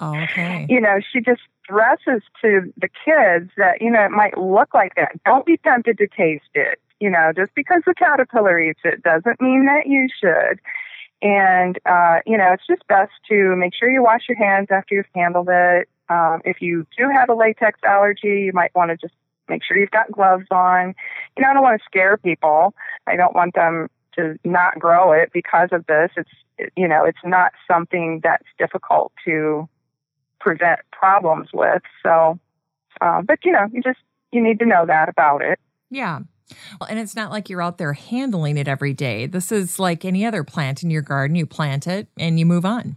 [0.00, 0.66] Oh, okay.
[0.70, 4.94] You know, she just stresses to the kids that, you know, it might look like
[4.96, 5.12] that.
[5.24, 6.80] Don't be tempted to taste it.
[7.00, 10.60] You know, just because the caterpillar eats it doesn't mean that you should.
[11.22, 14.94] And, uh, you know, it's just best to make sure you wash your hands after
[14.94, 15.88] you've handled it.
[16.08, 19.14] Um, if you do have a latex allergy, you might want to just
[19.48, 20.94] make sure you've got gloves on.
[21.36, 22.74] You know, I don't want to scare people.
[23.06, 26.10] I don't want them to not grow it because of this.
[26.16, 29.68] It's, you know, it's not something that's difficult to
[30.40, 31.82] prevent problems with.
[32.02, 32.38] So,
[33.00, 33.98] uh, but you know, you just,
[34.30, 35.58] you need to know that about it.
[35.90, 36.20] Yeah.
[36.80, 39.26] Well, and it's not like you're out there handling it every day.
[39.26, 41.36] This is like any other plant in your garden.
[41.36, 42.96] You plant it and you move on.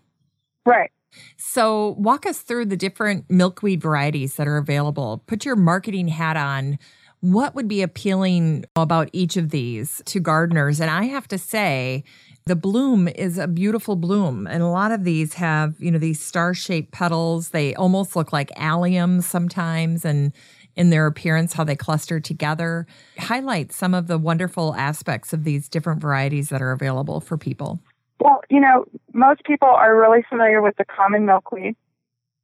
[0.66, 0.92] Right.
[1.38, 5.24] So, walk us through the different milkweed varieties that are available.
[5.26, 6.78] Put your marketing hat on.
[7.22, 10.80] What would be appealing about each of these to gardeners?
[10.80, 12.04] And I have to say,
[12.48, 14.48] the bloom is a beautiful bloom.
[14.48, 17.50] And a lot of these have, you know, these star shaped petals.
[17.50, 20.06] They almost look like alliums sometimes.
[20.06, 20.32] And
[20.78, 22.86] in their appearance, how they cluster together.
[23.18, 27.82] Highlight some of the wonderful aspects of these different varieties that are available for people.
[28.20, 31.76] Well, you know, most people are really familiar with the common milkweed,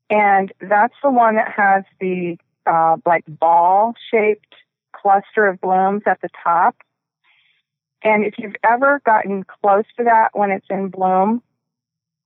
[0.10, 4.56] and that's the one that has the uh, like ball shaped
[4.94, 6.76] cluster of blooms at the top.
[8.04, 11.42] And if you've ever gotten close to that when it's in bloom,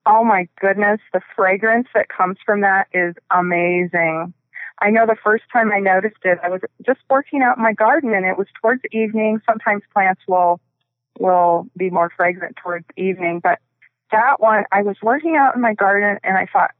[0.05, 4.33] oh my goodness, the fragrance that comes from that is amazing.
[4.79, 7.73] I know the first time I noticed it, I was just working out in my
[7.73, 9.41] garden and it was towards evening.
[9.45, 10.59] Sometimes plants will
[11.19, 13.59] will be more fragrant towards evening, but
[14.11, 16.71] that one I was working out in my garden and I thought,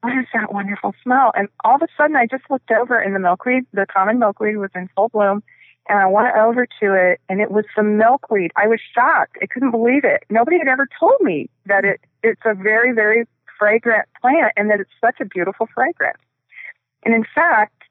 [0.00, 1.32] what is that wonderful smell?
[1.36, 4.56] And all of a sudden I just looked over and the milkweed, the common milkweed
[4.56, 5.42] was in full bloom
[5.88, 8.50] and I went over to it and it was the milkweed.
[8.56, 9.38] I was shocked.
[9.40, 10.24] I couldn't believe it.
[10.30, 13.26] Nobody had ever told me that it it's a very, very
[13.58, 16.18] fragrant plant and that it's such a beautiful fragrance.
[17.06, 17.84] And in fact,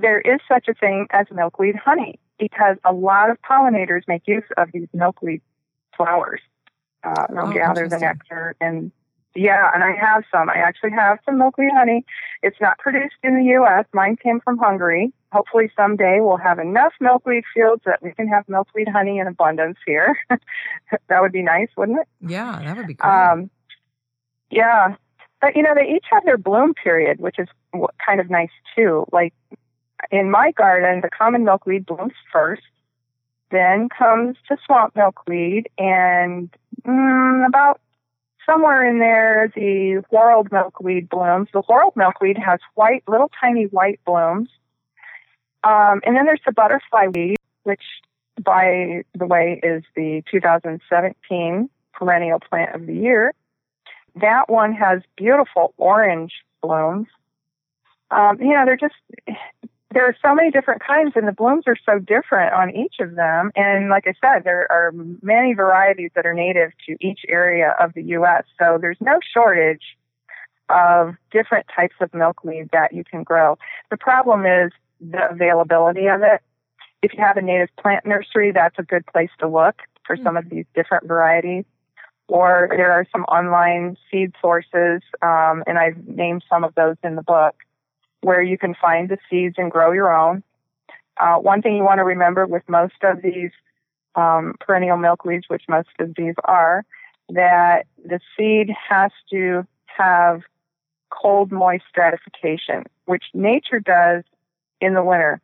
[0.00, 4.42] there is such a thing as milkweed honey because a lot of pollinators make use
[4.56, 5.42] of these milkweed
[5.94, 6.40] flowers.
[7.04, 8.90] Uh, they'll oh, gather the nectar and
[9.36, 10.48] yeah, and I have some.
[10.48, 12.04] I actually have some milkweed honey.
[12.42, 13.84] It's not produced in the U.S.
[13.92, 15.12] Mine came from Hungary.
[15.32, 19.76] Hopefully someday we'll have enough milkweed fields that we can have milkweed honey in abundance
[19.84, 20.16] here.
[20.30, 22.08] that would be nice, wouldn't it?
[22.20, 23.10] Yeah, that would be great.
[23.10, 23.50] Um,
[24.50, 24.94] yeah,
[25.40, 27.48] but you know they each have their bloom period, which is
[28.04, 29.06] kind of nice too.
[29.12, 29.34] Like
[30.10, 32.62] in my garden, the common milkweed blooms first.
[33.50, 36.50] Then comes the swamp milkweed, and
[36.84, 37.80] mm, about
[38.46, 41.48] somewhere in there, the whorled milkweed blooms.
[41.52, 44.48] The whorled milkweed has white, little tiny white blooms.
[45.62, 47.82] Um, and then there's the butterfly weed, which,
[48.42, 53.32] by the way, is the 2017 perennial plant of the year.
[54.20, 56.32] That one has beautiful orange
[56.62, 57.06] blooms.
[58.10, 58.94] Um, you know, they're just
[59.94, 63.14] there are so many different kinds and the blooms are so different on each of
[63.14, 63.52] them.
[63.56, 67.94] And like i said there are many varieties that are native to each area of
[67.94, 69.96] the us so there's no shortage
[70.68, 73.56] of different types of milkweed that you can grow.
[73.90, 76.40] The problem is the availability of it.
[77.02, 80.36] If you have a native plant nursery that's a good place to look for some
[80.36, 81.64] of these different varieties.
[82.28, 87.14] Or there are some online seed sources um, and i've named some of those in
[87.14, 87.54] the book
[88.24, 90.42] where you can find the seeds and grow your own.
[91.20, 93.50] Uh, one thing you want to remember with most of these
[94.14, 96.84] um, perennial milkweeds, which most of these are,
[97.28, 100.42] that the seed has to have
[101.10, 104.24] cold, moist stratification, which nature does
[104.80, 105.40] in the winter,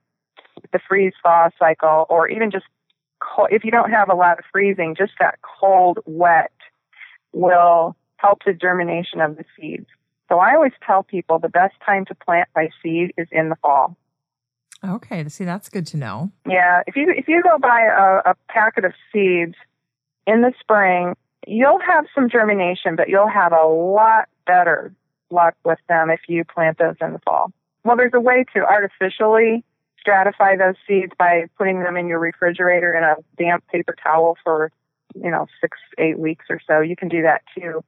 [0.73, 2.67] the freeze thaw cycle, or even just
[3.21, 6.53] cold, if you don't have a lot of freezing, just that cold, wet
[7.33, 9.87] will help the germination of the seeds.
[10.31, 13.57] So I always tell people the best time to plant by seed is in the
[13.57, 13.97] fall.
[14.83, 16.31] Okay, see that's good to know.
[16.49, 19.57] Yeah, if you if you go buy a, a packet of seeds
[20.27, 21.17] in the spring,
[21.47, 24.95] you'll have some germination, but you'll have a lot better
[25.31, 27.53] luck with them if you plant those in the fall.
[27.85, 29.65] Well, there's a way to artificially
[30.07, 34.73] stratify those seeds by putting them in your refrigerator in a damp paper towel for,
[35.15, 36.81] you know, six, eight weeks or so.
[36.81, 37.85] You can do that too.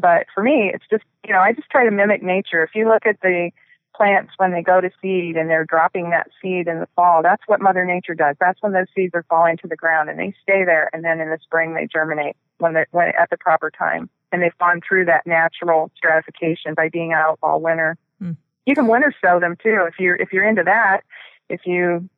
[0.00, 2.62] But for me, it's just, you know, I just try to mimic nature.
[2.62, 3.50] If you look at the
[3.94, 7.42] plants when they go to seed and they're dropping that seed in the fall, that's
[7.46, 8.36] what Mother Nature does.
[8.40, 10.90] That's when those seeds are falling to the ground and they stay there.
[10.92, 14.10] And then in the spring, they germinate when they're when at the proper time.
[14.32, 17.96] And they've gone through that natural stratification by being out all winter.
[18.20, 18.36] Mm.
[18.66, 21.02] You can winter sow them too if you're if you're into that.
[21.48, 22.08] If you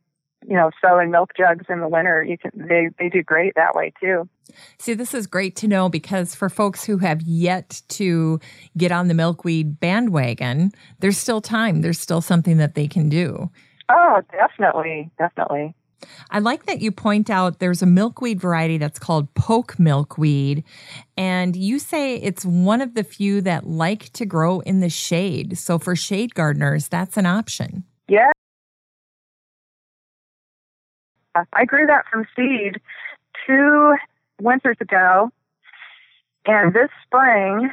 [0.49, 3.75] you know, sowing milk jugs in the winter, you can they they do great that
[3.75, 4.29] way too.
[4.79, 8.39] See, this is great to know because for folks who have yet to
[8.77, 11.83] get on the milkweed bandwagon, there's still time.
[11.83, 13.51] There's still something that they can do.
[13.89, 15.75] Oh, definitely, definitely.
[16.31, 20.63] I like that you point out there's a milkweed variety that's called poke milkweed.
[21.17, 25.59] And you say it's one of the few that like to grow in the shade.
[25.59, 27.85] So for shade gardeners, that's an option.
[28.09, 28.31] Yeah,
[31.53, 32.81] I grew that from seed
[33.47, 33.97] two
[34.41, 35.31] winters ago.
[36.47, 37.71] And this spring,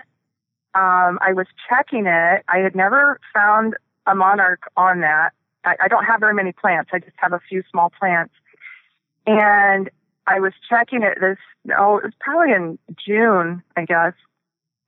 [0.74, 2.44] um, I was checking it.
[2.48, 3.76] I had never found
[4.08, 5.32] a monarch on that.
[5.64, 6.90] I, I don't have very many plants.
[6.94, 8.34] I just have a few small plants.
[9.26, 9.90] And
[10.28, 11.38] I was checking it this,
[11.78, 14.14] oh, it was probably in June, I guess.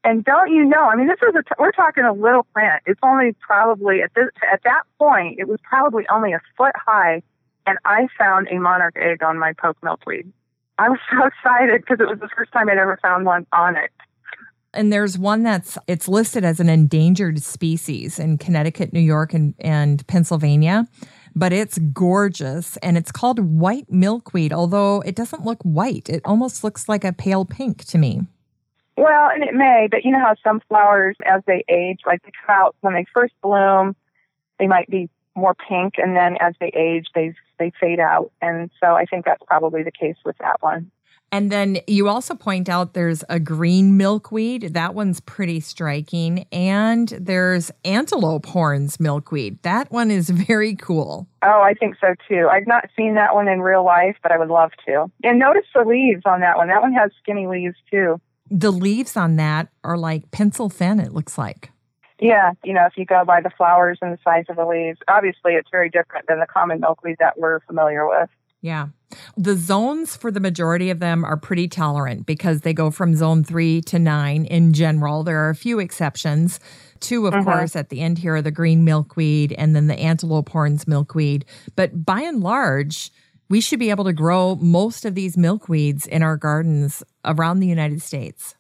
[0.04, 0.84] And don't you know?
[0.84, 2.84] I mean, this is a we're talking a little plant.
[2.86, 7.24] It's only probably at this at that point, it was probably only a foot high
[7.66, 10.32] and I found a monarch egg on my poke milkweed.
[10.78, 13.76] I was so excited because it was the first time I'd ever found one on
[13.76, 13.92] it.
[14.74, 19.54] And there's one that's it's listed as an endangered species in Connecticut, New York, and,
[19.60, 20.86] and Pennsylvania.
[21.34, 26.10] But it's gorgeous and it's called white milkweed, although it doesn't look white.
[26.10, 28.22] It almost looks like a pale pink to me.
[28.98, 32.32] Well, and it may, but you know how some flowers, as they age, like they
[32.46, 33.96] come out when they first bloom,
[34.60, 38.32] they might be more pink, and then as they age, they they fade out.
[38.42, 40.92] And so I think that's probably the case with that one.
[41.32, 44.74] And then you also point out there's a green milkweed.
[44.74, 46.46] That one's pretty striking.
[46.52, 49.62] And there's antelope horns milkweed.
[49.64, 51.28] That one is very cool.
[51.42, 52.48] Oh, I think so too.
[52.50, 55.12] I've not seen that one in real life, but I would love to.
[55.24, 56.68] And notice the leaves on that one.
[56.70, 58.20] That one has skinny leaves too.
[58.50, 61.72] The leaves on that are like pencil thin, it looks like.
[62.20, 65.00] Yeah, you know, if you go by the flowers and the size of the leaves,
[65.08, 68.30] obviously it's very different than the common milkweed that we're familiar with.
[68.62, 68.88] Yeah.
[69.38, 73.44] The zones for the majority of them are pretty tolerant because they go from zone
[73.44, 75.24] three to nine in general.
[75.24, 76.60] There are a few exceptions.
[77.00, 77.44] Two, of mm-hmm.
[77.44, 81.46] course, at the end here are the green milkweed and then the antelope horns milkweed.
[81.76, 83.12] But by and large,
[83.50, 87.68] we should be able to grow most of these milkweeds in our gardens around the
[87.68, 88.56] United States.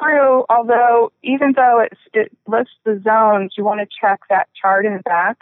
[0.00, 1.80] True, although even though
[2.12, 5.38] it lists the zones, you want to check that chart in the back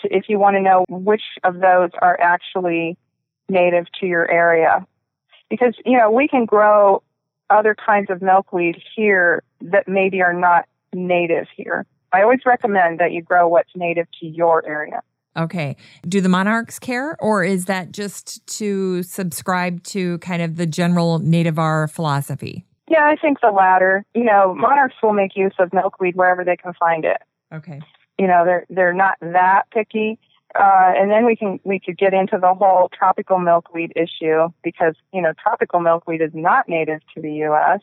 [0.00, 2.96] to, if you want to know which of those are actually
[3.48, 4.86] native to your area.
[5.48, 7.02] Because, you know, we can grow
[7.50, 11.86] other kinds of milkweed here that maybe are not native here.
[12.12, 15.02] I always recommend that you grow what's native to your area.
[15.36, 15.76] Okay.
[16.06, 21.20] Do the monarchs care, or is that just to subscribe to kind of the general
[21.20, 22.64] native nativar philosophy?
[22.88, 24.04] Yeah, I think the latter.
[24.14, 27.18] You know, monarchs will make use of milkweed wherever they can find it.
[27.52, 27.80] Okay.
[28.18, 30.18] You know, they're they're not that picky.
[30.54, 34.94] Uh, and then we can we could get into the whole tropical milkweed issue because
[35.12, 37.80] you know tropical milkweed is not native to the U.S.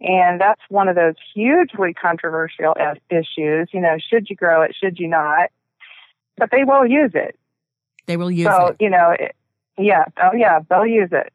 [0.00, 2.74] and that's one of those hugely controversial
[3.10, 3.68] issues.
[3.72, 4.76] You know, should you grow it?
[4.80, 5.50] Should you not?
[6.36, 7.36] But they will use it.
[8.06, 8.68] They will use so, it.
[8.68, 9.34] So you know, it,
[9.76, 11.32] yeah, oh yeah, they'll use it.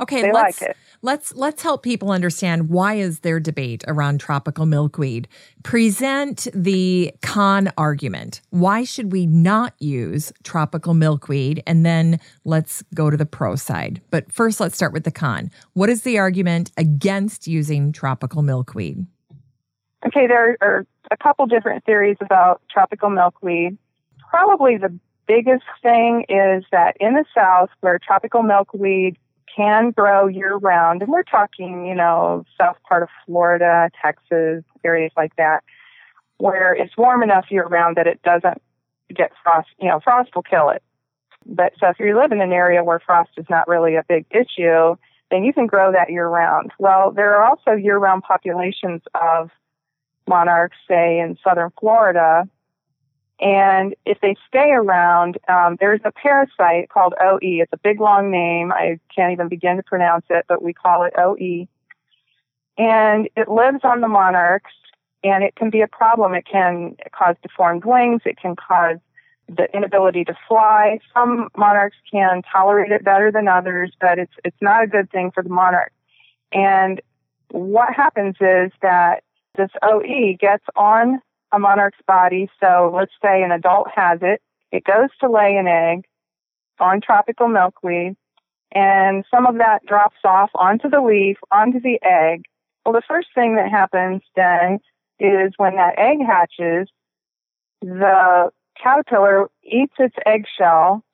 [0.00, 0.76] Okay, they let's, like it.
[1.02, 5.28] Let's let's help people understand why is there debate around tropical milkweed.
[5.62, 8.40] Present the con argument.
[8.50, 11.62] Why should we not use tropical milkweed?
[11.66, 14.00] And then let's go to the pro side.
[14.10, 15.50] But first, let's start with the con.
[15.74, 19.06] What is the argument against using tropical milkweed?
[20.06, 23.78] Okay, there are a couple different theories about tropical milkweed.
[24.30, 29.16] Probably the biggest thing is that in the South, where tropical milkweed
[29.54, 35.12] can grow year round, and we're talking, you know, south part of Florida, Texas, areas
[35.16, 35.62] like that,
[36.38, 38.60] where it's warm enough year round that it doesn't
[39.14, 40.82] get frost, you know, frost will kill it.
[41.44, 44.26] But so if you live in an area where frost is not really a big
[44.30, 44.96] issue,
[45.30, 46.72] then you can grow that year round.
[46.78, 49.50] Well, there are also year round populations of
[50.28, 52.48] monarchs, say in southern Florida,
[53.42, 57.38] and if they stay around, um, there's a parasite called OE.
[57.42, 58.70] It's a big long name.
[58.70, 61.66] I can't even begin to pronounce it, but we call it OE.
[62.78, 64.70] And it lives on the monarchs,
[65.24, 66.34] and it can be a problem.
[66.34, 68.22] It can cause deformed wings.
[68.24, 68.98] It can cause
[69.48, 71.00] the inability to fly.
[71.12, 75.32] Some monarchs can tolerate it better than others, but it's it's not a good thing
[75.32, 75.92] for the monarch.
[76.52, 77.00] And
[77.50, 79.24] what happens is that
[79.56, 81.20] this OE gets on
[81.52, 82.50] a monarch's body.
[82.60, 84.40] So let's say an adult has it.
[84.70, 86.04] It goes to lay an egg
[86.80, 88.16] on tropical milkweed,
[88.72, 92.44] and some of that drops off onto the leaf, onto the egg.
[92.84, 94.78] Well, the first thing that happens then
[95.20, 96.88] is when that egg hatches,
[97.82, 98.50] the
[98.82, 101.04] caterpillar eats its eggshell,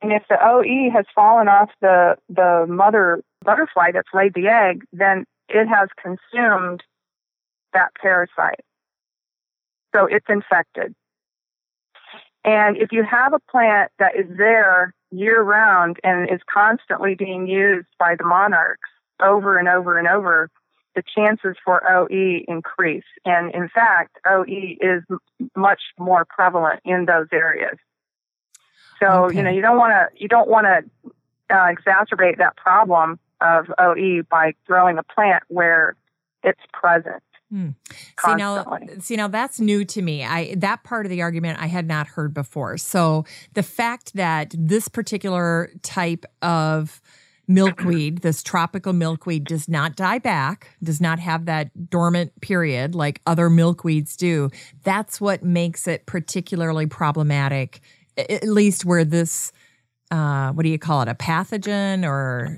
[0.00, 4.84] and if the OE has fallen off the, the mother butterfly that's laid the egg,
[4.92, 6.82] then it has consumed
[7.72, 8.60] that parasite.
[9.94, 10.94] So it's infected.
[12.44, 17.46] And if you have a plant that is there year round and is constantly being
[17.46, 18.90] used by the monarchs
[19.22, 20.50] over and over and over,
[20.94, 23.04] the chances for OE increase.
[23.24, 25.02] And in fact, OE is
[25.56, 27.78] much more prevalent in those areas.
[29.00, 29.36] So, okay.
[29.36, 31.10] you know, you don't want to, you don't want to
[31.50, 35.96] uh, exacerbate that problem of OE by growing a plant where
[36.42, 37.22] it's present.
[37.54, 37.68] Hmm.
[38.26, 40.24] See now, see now that's new to me.
[40.24, 42.78] I that part of the argument I had not heard before.
[42.78, 47.00] So the fact that this particular type of
[47.46, 53.20] milkweed, this tropical milkweed, does not die back, does not have that dormant period like
[53.24, 54.50] other milkweeds do.
[54.82, 57.82] That's what makes it particularly problematic.
[58.16, 59.52] At least where this,
[60.10, 62.56] uh, what do you call it, a pathogen or?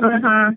[0.00, 0.54] Mm-hmm.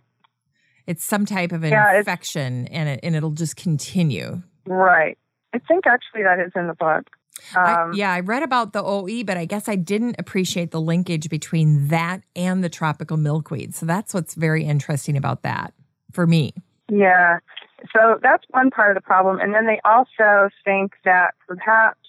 [0.88, 4.42] It's some type of an yeah, infection and it, and it'll just continue.
[4.66, 5.18] Right.
[5.54, 7.10] I think actually that is in the book.
[7.56, 10.82] Um, I, yeah, I read about the OE, but I guess I didn't appreciate the
[10.82, 13.76] linkage between that and the tropical milkweed.
[13.76, 15.74] So that's what's very interesting about that
[16.12, 16.54] for me.
[16.92, 17.40] Yeah.
[17.96, 19.40] So that's one part of the problem.
[19.40, 22.00] And then they also think that perhaps,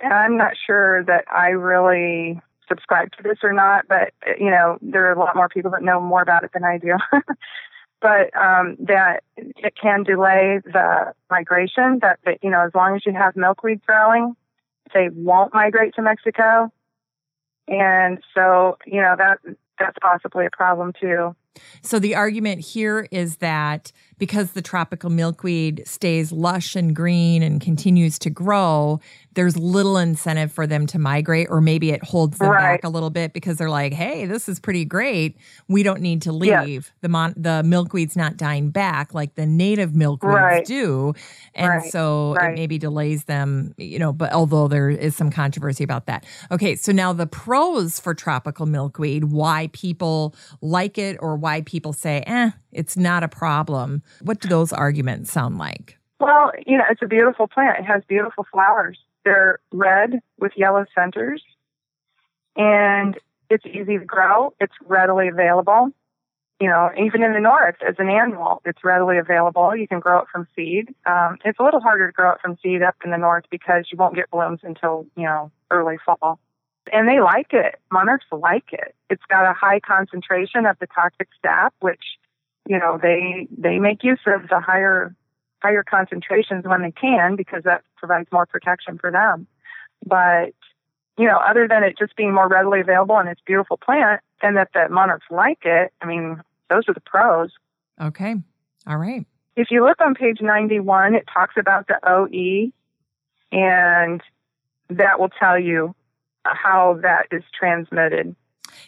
[0.00, 4.78] and I'm not sure that I really subscribe to this or not, but you know,
[4.80, 6.96] there are a lot more people that know more about it than I do.
[8.02, 12.00] but um, that it can delay the migration.
[12.02, 14.34] That, that you know, as long as you have milkweed growing,
[14.92, 16.70] they won't migrate to Mexico,
[17.68, 19.38] and so you know that
[19.78, 21.34] that's possibly a problem too.
[21.82, 23.92] So the argument here is that
[24.22, 29.00] because the tropical milkweed stays lush and green and continues to grow,
[29.34, 32.74] there's little incentive for them to migrate, or maybe it holds them right.
[32.74, 35.36] back a little bit because they're like, "Hey, this is pretty great.
[35.68, 36.92] We don't need to leave.
[37.00, 40.64] The mon- the milkweed's not dying back like the native milkweeds right.
[40.64, 41.14] do,
[41.54, 41.90] and right.
[41.90, 43.74] so it maybe delays them.
[43.76, 46.24] You know, but although there is some controversy about that.
[46.50, 51.92] Okay, so now the pros for tropical milkweed, why people like it, or why people
[51.92, 55.98] say, "Eh, it's not a problem." What do those arguments sound like?
[56.20, 57.80] Well, you know, it's a beautiful plant.
[57.80, 58.98] It has beautiful flowers.
[59.24, 61.42] They're red with yellow centers,
[62.56, 63.18] and
[63.50, 64.54] it's easy to grow.
[64.60, 65.90] It's readily available.
[66.60, 69.74] You know, even in the north, as an annual, it's readily available.
[69.74, 70.94] You can grow it from seed.
[71.06, 73.86] Um, it's a little harder to grow it from seed up in the north because
[73.90, 76.38] you won't get blooms until you know early fall.
[76.92, 77.78] And they like it.
[77.90, 78.94] Monarchs like it.
[79.10, 82.02] It's got a high concentration of the toxic sap, which
[82.66, 85.14] you know they they make use of the higher
[85.62, 89.46] higher concentrations when they can because that provides more protection for them.
[90.04, 90.54] But,
[91.16, 94.20] you know, other than it just being more readily available and it's a beautiful plant
[94.42, 97.52] and that the monarchs like it, I mean, those are the pros.
[98.00, 98.34] Okay.
[98.86, 99.24] All right.
[99.54, 102.72] If you look on page 91, it talks about the OE
[103.52, 104.20] and
[104.90, 105.94] that will tell you
[106.44, 108.34] how that is transmitted.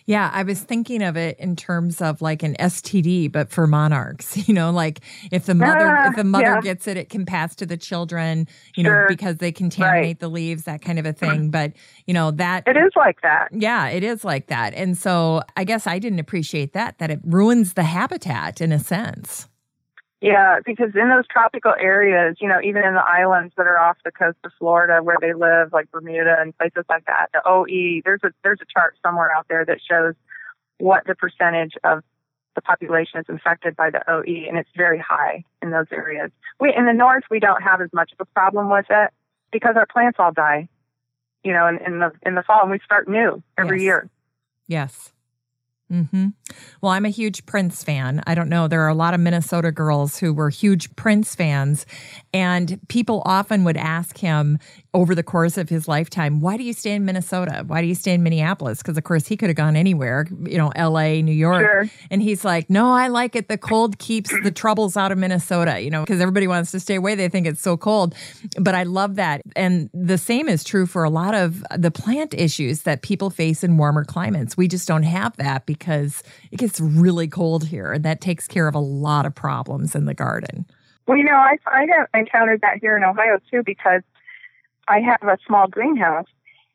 [0.06, 4.34] Yeah, I was thinking of it in terms of like an STD, but for monarchs.
[4.44, 5.00] You know, like
[5.32, 6.60] if the mother uh, if the mother yeah.
[6.60, 8.46] gets it, it can pass to the children.
[8.76, 9.02] You sure.
[9.02, 10.20] know, because they contaminate right.
[10.20, 11.50] the leaves, that kind of a thing.
[11.50, 11.72] But
[12.06, 13.48] you know that it is like that.
[13.52, 14.74] Yeah, it is like that.
[14.74, 18.78] And so I guess I didn't appreciate that that it ruins the habitat in a
[18.78, 19.48] sense.
[20.24, 23.98] Yeah, because in those tropical areas, you know, even in the islands that are off
[24.04, 28.00] the coast of Florida where they live, like Bermuda and places like that, the OE,
[28.04, 30.14] there's a there's a chart somewhere out there that shows
[30.78, 32.02] what the percentage of
[32.54, 36.30] the population is infected by the OE, and it's very high in those areas.
[36.58, 39.10] We in the north we don't have as much of a problem with it
[39.52, 40.68] because our plants all die,
[41.42, 43.84] you know, in, in the in the fall, and we start new every yes.
[43.84, 44.10] year.
[44.68, 45.12] Yes.
[45.92, 46.28] Mm-hmm.
[46.80, 48.22] Well, I'm a huge Prince fan.
[48.26, 48.68] I don't know.
[48.68, 51.84] There are a lot of Minnesota girls who were huge Prince fans,
[52.32, 54.58] and people often would ask him
[54.94, 57.64] over the course of his lifetime, "Why do you stay in Minnesota?
[57.66, 60.56] Why do you stay in Minneapolis?" Because of course he could have gone anywhere, you
[60.56, 61.90] know, L.A., New York, sure.
[62.10, 63.48] and he's like, "No, I like it.
[63.48, 66.94] The cold keeps the troubles out of Minnesota." You know, because everybody wants to stay
[66.94, 67.14] away.
[67.14, 68.14] They think it's so cold,
[68.58, 69.42] but I love that.
[69.54, 73.62] And the same is true for a lot of the plant issues that people face
[73.62, 74.56] in warmer climates.
[74.56, 78.68] We just don't have that because it gets really cold here, and that takes care
[78.68, 80.66] of a lot of problems in the garden.
[81.06, 84.02] Well, you know, I, I have encountered that here in Ohio too because
[84.88, 86.26] I have a small greenhouse.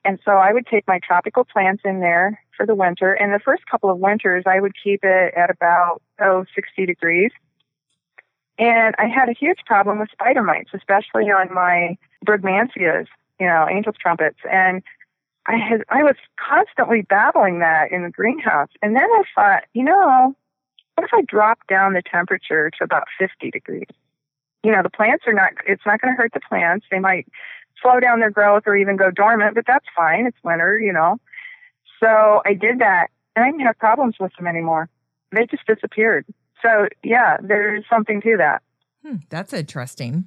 [0.06, 3.14] And so I would take my tropical plants in there for the winter.
[3.14, 7.31] And the first couple of winters, I would keep it at about, oh, 60 degrees.
[8.57, 13.07] And I had a huge problem with spider mites, especially on my brugmansias,
[13.40, 14.40] you know, angel's trumpets.
[14.52, 14.84] And
[15.50, 18.70] I had I was constantly battling that in the greenhouse.
[18.84, 20.36] And then I thought, you know,
[20.96, 23.88] what if I drop down the temperature to about 50 degrees?
[24.64, 26.86] You know, the plants are not, it's not going to hurt the plants.
[26.92, 27.26] They might
[27.82, 30.28] slow down their growth or even go dormant, but that's fine.
[30.28, 31.18] It's winter, you know.
[32.00, 34.90] So I did that and I didn't have problems with them anymore.
[35.32, 36.26] They just disappeared.
[36.62, 38.62] So yeah, there's something to that.
[39.04, 40.26] Hmm, that's interesting.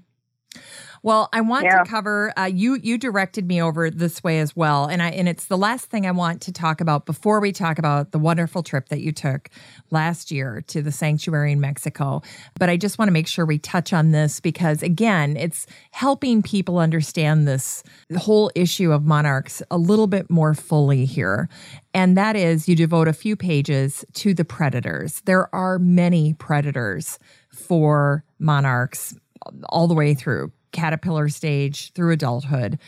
[1.04, 1.82] Well, I want yeah.
[1.82, 2.78] to cover uh, you.
[2.80, 6.06] You directed me over this way as well, and I and it's the last thing
[6.06, 9.50] I want to talk about before we talk about the wonderful trip that you took
[9.90, 12.22] last year to the sanctuary in Mexico.
[12.56, 16.40] But I just want to make sure we touch on this because again, it's helping
[16.40, 17.82] people understand this
[18.16, 21.48] whole issue of monarchs a little bit more fully here.
[21.94, 25.20] And that is, you devote a few pages to the predators.
[25.24, 27.18] There are many predators
[27.52, 29.14] for monarchs
[29.68, 32.78] all the way through caterpillar stage through adulthood.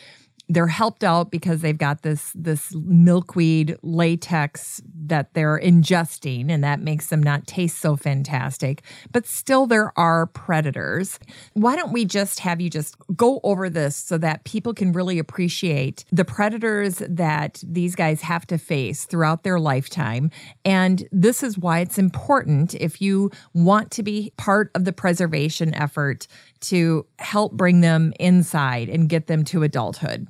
[0.48, 6.80] They're helped out because they've got this this milkweed latex that they're ingesting and that
[6.80, 11.18] makes them not taste so fantastic but still there are predators.
[11.54, 15.18] Why don't we just have you just go over this so that people can really
[15.18, 20.30] appreciate the predators that these guys have to face throughout their lifetime.
[20.64, 25.74] And this is why it's important if you want to be part of the preservation
[25.74, 26.26] effort
[26.68, 30.28] to help bring them inside and get them to adulthood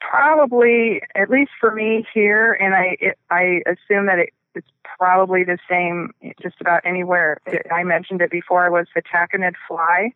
[0.00, 4.68] probably, at least for me here, and I it, I assume that it, it's
[4.98, 7.38] probably the same just about anywhere.
[7.70, 8.70] I mentioned it before.
[8.70, 10.12] Was the tachinid fly,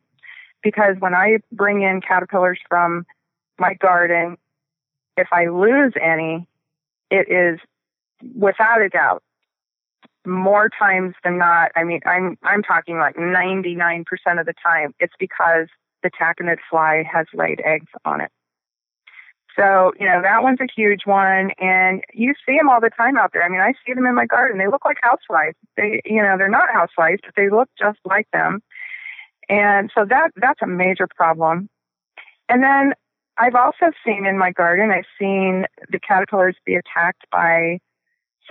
[0.62, 3.06] because when I bring in caterpillars from
[3.58, 4.36] my garden,
[5.16, 6.46] if I lose any,
[7.10, 7.60] it is
[8.34, 9.22] without a doubt
[10.26, 11.72] more times than not.
[11.76, 14.04] I mean, I'm I'm talking like 99%
[14.38, 14.94] of the time.
[15.00, 15.68] It's because
[16.02, 18.30] the tachinid fly has laid eggs on it.
[19.58, 21.50] So, you know, that one's a huge one.
[21.58, 23.42] And you see them all the time out there.
[23.42, 24.58] I mean, I see them in my garden.
[24.58, 25.52] They look like houseflies.
[25.76, 28.62] They, you know, they're not houseflies, but they look just like them.
[29.48, 31.68] And so that, that's a major problem.
[32.48, 32.94] And then
[33.38, 37.78] I've also seen in my garden, I've seen the caterpillars be attacked by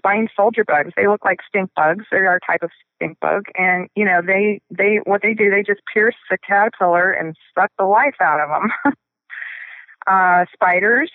[0.02, 0.92] spine soldier bugs.
[0.96, 2.06] They look like stink bugs.
[2.12, 3.46] They're our type of stink bug.
[3.56, 7.72] And, you know, they, they, what they do, they just pierce the caterpillar and suck
[7.78, 8.94] the life out of them.
[10.08, 11.12] uh, spiders,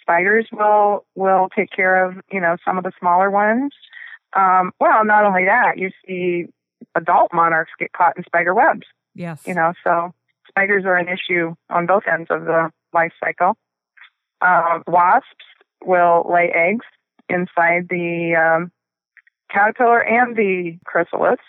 [0.00, 3.72] spiders will, will take care of, you know, some of the smaller ones.
[4.34, 6.46] Um, well, not only that, you see
[6.94, 8.86] adult monarchs get caught in spider webs.
[9.14, 9.42] Yes.
[9.46, 10.12] You know, so
[10.48, 13.56] spiders are an issue on both ends of the life cycle.
[14.40, 15.44] Uh, wasps
[15.84, 16.84] will lay eggs
[17.28, 18.72] inside the um,
[19.50, 21.40] caterpillar and the chrysalis.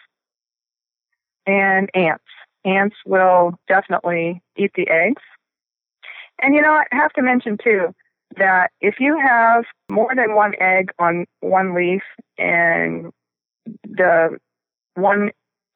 [1.48, 2.24] And ants.
[2.64, 5.22] Ants will definitely eat the eggs.
[6.42, 7.94] And you know, I have to mention too
[8.38, 12.02] that if you have more than one egg on one leaf
[12.38, 13.12] and
[13.84, 14.38] the
[14.96, 15.32] one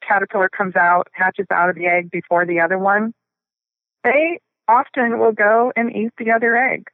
[0.06, 3.14] caterpillar comes out, hatches out of the egg before the other one,
[4.04, 6.88] they often will go and eat the other egg.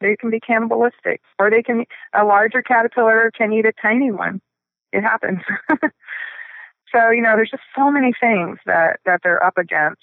[0.00, 4.40] They can be cannibalistic, or they can, a larger caterpillar can eat a tiny one.
[4.92, 5.40] It happens.
[6.92, 10.00] so, you know, there's just so many things that, that they're up against.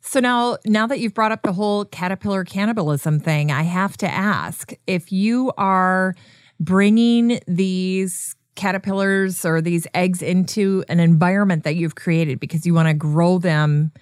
[0.00, 4.06] So now, now that you've brought up the whole caterpillar cannibalism thing, I have to
[4.06, 6.14] ask if you are
[6.60, 12.88] bringing these caterpillars or these eggs into an environment that you've created because you want
[12.88, 13.92] to grow them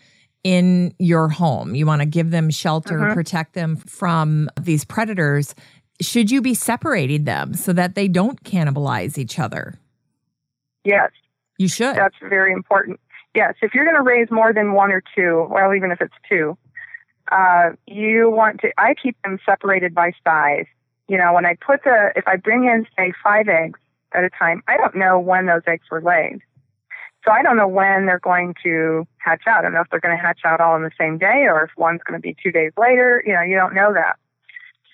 [0.45, 1.75] in your home.
[1.75, 3.15] You want to give them shelter, mm-hmm.
[3.15, 5.55] protect them from these predators.
[6.01, 9.75] Should you be separating them so that they don't cannibalize each other?
[10.85, 11.11] Yes.
[11.59, 11.95] You should.
[11.95, 12.99] That's very important.
[13.35, 13.55] Yes.
[13.63, 16.57] If you're going to raise more than one or two, well, even if it's two,
[17.31, 20.67] uh, you want to, I keep them separated by size.
[21.09, 23.79] You know, when I put the, if I bring in, say, five eggs
[24.13, 26.41] at a time, I don't know when those eggs were laid.
[27.25, 29.59] So I don't know when they're going to hatch out.
[29.59, 31.63] I don't know if they're going to hatch out all in the same day or
[31.63, 33.23] if one's going to be two days later.
[33.25, 34.17] You know, you don't know that.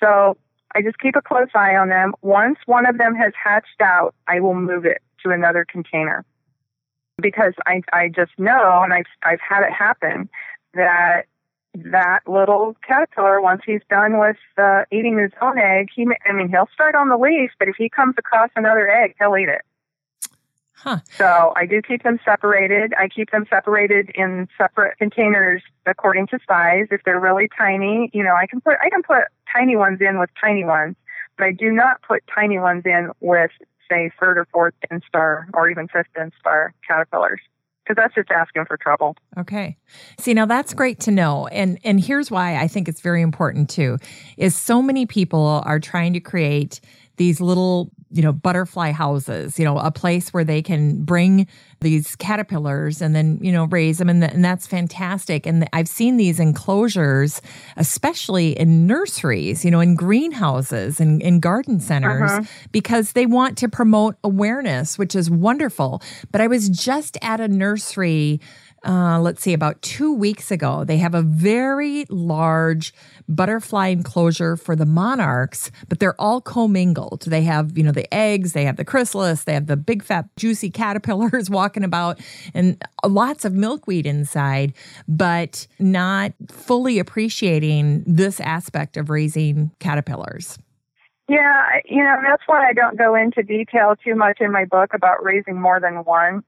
[0.02, 0.36] So
[0.74, 2.12] I just keep a close eye on them.
[2.20, 6.24] Once one of them has hatched out, I will move it to another container
[7.20, 10.28] because I, I just know, and I've, I've had it happen
[10.74, 11.22] that
[11.74, 16.48] that little caterpillar, once he's done with uh, eating his own egg, he, I mean,
[16.48, 19.62] he'll start on the leaf, but if he comes across another egg, he'll eat it.
[20.82, 20.98] Huh.
[21.10, 22.94] So I do keep them separated.
[22.98, 26.86] I keep them separated in separate containers according to size.
[26.90, 30.20] If they're really tiny, you know, I can put I can put tiny ones in
[30.20, 30.94] with tiny ones,
[31.36, 33.50] but I do not put tiny ones in with
[33.90, 37.40] say third or fourth instar or even fifth instar caterpillars
[37.88, 39.16] because that's just asking for trouble.
[39.36, 39.76] Okay.
[40.18, 41.46] See, now that's great to know.
[41.48, 43.98] And and here's why I think it's very important too
[44.36, 46.80] is so many people are trying to create
[47.18, 51.46] these little you know, butterfly houses, you know, a place where they can bring
[51.80, 54.08] these caterpillars and then, you know, raise them.
[54.08, 55.46] And, and that's fantastic.
[55.46, 57.42] And I've seen these enclosures,
[57.76, 62.44] especially in nurseries, you know, in greenhouses and in garden centers, uh-huh.
[62.72, 66.02] because they want to promote awareness, which is wonderful.
[66.32, 68.40] But I was just at a nursery
[68.86, 70.84] uh, let's see, about two weeks ago.
[70.84, 72.94] They have a very large
[73.28, 77.22] butterfly enclosure for the monarchs, but they're all commingled.
[77.22, 80.28] They have, you know, the eggs, they have the chrysalis, they have the big fat
[80.36, 82.20] juicy caterpillars walking about,
[82.54, 84.72] and lots of milkweed inside,
[85.08, 90.58] but not fully appreciating this aspect of raising caterpillars.
[91.28, 94.94] Yeah, you know, that's why I don't go into detail too much in my book
[94.94, 96.42] about raising more than one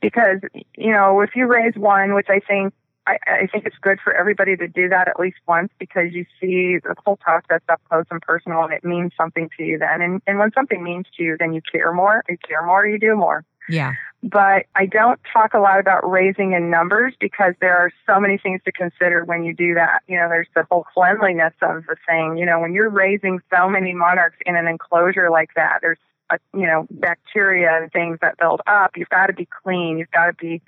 [0.00, 0.40] because
[0.76, 2.74] you know if you raise one, which I think
[3.06, 6.24] I, I think it's good for everybody to do that at least once because you
[6.40, 10.02] see the whole process up close and personal, and it means something to you then.
[10.02, 12.22] And and when something means to you, then you care more.
[12.28, 13.44] You care more, you do more.
[13.68, 13.94] Yeah.
[14.22, 18.38] But I don't talk a lot about raising in numbers because there are so many
[18.38, 20.02] things to consider when you do that.
[20.08, 22.36] You know, there's the whole cleanliness of the thing.
[22.36, 25.98] You know, when you're raising so many monarchs in an enclosure like that, there's
[26.30, 28.96] uh, you know, bacteria and things that build up.
[28.96, 29.98] You've got to be clean.
[29.98, 30.62] You've got to be,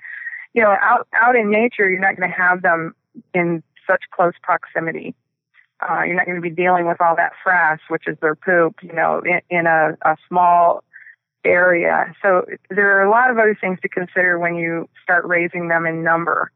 [0.53, 1.89] you know, out out in nature.
[1.89, 2.95] You're not going to have them
[3.33, 5.15] in such close proximity.
[5.81, 8.75] Uh, you're not going to be dealing with all that frass, which is their poop,
[8.83, 10.83] you know, in, in a, a small
[11.45, 12.13] area.
[12.21, 15.85] So there are a lot of other things to consider when you start raising them
[15.85, 16.51] in number.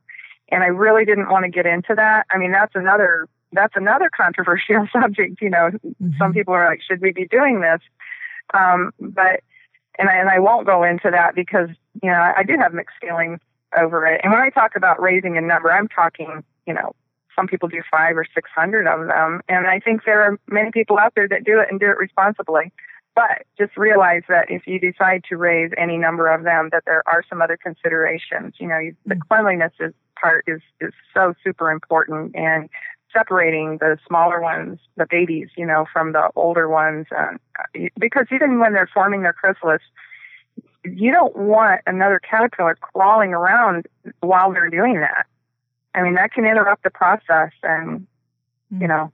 [0.50, 2.26] And I really didn't want to get into that.
[2.32, 5.42] I mean, that's another that's another controversial subject.
[5.42, 6.12] You know, mm-hmm.
[6.18, 7.80] some people are like, should we be doing this?
[8.54, 9.42] Um, but
[10.00, 11.70] and I, and I won't go into that because
[12.02, 13.40] you know I, I do have mixed feelings
[13.78, 14.22] over it.
[14.24, 16.96] And when I talk about raising a number, I'm talking you know
[17.36, 20.72] some people do five or six hundred of them, and I think there are many
[20.72, 22.72] people out there that do it and do it responsibly.
[23.16, 27.04] But just realize that if you decide to raise any number of them, that there
[27.06, 28.56] are some other considerations.
[28.60, 29.20] You know, you, the mm.
[29.30, 32.70] cleanliness is part is is so super important, and
[33.14, 37.38] separating the smaller ones, the babies, you know, from the older ones, uh,
[38.00, 39.82] because even when they're forming their chrysalis,
[40.84, 43.88] you don't want another caterpillar crawling around
[44.20, 45.26] while they're doing that.
[45.96, 48.08] I mean, that can interrupt the process, and
[48.72, 48.86] you hmm.
[48.88, 49.12] know,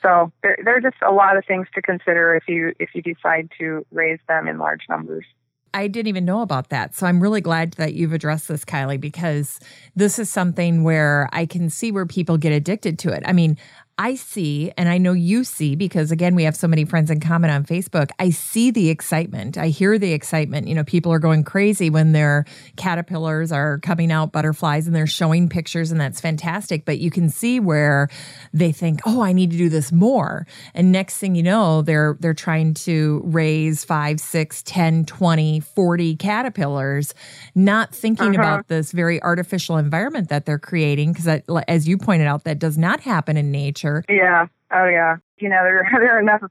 [0.00, 3.02] so there, there are just a lot of things to consider if you if you
[3.02, 5.26] decide to raise them in large numbers.
[5.74, 6.94] I didn't even know about that.
[6.94, 9.58] So I'm really glad that you've addressed this, Kylie, because
[9.96, 13.22] this is something where I can see where people get addicted to it.
[13.24, 13.56] I mean,
[13.98, 17.20] I see, and I know you see, because again, we have so many friends in
[17.20, 18.10] common on Facebook.
[18.18, 19.58] I see the excitement.
[19.58, 20.66] I hear the excitement.
[20.66, 22.46] You know, people are going crazy when their
[22.76, 26.86] caterpillars are coming out, butterflies, and they're showing pictures, and that's fantastic.
[26.86, 28.08] But you can see where
[28.54, 30.46] they think, oh, I need to do this more.
[30.74, 36.16] And next thing you know, they're they're trying to raise five, six, 10, 20, 40
[36.16, 37.14] caterpillars,
[37.54, 38.42] not thinking uh-huh.
[38.42, 41.12] about this very artificial environment that they're creating.
[41.12, 44.04] Because as you pointed out, that does not happen in nature nature.
[44.08, 44.46] Yeah.
[44.70, 45.16] Oh, yeah.
[45.38, 46.42] You know, there, there are enough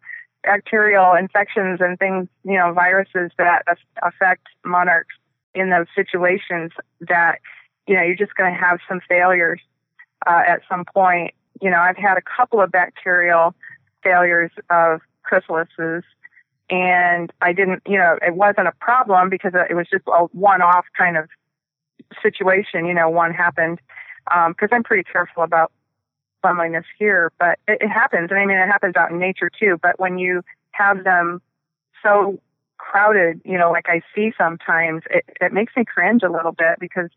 [0.44, 3.64] bacterial infections and things, you know, viruses that
[4.02, 5.16] affect monarchs
[5.54, 6.72] in those situations
[7.02, 7.40] that,
[7.88, 9.60] you know, you're just going to have some failures
[10.26, 11.34] uh, at some point.
[11.62, 13.54] You know, I've had a couple of bacterial
[14.04, 16.04] failures of chrysalises
[16.70, 20.86] and I didn't, you know, it wasn't a problem because it was just a one-off
[20.98, 21.30] kind of
[22.24, 22.86] situation.
[22.86, 23.80] You know, one happened
[24.26, 25.72] because um, I'm pretty careful about
[26.42, 28.32] cleanliness here, but it, it happens.
[28.32, 29.80] And I mean, it happens out in nature too.
[29.82, 31.42] But when you have them
[32.04, 32.40] so
[32.78, 36.80] crowded, you know, like I see sometimes, it, it makes me cringe a little bit
[36.80, 37.10] because,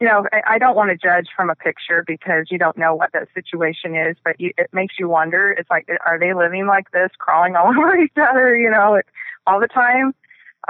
[0.00, 2.94] you know, I, I don't want to judge from a picture because you don't know
[2.94, 5.50] what that situation is, but you, it makes you wonder.
[5.52, 9.00] It's like, are they living like this, crawling all over each other, you know,
[9.46, 10.14] all the time?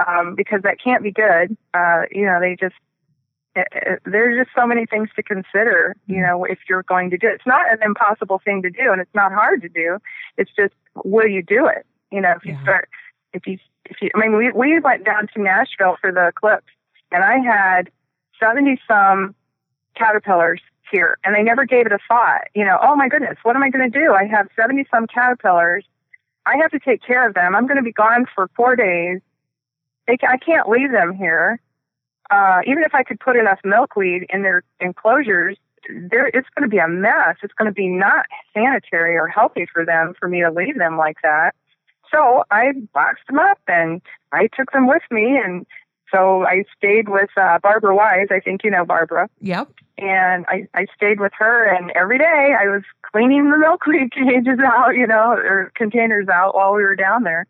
[0.07, 1.55] Um, because that can't be good.
[1.73, 2.75] Uh, you know, they just
[4.05, 6.23] there's just so many things to consider, you mm-hmm.
[6.23, 7.35] know, if you're going to do it.
[7.35, 9.99] It's not an impossible thing to do and it's not hard to do.
[10.37, 10.73] It's just,
[11.03, 11.85] will you do it?
[12.11, 12.63] You know, if you yeah.
[12.63, 12.89] start,
[13.33, 16.71] if you, if you, I mean, we, we went down to Nashville for the eclipse
[17.11, 17.91] and I had
[18.39, 19.35] 70 some
[19.95, 20.61] caterpillars
[20.91, 23.63] here and I never gave it a thought, you know, oh my goodness, what am
[23.63, 24.13] I going to do?
[24.13, 25.85] I have 70 some caterpillars.
[26.45, 27.55] I have to take care of them.
[27.55, 29.21] I'm going to be gone for four days.
[30.07, 31.59] They, I can't leave them here
[32.33, 35.57] uh, even if I could put enough milkweed in their enclosures,
[35.87, 37.37] there it's going to be a mess.
[37.43, 40.97] It's going to be not sanitary or healthy for them for me to leave them
[40.97, 41.51] like that.
[42.11, 44.01] So I boxed them up and
[44.31, 45.65] I took them with me, and
[46.11, 48.27] so I stayed with uh, Barbara Wise.
[48.31, 49.29] I think you know Barbara.
[49.41, 49.69] Yep.
[49.99, 52.81] And I I stayed with her, and every day I was
[53.11, 57.45] cleaning the milkweed cages out, you know, or containers out while we were down there.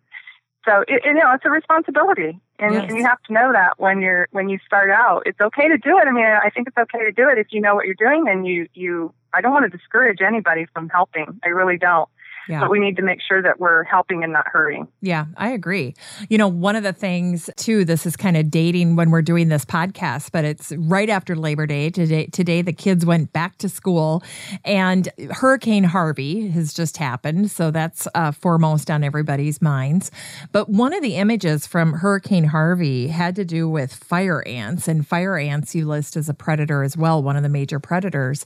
[0.66, 2.86] So it, you know, it's a responsibility, and, yes.
[2.88, 5.78] and you have to know that when you're when you start out, it's okay to
[5.78, 6.08] do it.
[6.08, 8.28] I mean, I think it's okay to do it if you know what you're doing,
[8.30, 9.14] and you you.
[9.34, 11.40] I don't want to discourage anybody from helping.
[11.44, 12.08] I really don't.
[12.48, 12.62] Yeah.
[12.62, 14.88] But we need to make sure that we're helping and not hurting.
[15.02, 15.96] Yeah, I agree.
[16.30, 19.50] You know, one of the things too, this is kind of dating when we're doing
[19.50, 21.90] this podcast, but it's right after Labor Day.
[21.90, 24.24] Today today the kids went back to school
[24.66, 27.52] and Hurricane Harvey has just happened.
[27.52, 30.12] So that's uh, foremost on everybody's minds.
[30.52, 35.08] But one of the images from Hurricane Harvey had to do with fire ants and
[35.08, 38.46] fire ants you list as a predator as well, one of the major predators.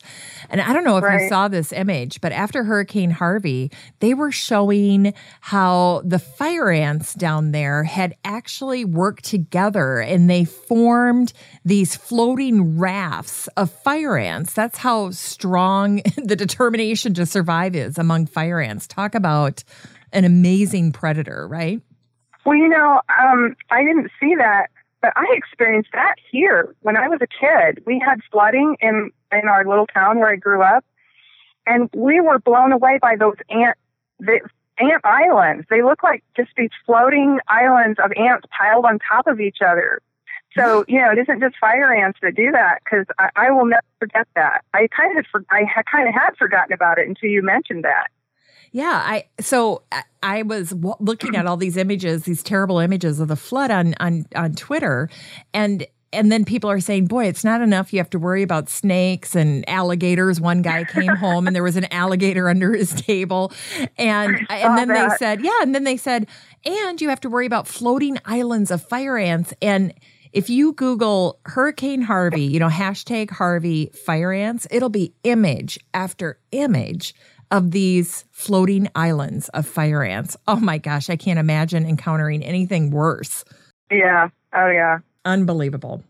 [0.50, 1.24] And I don't know if right.
[1.24, 7.14] you saw this image, but after Hurricane Harvey, they were showing how the fire ants
[7.14, 11.34] down there had actually worked together and they formed
[11.66, 14.54] these floating rafts of fire ants.
[14.54, 18.88] That's how strong the determination to survive is among fire ants.
[18.88, 19.64] Talk about
[20.14, 21.82] an amazing predator, right?
[22.46, 24.68] Well, you know, um, I didn't see that,
[25.02, 27.84] but I experienced that here when I was a kid.
[27.86, 30.86] We had flooding in in our little town where I grew up,
[31.68, 33.78] and we were blown away by those ant
[34.20, 34.40] the
[34.80, 35.66] ant islands.
[35.70, 40.02] They look like just these floating islands of ants piled on top of each other.
[40.58, 40.92] So mm-hmm.
[40.92, 43.84] you know, it isn't just fire ants that do that because I, I will never
[44.00, 44.64] forget that.
[44.74, 48.08] I kind of for, I kind of had forgotten about it until you mentioned that.
[48.72, 49.84] Yeah, I so
[50.22, 54.26] I was looking at all these images, these terrible images of the flood on on
[54.36, 55.10] on Twitter,
[55.54, 57.92] and and then people are saying, "Boy, it's not enough.
[57.92, 61.76] You have to worry about snakes and alligators." One guy came home and there was
[61.76, 63.52] an alligator under his table,
[63.98, 65.10] and and then that.
[65.10, 66.28] they said, "Yeah," and then they said,
[66.66, 69.94] "And you have to worry about floating islands of fire ants." And
[70.32, 76.40] if you Google Hurricane Harvey, you know hashtag Harvey fire ants, it'll be image after
[76.52, 77.14] image
[77.50, 80.36] of these floating islands of fire ants.
[80.48, 83.46] Oh my gosh, I can't imagine encountering anything worse.
[83.90, 84.30] Yeah.
[84.54, 86.04] Oh yeah unbelievable.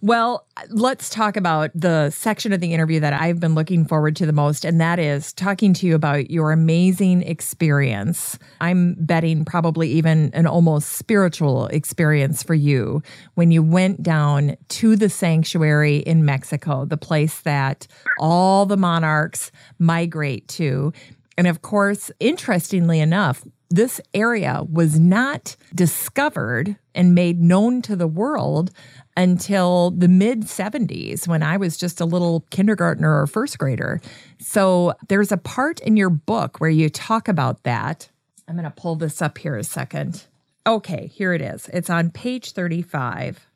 [0.00, 4.26] Well, let's talk about the section of the interview that I've been looking forward to
[4.26, 8.38] the most, and that is talking to you about your amazing experience.
[8.60, 13.02] I'm betting probably even an almost spiritual experience for you
[13.34, 17.86] when you went down to the sanctuary in Mexico, the place that
[18.18, 20.92] all the monarchs migrate to.
[21.38, 28.06] And of course, interestingly enough, this area was not discovered and made known to the
[28.06, 28.70] world
[29.16, 34.00] until the mid 70s when I was just a little kindergartner or first grader.
[34.38, 38.08] So there's a part in your book where you talk about that.
[38.46, 40.24] I'm going to pull this up here a second.
[40.66, 41.68] Okay, here it is.
[41.72, 43.46] It's on page 35.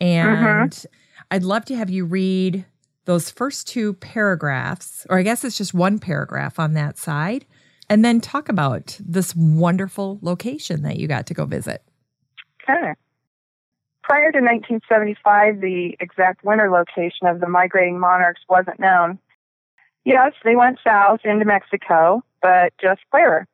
[0.00, 0.86] And mm-hmm.
[1.30, 2.64] I'd love to have you read
[3.04, 7.46] those first two paragraphs, or I guess it's just one paragraph on that side
[7.90, 11.82] and then talk about this wonderful location that you got to go visit.
[12.62, 12.94] Okay.
[14.04, 19.18] Prior to 1975, the exact winter location of the migrating monarchs wasn't known.
[20.04, 23.46] Yes, they went south into Mexico, but just where?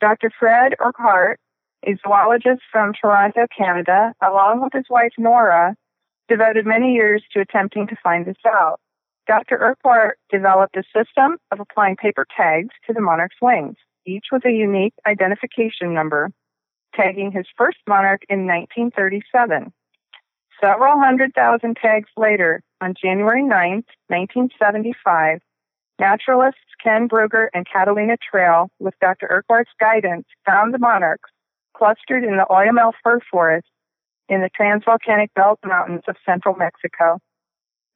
[0.00, 0.30] Dr.
[0.38, 1.40] Fred Urquhart,
[1.86, 5.76] a zoologist from Toronto, Canada, along with his wife Nora,
[6.28, 8.80] devoted many years to attempting to find this out.
[9.26, 9.56] Dr.
[9.58, 13.76] Urquhart developed a system of applying paper tags to the monarch's wings,
[14.06, 16.30] each with a unique identification number,
[16.94, 19.72] tagging his first monarch in 1937.
[20.60, 23.48] Several hundred thousand tags later, on January 9,
[24.08, 25.40] 1975,
[25.98, 29.26] naturalists Ken Brugger and Catalina Trail, with Dr.
[29.30, 31.30] Urquhart's guidance, found the monarchs
[31.76, 33.66] clustered in the Oyamel fir forest
[34.28, 37.18] in the transvolcanic belt mountains of central Mexico.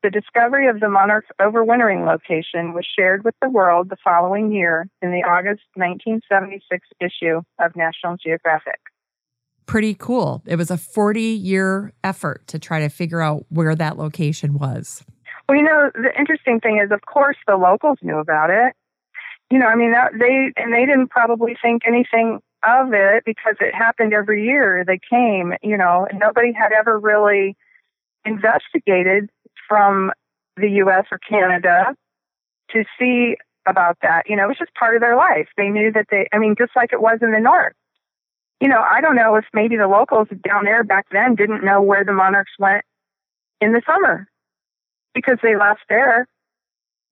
[0.02, 4.88] The discovery of the monarch's overwintering location was shared with the world the following year
[5.02, 8.78] in the August 1976 issue of National Geographic.
[9.66, 10.42] Pretty cool.
[10.46, 15.04] It was a 40 year effort to try to figure out where that location was.
[15.48, 18.74] Well, you know, the interesting thing is, of course, the locals knew about it.
[19.50, 23.56] You know, I mean, that, they and they didn't probably think anything of it because
[23.60, 24.84] it happened every year.
[24.86, 27.56] They came, you know, and nobody had ever really
[28.24, 29.30] investigated
[29.68, 30.10] from
[30.56, 31.94] the US or Canada
[32.70, 33.36] to see
[33.66, 34.24] about that.
[34.28, 35.48] You know, it was just part of their life.
[35.56, 37.74] They knew that they, I mean, just like it was in the North.
[38.60, 41.80] You know, I don't know if maybe the locals down there back then didn't know
[41.80, 42.84] where the monarchs went
[43.60, 44.26] in the summer
[45.14, 46.26] because they left there.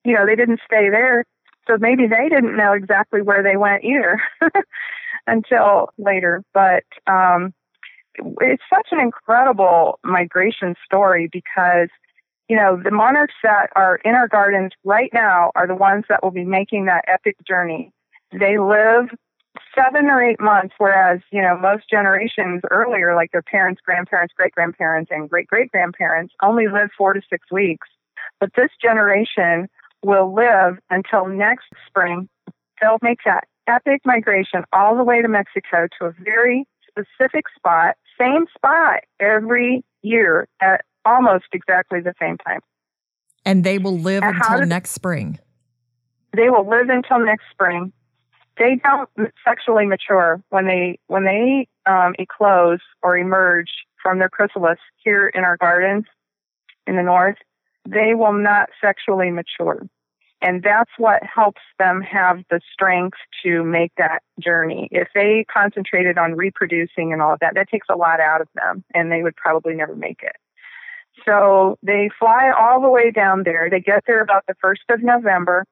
[0.04, 1.24] You know, they didn't stay there.
[1.68, 4.20] So maybe they didn't know exactly where they went either
[5.26, 6.42] until later.
[6.54, 7.52] But um,
[8.40, 11.88] it's such an incredible migration story because
[12.48, 16.23] you know, the monarchs that are in our gardens right now are the ones that
[16.23, 17.93] will be making that epic journey.
[18.32, 19.09] They live
[19.74, 24.52] seven or eight months, whereas, you know, most generations earlier, like their parents, grandparents, great
[24.52, 27.89] grandparents, and great great grandparents, only live four to six weeks.
[28.39, 29.68] But this generation
[30.05, 32.28] will live until next spring.
[32.81, 37.97] They'll make that epic migration all the way to Mexico to a very specific spot,
[38.18, 42.60] same spot every year at almost exactly the same time.
[43.44, 45.38] And they will live and until next spring.
[46.36, 47.92] They will live until next spring.
[48.58, 49.08] They don't
[49.44, 53.70] sexually mature when they when they um, eclose or emerge
[54.02, 56.04] from their chrysalis here in our gardens
[56.86, 57.36] in the north.
[57.88, 59.86] They will not sexually mature.
[60.42, 64.88] And that's what helps them have the strength to make that journey.
[64.90, 68.48] If they concentrated on reproducing and all of that, that takes a lot out of
[68.54, 70.36] them and they would probably never make it.
[71.24, 73.68] So they fly all the way down there.
[73.70, 75.64] They get there about the 1st of November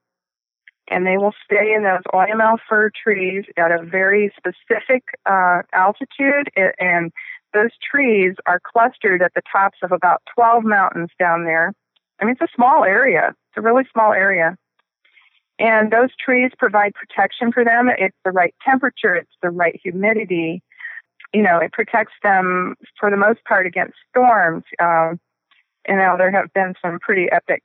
[0.89, 6.51] and they will stay in those Oyamel fir trees at a very specific uh, altitude.
[6.79, 7.11] And
[7.53, 11.73] those trees are clustered at the tops of about 12 mountains down there.
[12.21, 13.29] I mean, it's a small area.
[13.29, 14.57] It's a really small area.
[15.59, 17.89] And those trees provide protection for them.
[17.97, 19.15] It's the right temperature.
[19.15, 20.63] It's the right humidity.
[21.33, 24.65] You know, it protects them for the most part against storms.
[24.81, 25.19] Um,
[25.89, 27.63] you know, there have been some pretty epic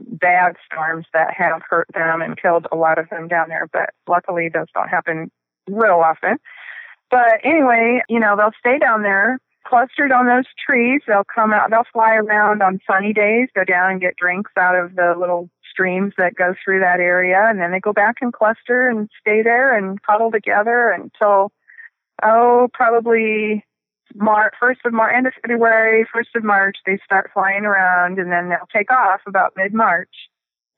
[0.00, 3.68] bad storms that have hurt them and killed a lot of them down there.
[3.72, 5.30] But luckily, those don't happen
[5.68, 6.38] real often.
[7.10, 11.00] But anyway, you know, they'll stay down there clustered on those trees.
[11.06, 14.76] They'll come out, they'll fly around on sunny days, go down and get drinks out
[14.76, 17.46] of the little streams that go through that area.
[17.48, 21.50] And then they go back and cluster and stay there and cuddle together until,
[22.22, 23.64] oh, probably
[24.14, 28.30] March, first of March, end of February, first of March, they start flying around and
[28.30, 30.14] then they'll take off about mid March,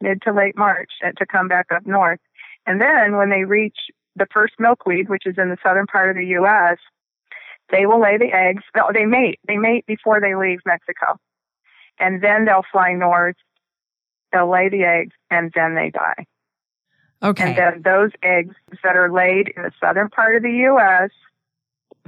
[0.00, 2.20] mid to late March uh, to come back up north.
[2.66, 3.76] And then when they reach
[4.16, 6.78] the first milkweed, which is in the southern part of the U.S.,
[7.70, 8.62] they will lay the eggs.
[8.76, 9.40] No, they mate.
[9.46, 11.18] They mate before they leave Mexico.
[11.98, 13.36] And then they'll fly north.
[14.32, 16.26] They'll lay the eggs and then they die.
[17.22, 17.44] Okay.
[17.44, 21.10] And then those eggs that are laid in the southern part of the U.S.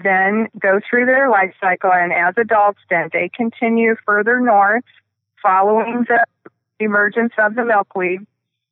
[0.02, 1.92] then go through their life cycle.
[1.92, 4.84] And as adults, then they continue further north
[5.42, 6.24] following the
[6.80, 8.26] emergence of the milkweed.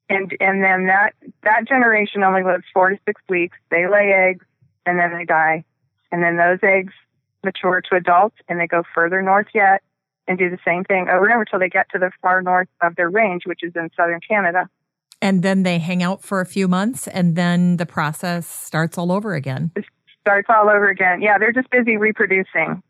[0.08, 3.56] And, and then that, that generation only lives four to six weeks.
[3.70, 4.44] They lay eggs
[4.84, 5.64] and then they die
[6.12, 6.92] and then those eggs
[7.44, 9.82] mature to adults and they go further north yet
[10.28, 12.68] and do the same thing over and over until they get to the far north
[12.82, 14.68] of their range, which is in southern Canada.
[15.22, 19.12] And then they hang out for a few months and then the process starts all
[19.12, 19.72] over again.
[20.26, 21.22] Starts all over again.
[21.22, 22.82] Yeah, they're just busy reproducing,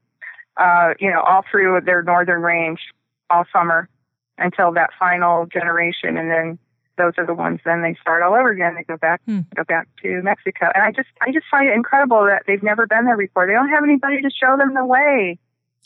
[0.56, 2.80] uh, you know, all through their northern range
[3.28, 3.90] all summer
[4.38, 6.16] until that final generation.
[6.16, 6.58] And then
[6.96, 8.74] those are the ones then they start all over again.
[8.74, 9.40] They go back hmm.
[9.54, 10.70] go back to Mexico.
[10.74, 13.46] And I just I just find it incredible that they've never been there before.
[13.46, 15.38] They don't have anybody to show them the way.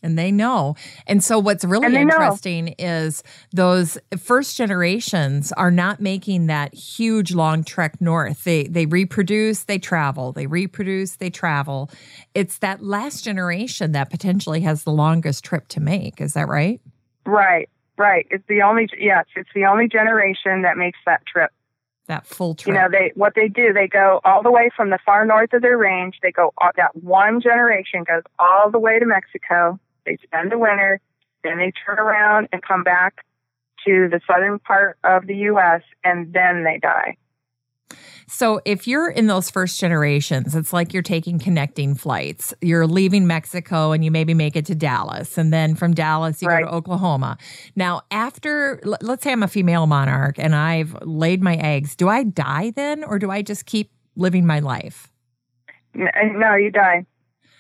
[0.03, 0.77] And they know.
[1.07, 2.75] And so what's really interesting know.
[2.79, 3.23] is
[3.53, 8.45] those first generations are not making that huge long trek north.
[8.45, 10.33] They they reproduce, they travel.
[10.33, 11.91] They reproduce, they travel.
[12.35, 16.21] It's that last generation that potentially has the longest trip to make.
[16.21, 16.81] Is that right?
[17.27, 17.69] Right.
[18.01, 18.27] Right.
[18.31, 21.51] It's the only yes, it's the only generation that makes that trip.
[22.07, 22.75] That full trip.
[22.75, 25.53] You know, they what they do, they go all the way from the far north
[25.53, 26.17] of their range.
[26.23, 29.79] They go uh, that one generation goes all the way to Mexico.
[30.05, 31.01] They spend the winter,
[31.45, 33.25] then they turn around and come back
[33.87, 35.83] to the southern part of the U.S.
[36.05, 37.17] and then they die.
[38.29, 42.55] So if you're in those first generations, it's like you're taking connecting flights.
[42.61, 45.37] You're leaving Mexico and you maybe make it to Dallas.
[45.37, 46.63] And then from Dallas, you right.
[46.63, 47.39] go to Oklahoma.
[47.75, 52.23] Now, after, let's say I'm a female monarch and I've laid my eggs, do I
[52.23, 55.11] die then or do I just keep living my life?
[55.99, 57.05] Uh, no, you die.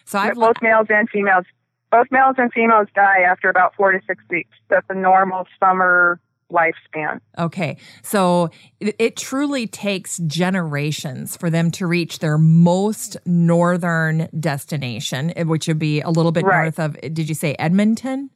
[0.04, 1.46] So I've both males and females.
[1.90, 4.56] Both males and females die after about four to six weeks.
[4.68, 7.20] That's a normal summer lifespan.
[7.38, 7.76] Okay.
[8.02, 8.50] So
[8.80, 15.68] it, it, truly takes generations for them to reach their most northern destination, eh, which
[15.68, 16.64] would be a little bit right.
[16.64, 18.30] north of, did you say Edmonton?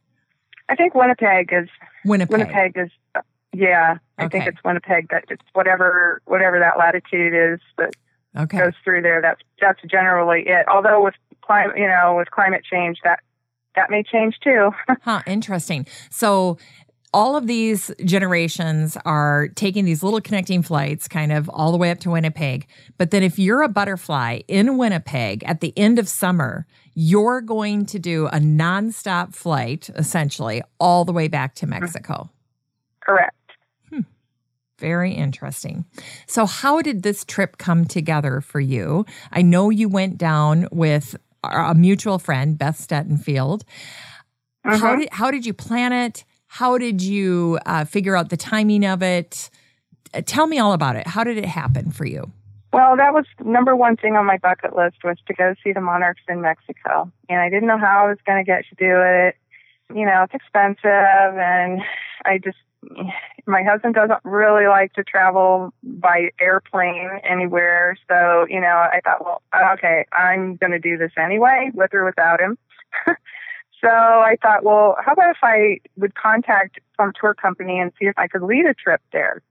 [0.69, 1.69] I think Winnipeg is.
[2.05, 2.33] Winnipeg.
[2.33, 2.91] Winnipeg is,
[3.53, 4.39] yeah, I okay.
[4.39, 7.95] think it's Winnipeg, but it's whatever, whatever that latitude is that
[8.37, 8.59] okay.
[8.59, 9.21] goes through there.
[9.21, 10.67] That's, that's generally it.
[10.69, 13.21] Although with climate, you know, with climate change, that,
[13.77, 14.71] that may change too.
[15.03, 15.87] huh, interesting.
[16.11, 16.59] So
[17.15, 21.93] all of these generations are taking these little connecting flights kind of all the way
[21.93, 22.67] up to Winnipeg.
[22.99, 27.87] But then if you're a butterfly in Winnipeg at the end of summer, you're going
[27.87, 32.31] to do a nonstop flight essentially all the way back to Mexico.
[33.01, 33.37] Correct.
[33.91, 34.01] Hmm.
[34.79, 35.85] Very interesting.
[36.27, 39.07] So, how did this trip come together for you?
[39.31, 41.17] I know you went down with
[41.51, 43.63] a mutual friend, Beth Stetenfeld.
[44.65, 45.01] How mm-hmm.
[45.01, 46.25] did how did you plan it?
[46.47, 49.51] How did you uh, figure out the timing of it?
[50.13, 51.07] Uh, tell me all about it.
[51.07, 52.31] How did it happen for you?
[52.73, 55.81] Well, that was number one thing on my bucket list was to go see the
[55.81, 57.11] monarchs in Mexico.
[57.29, 59.37] And I didn't know how I was going to get to do it.
[59.95, 61.83] You know, it's expensive and
[62.25, 62.57] I just
[63.47, 67.97] my husband doesn't really like to travel by airplane anywhere.
[68.09, 69.43] So, you know, I thought, well,
[69.75, 72.59] okay, I'm going to do this anyway, with or without him.
[73.85, 78.07] So I thought, well, how about if I would contact some tour company and see
[78.07, 79.43] if I could lead a trip there?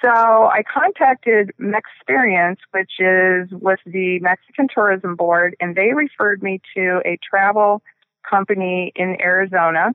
[0.00, 6.60] So I contacted Mexperience, which is with the Mexican Tourism Board, and they referred me
[6.76, 7.82] to a travel
[8.28, 9.92] company in Arizona,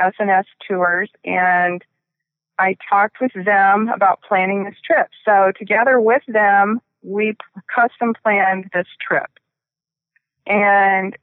[0.00, 1.84] SNS Tours, and
[2.58, 5.08] I talked with them about planning this trip.
[5.24, 7.36] So together with them, we
[7.74, 9.30] custom planned this trip.
[10.46, 11.16] And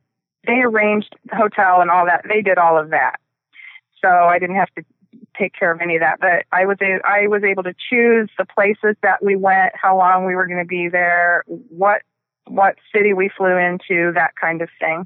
[0.46, 2.26] they arranged the hotel and all that.
[2.28, 3.18] They did all of that.
[4.02, 4.84] So I didn't have to
[5.38, 6.20] take care of any of that.
[6.20, 9.98] But I was a, I was able to choose the places that we went, how
[9.98, 12.02] long we were going to be there, what
[12.48, 15.06] what city we flew into, that kind of thing.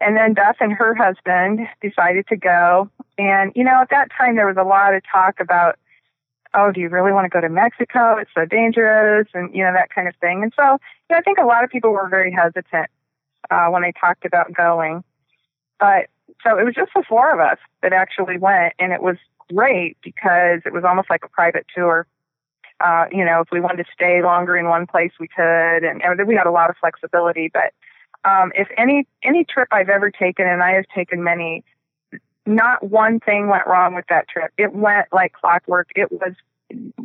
[0.00, 4.36] And then Beth and her husband decided to go, And, you know, at that time
[4.36, 5.78] there was a lot of talk about,
[6.54, 8.16] oh, do you really want to go to Mexico?
[8.16, 10.42] It's so dangerous and, you know, that kind of thing.
[10.42, 12.90] And so, you know, I think a lot of people were very hesitant
[13.50, 15.02] uh, when they talked about going.
[15.80, 16.08] But
[16.42, 19.16] so it was just the four of us that actually went and it was
[19.52, 22.06] great because it was almost like a private tour.
[22.80, 26.02] Uh, you know, if we wanted to stay longer in one place, we could, and,
[26.02, 27.50] and we had a lot of flexibility.
[27.52, 27.72] But
[28.24, 31.64] um, if any any trip I've ever taken, and I have taken many,
[32.46, 34.52] not one thing went wrong with that trip.
[34.58, 35.88] It went like clockwork.
[35.94, 36.34] It was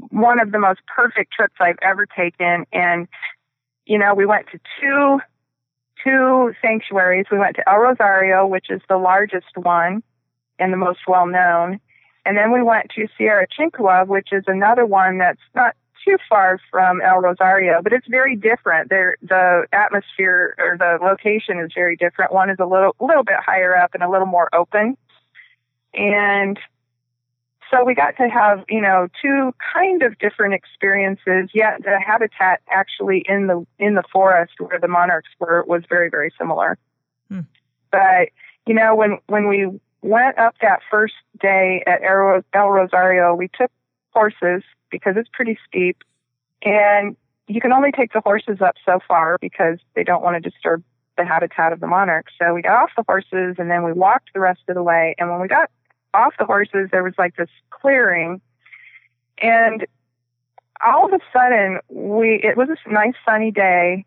[0.10, 2.66] one of the most perfect trips I've ever taken.
[2.72, 3.08] And,
[3.86, 5.20] you know, we went to two,
[6.04, 7.26] two sanctuaries.
[7.32, 10.04] We went to El Rosario, which is the largest one
[10.58, 11.80] and the most well known.
[12.26, 15.76] And then we went to Sierra Chincua, which is another one that's not
[16.06, 18.90] too far from El Rosario, but it's very different.
[18.90, 22.34] There, the atmosphere or the location is very different.
[22.34, 24.98] One is a little, little bit higher up and a little more open.
[25.94, 26.60] And
[27.72, 32.62] so we got to have, you know, two kind of different experiences, yet the habitat
[32.70, 36.78] actually in the in the forest where the monarchs were was very, very similar.
[37.30, 37.42] Hmm.
[37.92, 38.30] But,
[38.66, 43.72] you know, when when we went up that first day at El Rosario, we took
[44.14, 45.98] horses because it's pretty steep.
[46.62, 47.16] And
[47.48, 50.84] you can only take the horses up so far because they don't want to disturb
[51.18, 52.34] the habitat of the monarchs.
[52.40, 55.16] So we got off the horses and then we walked the rest of the way.
[55.18, 55.70] And when we got
[56.14, 58.42] off the horses, there was like this clearing.
[59.40, 59.86] And
[60.86, 64.06] all of a sudden, we, it was a nice sunny day,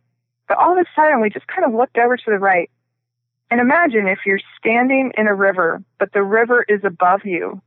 [0.49, 2.71] but all of a sudden we just kind of looked over to the right.
[3.51, 7.61] And imagine if you're standing in a river, but the river is above you,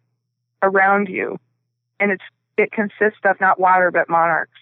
[0.63, 1.37] around you,
[1.99, 2.23] and it's
[2.57, 4.53] it consists of not water but monarchs.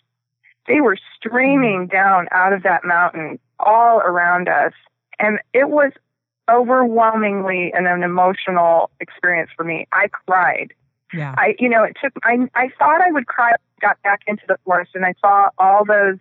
[0.68, 4.74] They were streaming down out of that mountain all around us,
[5.20, 5.92] and it was
[6.50, 9.88] overwhelmingly an, an emotional experience for me.
[9.92, 10.74] I cried.
[11.14, 11.36] Yeah.
[11.38, 12.14] I, you know, it took.
[12.24, 13.54] I I thought I would cry.
[13.82, 16.18] Got back into the forest, and I saw all those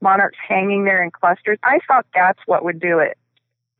[0.00, 1.58] monarchs hanging there in clusters.
[1.62, 3.18] I thought that's what would do it,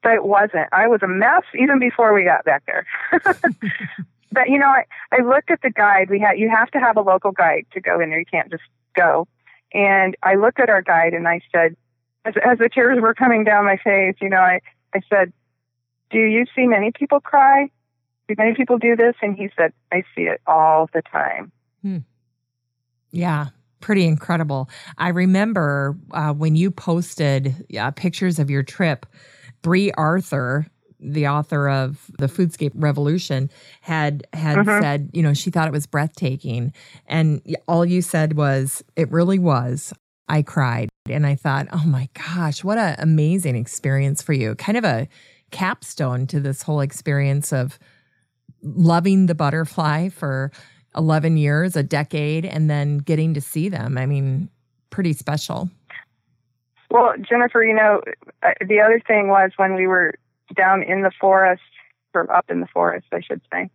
[0.03, 0.69] but it wasn't.
[0.71, 2.87] I was a mess even before we got back there.
[4.33, 6.11] but you know, I I looked at the guide.
[6.11, 8.19] We had you have to have a local guide to go in there.
[8.19, 8.65] You can't just
[8.97, 9.29] go.
[9.75, 11.77] And I looked at our guide and I said,
[12.25, 14.61] as as the tears were coming down my face, you know, I
[14.95, 15.33] I said,
[16.11, 17.71] do you see many people cry?
[18.29, 19.15] Do many people do this?
[19.23, 21.51] And he said, I see it all the time.
[21.83, 21.99] Hmm.
[23.11, 23.49] Yeah,
[23.81, 24.71] pretty incredible.
[24.97, 29.07] I remember uh, when you posted uh, pictures of your trip,
[29.61, 30.67] Brie Arthur,
[31.03, 33.51] the author of the Foodscape Revolution,
[33.81, 34.83] had had mm-hmm.
[34.83, 36.73] said, you know, she thought it was breathtaking,
[37.07, 39.93] and all you said was, "It really was."
[40.29, 44.79] I cried, and I thought, "Oh my gosh, what an amazing experience for you!" Kind
[44.79, 45.09] of a
[45.51, 47.79] capstone to this whole experience of
[48.63, 50.51] loving the butterfly for
[50.97, 53.99] 11 years, a decade, and then getting to see them.
[53.99, 54.49] I mean,
[54.91, 55.71] pretty special.
[56.91, 58.03] Well, Jennifer, you know,
[58.43, 60.15] uh, the other thing was when we were
[60.55, 61.63] down in the forest,
[62.15, 63.71] or up in the forest, I should say,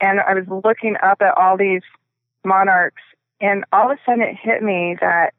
[0.00, 1.82] and I was looking up at all these
[2.44, 3.02] monarchs,
[3.40, 5.34] and all of a sudden it hit me that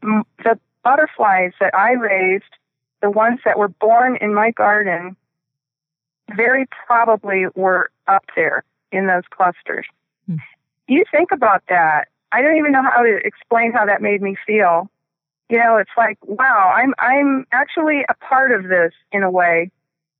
[0.00, 2.44] the butterflies that I raised
[3.02, 5.16] the ones that were born in my garden
[6.34, 9.86] very probably were up there in those clusters.
[10.26, 10.36] Hmm.
[10.88, 12.08] You think about that.
[12.30, 14.88] I don't even know how to explain how that made me feel.
[15.48, 19.70] You know, it's like, wow, I'm I'm actually a part of this in a way.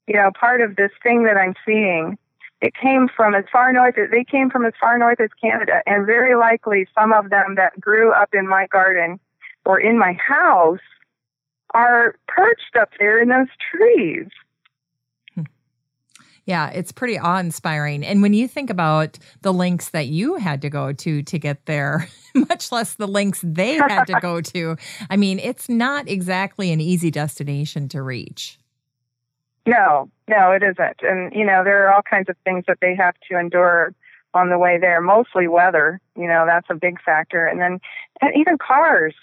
[0.07, 2.19] You know, part of this thing that I'm seeing.
[2.61, 5.83] It came from as far north as they came from as far north as Canada,
[5.87, 9.19] and very likely some of them that grew up in my garden
[9.65, 10.81] or in my house
[11.75, 14.29] are perched up there in those trees.
[16.45, 18.05] Yeah, it's pretty awe inspiring.
[18.05, 21.67] And when you think about the links that you had to go to to get
[21.67, 24.77] there, much less the links they had to go to,
[25.09, 28.59] I mean, it's not exactly an easy destination to reach.
[29.67, 31.03] No, no, it isn't.
[31.03, 33.95] And, you know, there are all kinds of things that they have to endure
[34.35, 36.01] on the way there, mostly weather.
[36.17, 37.47] You know, that's a big factor.
[37.47, 37.79] And then
[38.21, 39.15] and even cars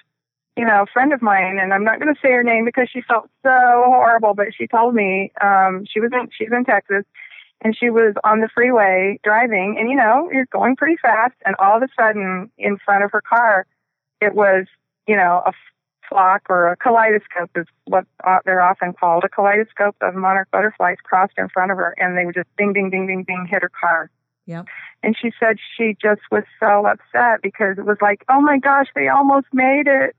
[0.60, 2.90] you know, a friend of mine, and I'm not going to say her name because
[2.92, 3.50] she felt so
[3.86, 7.06] horrible, but she told me um, she was in she's in Texas,
[7.62, 11.56] and she was on the freeway driving, and you know, you're going pretty fast, and
[11.60, 13.68] all of a sudden, in front of her car,
[14.20, 14.66] it was
[15.08, 15.54] you know a
[16.10, 19.24] flock or a kaleidoscope is what uh, they're often called.
[19.24, 22.74] A kaleidoscope of monarch butterflies crossed in front of her, and they would just ding,
[22.74, 24.12] ding, ding, ding, ding, hit her car.
[24.50, 24.66] Yep.
[25.04, 28.88] And she said she just was so upset because it was like, oh my gosh,
[28.96, 30.16] they almost made it,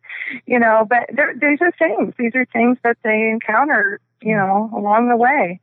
[0.46, 0.86] you know.
[0.88, 2.14] But there, these are things.
[2.16, 5.60] These are things that they encounter, you know, along the way.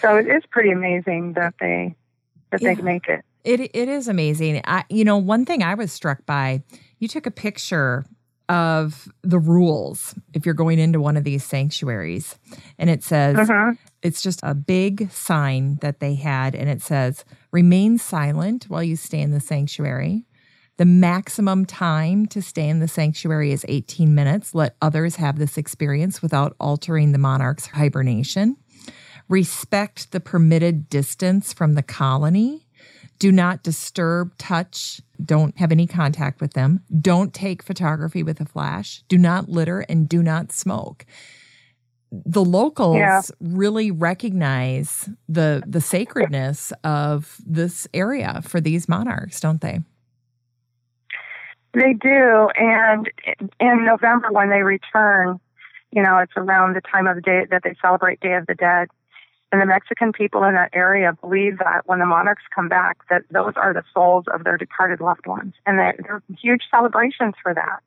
[0.00, 1.94] So it is pretty amazing that they
[2.52, 2.72] that yeah.
[2.72, 3.22] they make it.
[3.44, 4.62] It it is amazing.
[4.64, 6.62] I, you know, one thing I was struck by,
[6.98, 8.06] you took a picture
[8.48, 12.38] of the rules if you're going into one of these sanctuaries,
[12.78, 13.72] and it says uh-huh.
[14.02, 18.96] it's just a big sign that they had, and it says remain silent while you
[18.96, 20.24] stay in the sanctuary.
[20.78, 24.54] The maximum time to stay in the sanctuary is 18 minutes.
[24.54, 28.56] Let others have this experience without altering the monarch's hibernation.
[29.28, 32.67] Respect the permitted distance from the colony.
[33.18, 36.84] Do not disturb, touch, don't have any contact with them.
[37.00, 39.02] Don't take photography with a flash.
[39.08, 41.04] Do not litter and do not smoke.
[42.10, 43.20] The locals yeah.
[43.40, 49.80] really recognize the the sacredness of this area for these monarchs, don't they?
[51.74, 53.10] They do, and
[53.60, 55.38] in November when they return,
[55.92, 58.54] you know, it's around the time of the day that they celebrate Day of the
[58.54, 58.88] Dead.
[59.50, 63.22] And the Mexican people in that area believe that when the monarchs come back, that
[63.30, 67.54] those are the souls of their departed loved ones, and there are huge celebrations for
[67.54, 67.80] that.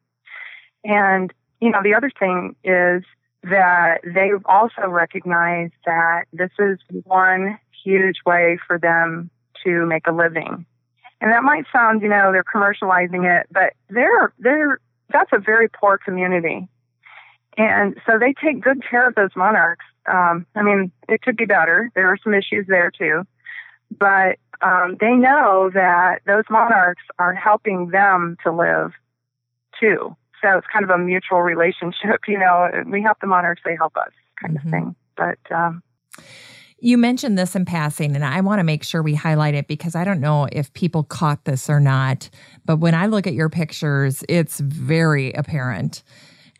[0.83, 1.31] And
[1.61, 3.03] you know, the other thing is
[3.43, 9.29] that they also recognize that this is one huge way for them
[9.63, 10.65] to make a living.
[11.19, 14.79] And that might sound, you know, they're commercializing it, but they're they're
[15.11, 16.67] that's a very poor community.
[17.57, 21.45] And so they take good care of those monarchs um, I mean, it could be
[21.45, 21.91] better.
[21.95, 23.23] There are some issues there too,
[23.97, 28.91] but um, they know that those monarchs are helping them to live
[29.79, 30.15] too.
[30.41, 32.21] So it's kind of a mutual relationship.
[32.27, 34.67] You know, we help the monarchs, they help us, kind mm-hmm.
[34.67, 34.95] of thing.
[35.15, 35.83] But um,
[36.79, 39.93] you mentioned this in passing, and I want to make sure we highlight it because
[39.93, 42.29] I don't know if people caught this or not.
[42.65, 46.01] But when I look at your pictures, it's very apparent.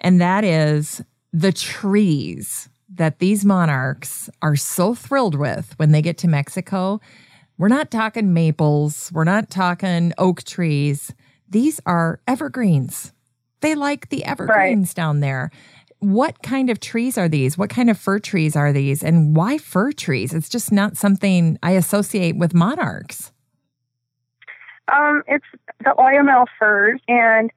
[0.02, 6.18] And that is the trees that these monarchs are so thrilled with when they get
[6.20, 7.00] to Mexico.
[7.58, 11.14] We're not talking maples, we're not talking oak trees.
[11.48, 13.14] These are evergreens.
[13.62, 14.96] They like the evergreens right.
[14.96, 15.52] down there.
[16.00, 17.58] What kind of trees are these?
[17.58, 19.04] What kind of fir trees are these?
[19.04, 20.34] And why fir trees?
[20.34, 23.32] It's just not something I associate with monarchs.
[24.92, 25.46] Um, it's
[25.80, 27.52] the Oyamel firs, and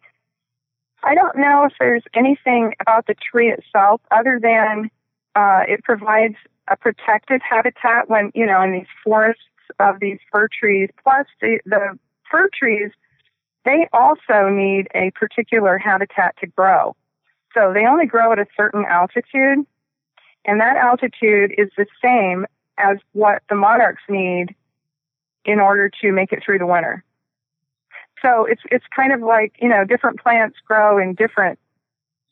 [1.04, 4.90] I don't know if there's anything about the tree itself other than
[5.34, 6.36] uh, it provides
[6.68, 9.42] a protected habitat when, you know, in these forests
[9.78, 10.88] of these fir trees.
[11.02, 11.98] Plus, the, the
[12.30, 12.90] fir trees,
[13.64, 16.96] they also need a particular habitat to grow.
[17.52, 19.64] So they only grow at a certain altitude,
[20.44, 22.46] and that altitude is the same
[22.78, 24.54] as what the monarchs need
[25.44, 27.04] in order to make it through the winter.
[28.24, 31.58] So it's it's kind of like you know different plants grow in different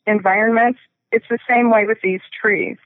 [0.07, 0.79] environments.
[1.11, 2.77] It's the same way with these trees.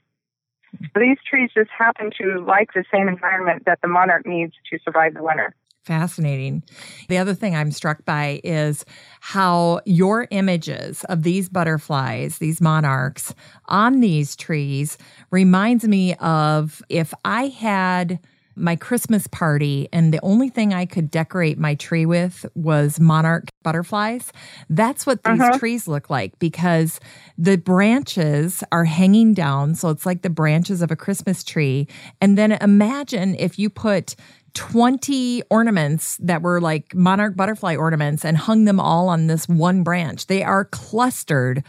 [0.94, 5.14] These trees just happen to like the same environment that the monarch needs to survive
[5.14, 5.54] the winter.
[5.84, 6.62] Fascinating.
[7.08, 8.84] The other thing I'm struck by is
[9.20, 13.34] how your images of these butterflies, these monarchs
[13.68, 14.98] on these trees
[15.30, 18.20] reminds me of if I had
[18.58, 23.48] my Christmas party, and the only thing I could decorate my tree with was monarch
[23.62, 24.32] butterflies.
[24.68, 25.58] That's what these uh-huh.
[25.58, 27.00] trees look like because
[27.36, 29.74] the branches are hanging down.
[29.74, 31.88] So it's like the branches of a Christmas tree.
[32.20, 34.16] And then imagine if you put
[34.54, 39.82] 20 ornaments that were like monarch butterfly ornaments and hung them all on this one
[39.82, 40.26] branch.
[40.26, 41.62] They are clustered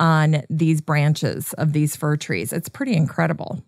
[0.00, 2.52] on these branches of these fir trees.
[2.52, 3.62] It's pretty incredible.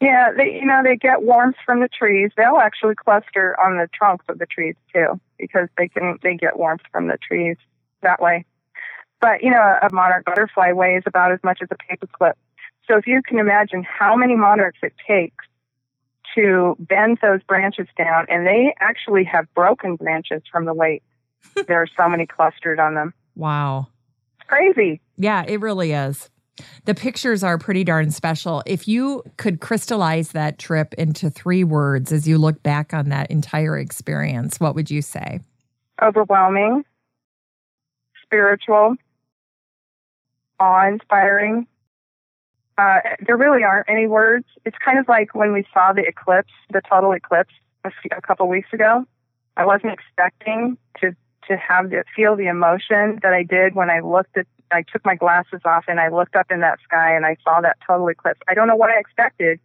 [0.00, 2.30] Yeah, they you know they get warmth from the trees.
[2.36, 6.58] They'll actually cluster on the trunks of the trees too because they can they get
[6.58, 7.56] warmth from the trees
[8.02, 8.44] that way.
[9.20, 12.34] But you know, a monarch butterfly weighs about as much as a paperclip.
[12.86, 15.44] So if you can imagine how many monarchs it takes
[16.34, 21.02] to bend those branches down, and they actually have broken branches from the weight.
[21.66, 23.14] there are so many clustered on them.
[23.36, 23.88] Wow.
[24.38, 25.00] It's crazy.
[25.16, 26.30] Yeah, it really is.
[26.84, 28.62] The pictures are pretty darn special.
[28.66, 33.30] If you could crystallize that trip into three words as you look back on that
[33.30, 35.40] entire experience, what would you say?
[36.00, 36.84] Overwhelming,
[38.22, 38.96] spiritual,
[40.60, 41.66] awe inspiring.
[42.76, 44.46] Uh, there really aren't any words.
[44.64, 47.52] It's kind of like when we saw the eclipse, the total eclipse,
[47.84, 49.04] a, few, a couple weeks ago.
[49.56, 51.14] I wasn't expecting to
[51.48, 55.04] to have the feel the emotion that I did when I looked at I took
[55.04, 58.08] my glasses off and I looked up in that sky and I saw that total
[58.08, 58.40] eclipse.
[58.48, 59.60] I don't know what I expected,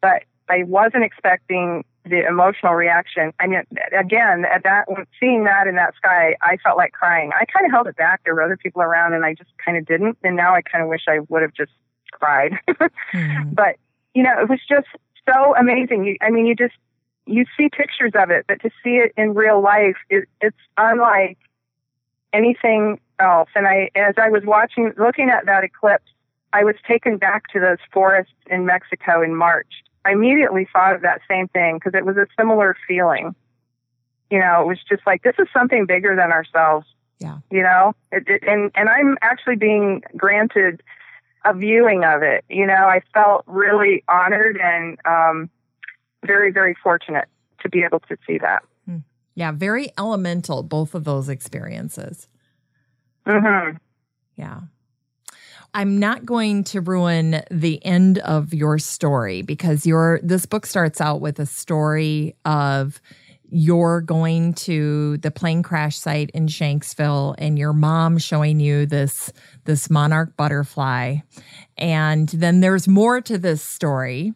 [0.00, 3.32] but I wasn't expecting the emotional reaction.
[3.40, 3.62] I mean,
[3.96, 4.86] again, at that
[5.18, 7.32] seeing that in that sky, I felt like crying.
[7.34, 8.22] I kind of held it back.
[8.24, 10.18] There were other people around, and I just kind of didn't.
[10.22, 11.72] And now I kind of wish I would have just
[12.12, 12.52] cried.
[12.68, 13.50] mm-hmm.
[13.52, 13.76] But
[14.14, 14.86] you know, it was just
[15.28, 16.04] so amazing.
[16.04, 16.74] You, I mean, you just
[17.26, 21.38] you see pictures of it, but to see it in real life, it, it's unlike
[22.32, 23.48] anything else.
[23.54, 26.10] And I, as I was watching, looking at that eclipse,
[26.52, 29.82] I was taken back to those forests in Mexico in March.
[30.04, 33.34] I immediately thought of that same thing because it was a similar feeling.
[34.30, 36.86] You know, it was just like this is something bigger than ourselves.
[37.18, 37.38] Yeah.
[37.50, 40.82] You know, it, it, and and I'm actually being granted
[41.44, 42.44] a viewing of it.
[42.48, 45.50] You know, I felt really honored and um,
[46.26, 47.28] very, very fortunate
[47.60, 48.62] to be able to see that.
[48.86, 48.98] Hmm.
[49.34, 52.28] Yeah, very elemental, both of those experiences.
[53.26, 53.76] Mm-hmm.
[54.36, 54.60] Yeah.
[55.74, 61.02] I'm not going to ruin the end of your story because your this book starts
[61.02, 63.00] out with a story of
[63.50, 69.30] you're going to the plane crash site in Shanksville and your mom showing you this
[69.64, 71.18] this monarch butterfly
[71.76, 74.32] and then there's more to this story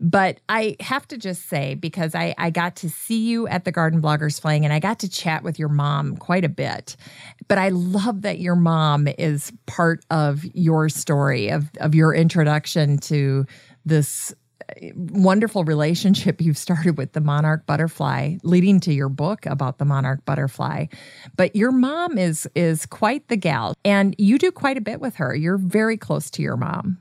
[0.00, 3.72] but I have to just say, because I, I got to see you at the
[3.72, 6.96] Garden Bloggers Fling and I got to chat with your mom quite a bit.
[7.48, 12.98] But I love that your mom is part of your story, of, of your introduction
[12.98, 13.46] to
[13.84, 14.32] this
[14.70, 19.84] uh, wonderful relationship you've started with the monarch butterfly leading to your book about the
[19.84, 20.86] monarch butterfly.
[21.36, 25.16] But your mom is is quite the gal and you do quite a bit with
[25.16, 25.34] her.
[25.34, 26.98] You're very close to your mom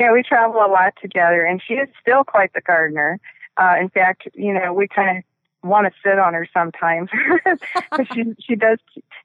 [0.00, 3.20] yeah we travel a lot together and she is still quite the gardener.
[3.56, 5.24] Uh, in fact you know we kind of
[5.62, 7.10] want to sit on her sometimes.
[8.14, 8.78] She she does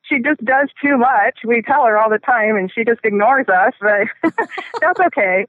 [0.03, 1.39] she just does too much.
[1.45, 4.07] We tell her all the time and she just ignores us but
[4.81, 5.45] that's okay.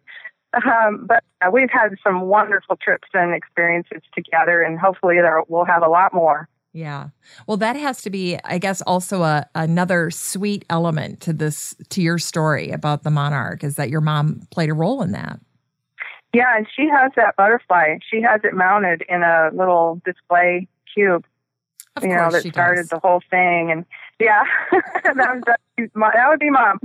[0.64, 5.64] Um, but uh, we've had some wonderful trips and experiences together, and hopefully there we'll
[5.64, 6.48] have a lot more.
[6.76, 7.08] Yeah.
[7.46, 12.02] Well, that has to be, I guess, also a another sweet element to this to
[12.02, 15.40] your story about the monarch is that your mom played a role in that.
[16.34, 17.96] Yeah, and she has that butterfly.
[18.06, 21.24] She has it mounted in a little display cube.
[21.96, 22.88] Of you know, that started does.
[22.90, 23.70] the whole thing.
[23.70, 23.86] And
[24.20, 26.78] yeah, that, was, that would be mom.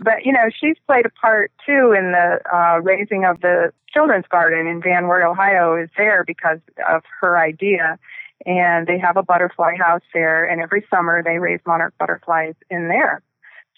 [0.00, 4.26] But, you know, she's played a part too in the uh, raising of the children's
[4.26, 6.58] garden in Van Wert, Ohio is there because
[6.88, 8.00] of her idea.
[8.46, 10.44] And they have a butterfly house there.
[10.44, 13.22] And every summer they raise monarch butterflies in there.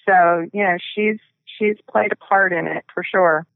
[0.06, 1.18] So, you know, she's,
[1.58, 3.46] she's played a part in it for sure.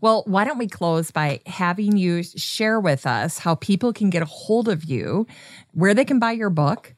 [0.00, 4.22] Well, why don't we close by having you share with us how people can get
[4.22, 5.26] a hold of you,
[5.72, 6.94] where they can buy your book,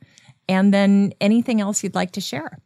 [0.48, 2.58] and then anything else you'd like to share?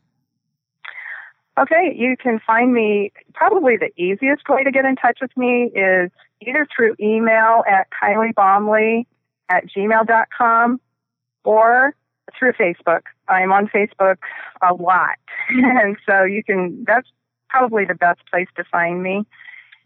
[1.58, 3.12] Okay, you can find me.
[3.34, 7.88] Probably the easiest way to get in touch with me is either through email at
[7.90, 9.06] kylie
[9.48, 10.80] at gmail.com
[11.44, 11.94] or
[12.38, 13.02] through Facebook.
[13.28, 14.18] I'm on Facebook
[14.62, 15.18] a lot.
[15.48, 17.08] and so you can, that's
[17.48, 19.26] probably the best place to find me.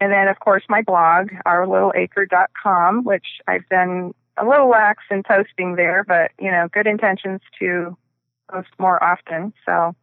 [0.01, 5.75] And then, of course, my blog, ourlittleacre.com, which I've been a little lax in posting
[5.75, 7.95] there, but, you know, good intentions to
[8.51, 9.53] post more often.
[9.65, 9.95] So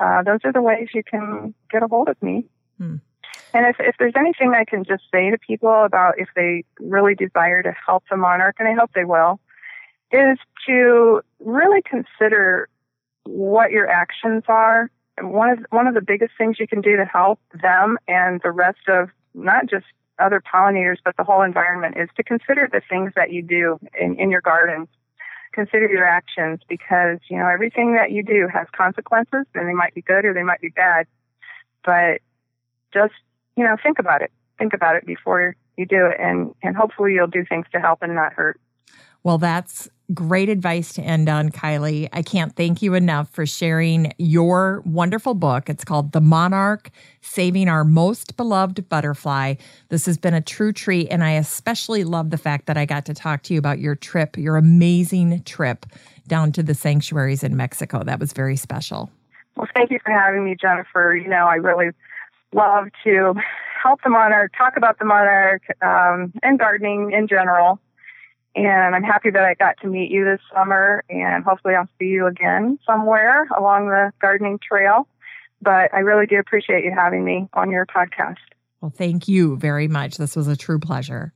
[0.00, 2.46] uh, those are the ways you can get a hold of me.
[2.78, 2.96] Hmm.
[3.54, 7.14] And if, if there's anything I can just say to people about if they really
[7.14, 9.40] desire to help the monarch, and I hope they will,
[10.12, 12.68] is to really consider
[13.24, 14.90] what your actions are.
[15.16, 18.40] And one of one of the biggest things you can do to help them and
[18.42, 19.86] the rest of not just
[20.18, 24.18] other pollinators, but the whole environment is to consider the things that you do in,
[24.18, 24.88] in your gardens.
[25.52, 29.94] Consider your actions because, you know, everything that you do has consequences and they might
[29.94, 31.06] be good or they might be bad.
[31.84, 32.20] But
[32.92, 33.14] just,
[33.58, 34.30] you know, think about it.
[34.56, 38.02] Think about it before you do it and, and hopefully you'll do things to help
[38.02, 38.60] and not hurt.
[39.24, 42.08] Well, that's great advice to end on, Kylie.
[42.12, 45.68] I can't thank you enough for sharing your wonderful book.
[45.68, 49.56] It's called The Monarch Saving Our Most Beloved Butterfly.
[49.88, 53.04] This has been a true treat, and I especially love the fact that I got
[53.06, 55.84] to talk to you about your trip, your amazing trip
[56.28, 58.04] down to the sanctuaries in Mexico.
[58.04, 59.10] That was very special.
[59.56, 61.16] Well, thank you for having me, Jennifer.
[61.16, 61.90] You know, I really
[62.52, 63.34] love to
[63.82, 67.78] help the monarch, talk about the monarch, um, and gardening in general.
[68.54, 72.06] And I'm happy that I got to meet you this summer, and hopefully I'll see
[72.06, 75.06] you again somewhere along the gardening trail.
[75.60, 78.36] But I really do appreciate you having me on your podcast.
[78.80, 80.16] Well, thank you very much.
[80.16, 81.32] This was a true pleasure.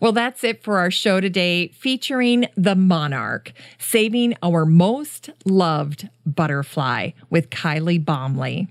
[0.00, 7.10] Well, that's it for our show today, featuring the monarch, saving our most loved butterfly
[7.30, 8.68] with Kylie Baumle.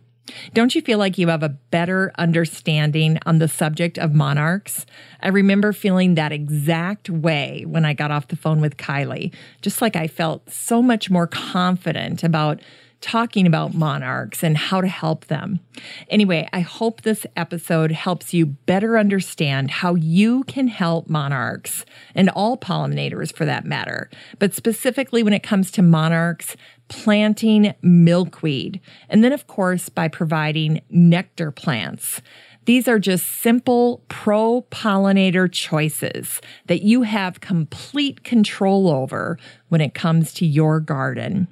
[0.53, 4.85] Don't you feel like you have a better understanding on the subject of monarchs?
[5.21, 9.81] I remember feeling that exact way when I got off the phone with Kylie, just
[9.81, 12.61] like I felt so much more confident about
[13.01, 15.59] talking about monarchs and how to help them.
[16.09, 21.83] Anyway, I hope this episode helps you better understand how you can help monarchs
[22.13, 26.55] and all pollinators for that matter, but specifically when it comes to monarchs,
[26.91, 32.21] planting milkweed, and then, of course, by providing nectar plants.
[32.65, 39.39] These are just simple pro pollinator choices that you have complete control over
[39.69, 41.47] when it comes to your garden.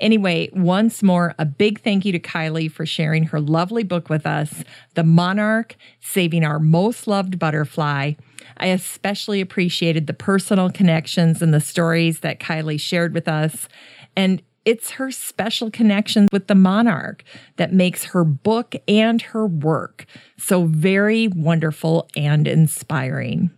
[0.00, 4.26] Anyway, once more, a big thank you to Kylie for sharing her lovely book with
[4.26, 8.14] us, The Monarch Saving Our Most Loved Butterfly.
[8.56, 13.68] I especially appreciated the personal connections and the stories that Kylie shared with us.
[14.16, 17.24] And it's her special connection with the monarch
[17.56, 20.04] that makes her book and her work
[20.36, 23.50] so very wonderful and inspiring.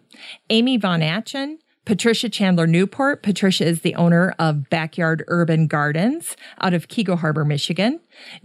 [0.50, 3.22] Amy Von Atchen, Patricia Chandler Newport.
[3.22, 8.00] Patricia is the owner of Backyard Urban Gardens out of Keego Harbor, Michigan.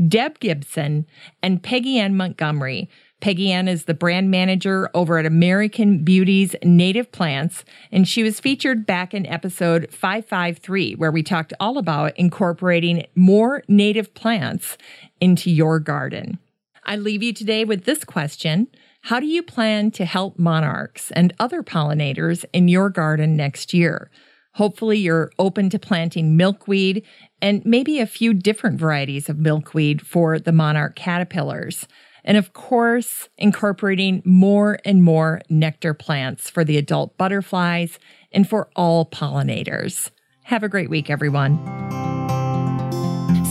[0.08, 1.06] Deb Gibson
[1.44, 2.90] and Peggy Ann Montgomery.
[3.20, 8.40] Peggy Ann is the brand manager over at American Beauties Native Plants, and she was
[8.40, 14.78] featured back in episode 553, where we talked all about incorporating more native plants
[15.20, 16.38] into your garden.
[16.86, 18.68] I leave you today with this question
[19.08, 24.12] how do you plan to help monarchs and other pollinators in your garden next year?
[24.56, 27.06] Hopefully, you're open to planting milkweed
[27.42, 31.88] and maybe a few different varieties of milkweed for the monarch caterpillars.
[32.26, 38.00] And of course, incorporating more and more nectar plants for the adult butterflies
[38.34, 40.12] and for all pollinators.
[40.44, 41.56] Have a great week, everyone.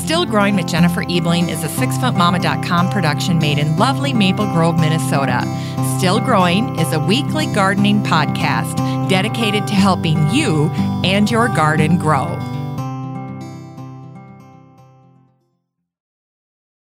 [0.06, 5.42] Still Growing with Jennifer Ebling is a sixfootmama.com production made in lovely Maple Grove, Minnesota.
[5.98, 8.76] Still Growing is a weekly gardening podcast
[9.08, 10.70] dedicated to helping you
[11.02, 12.55] and your garden grow.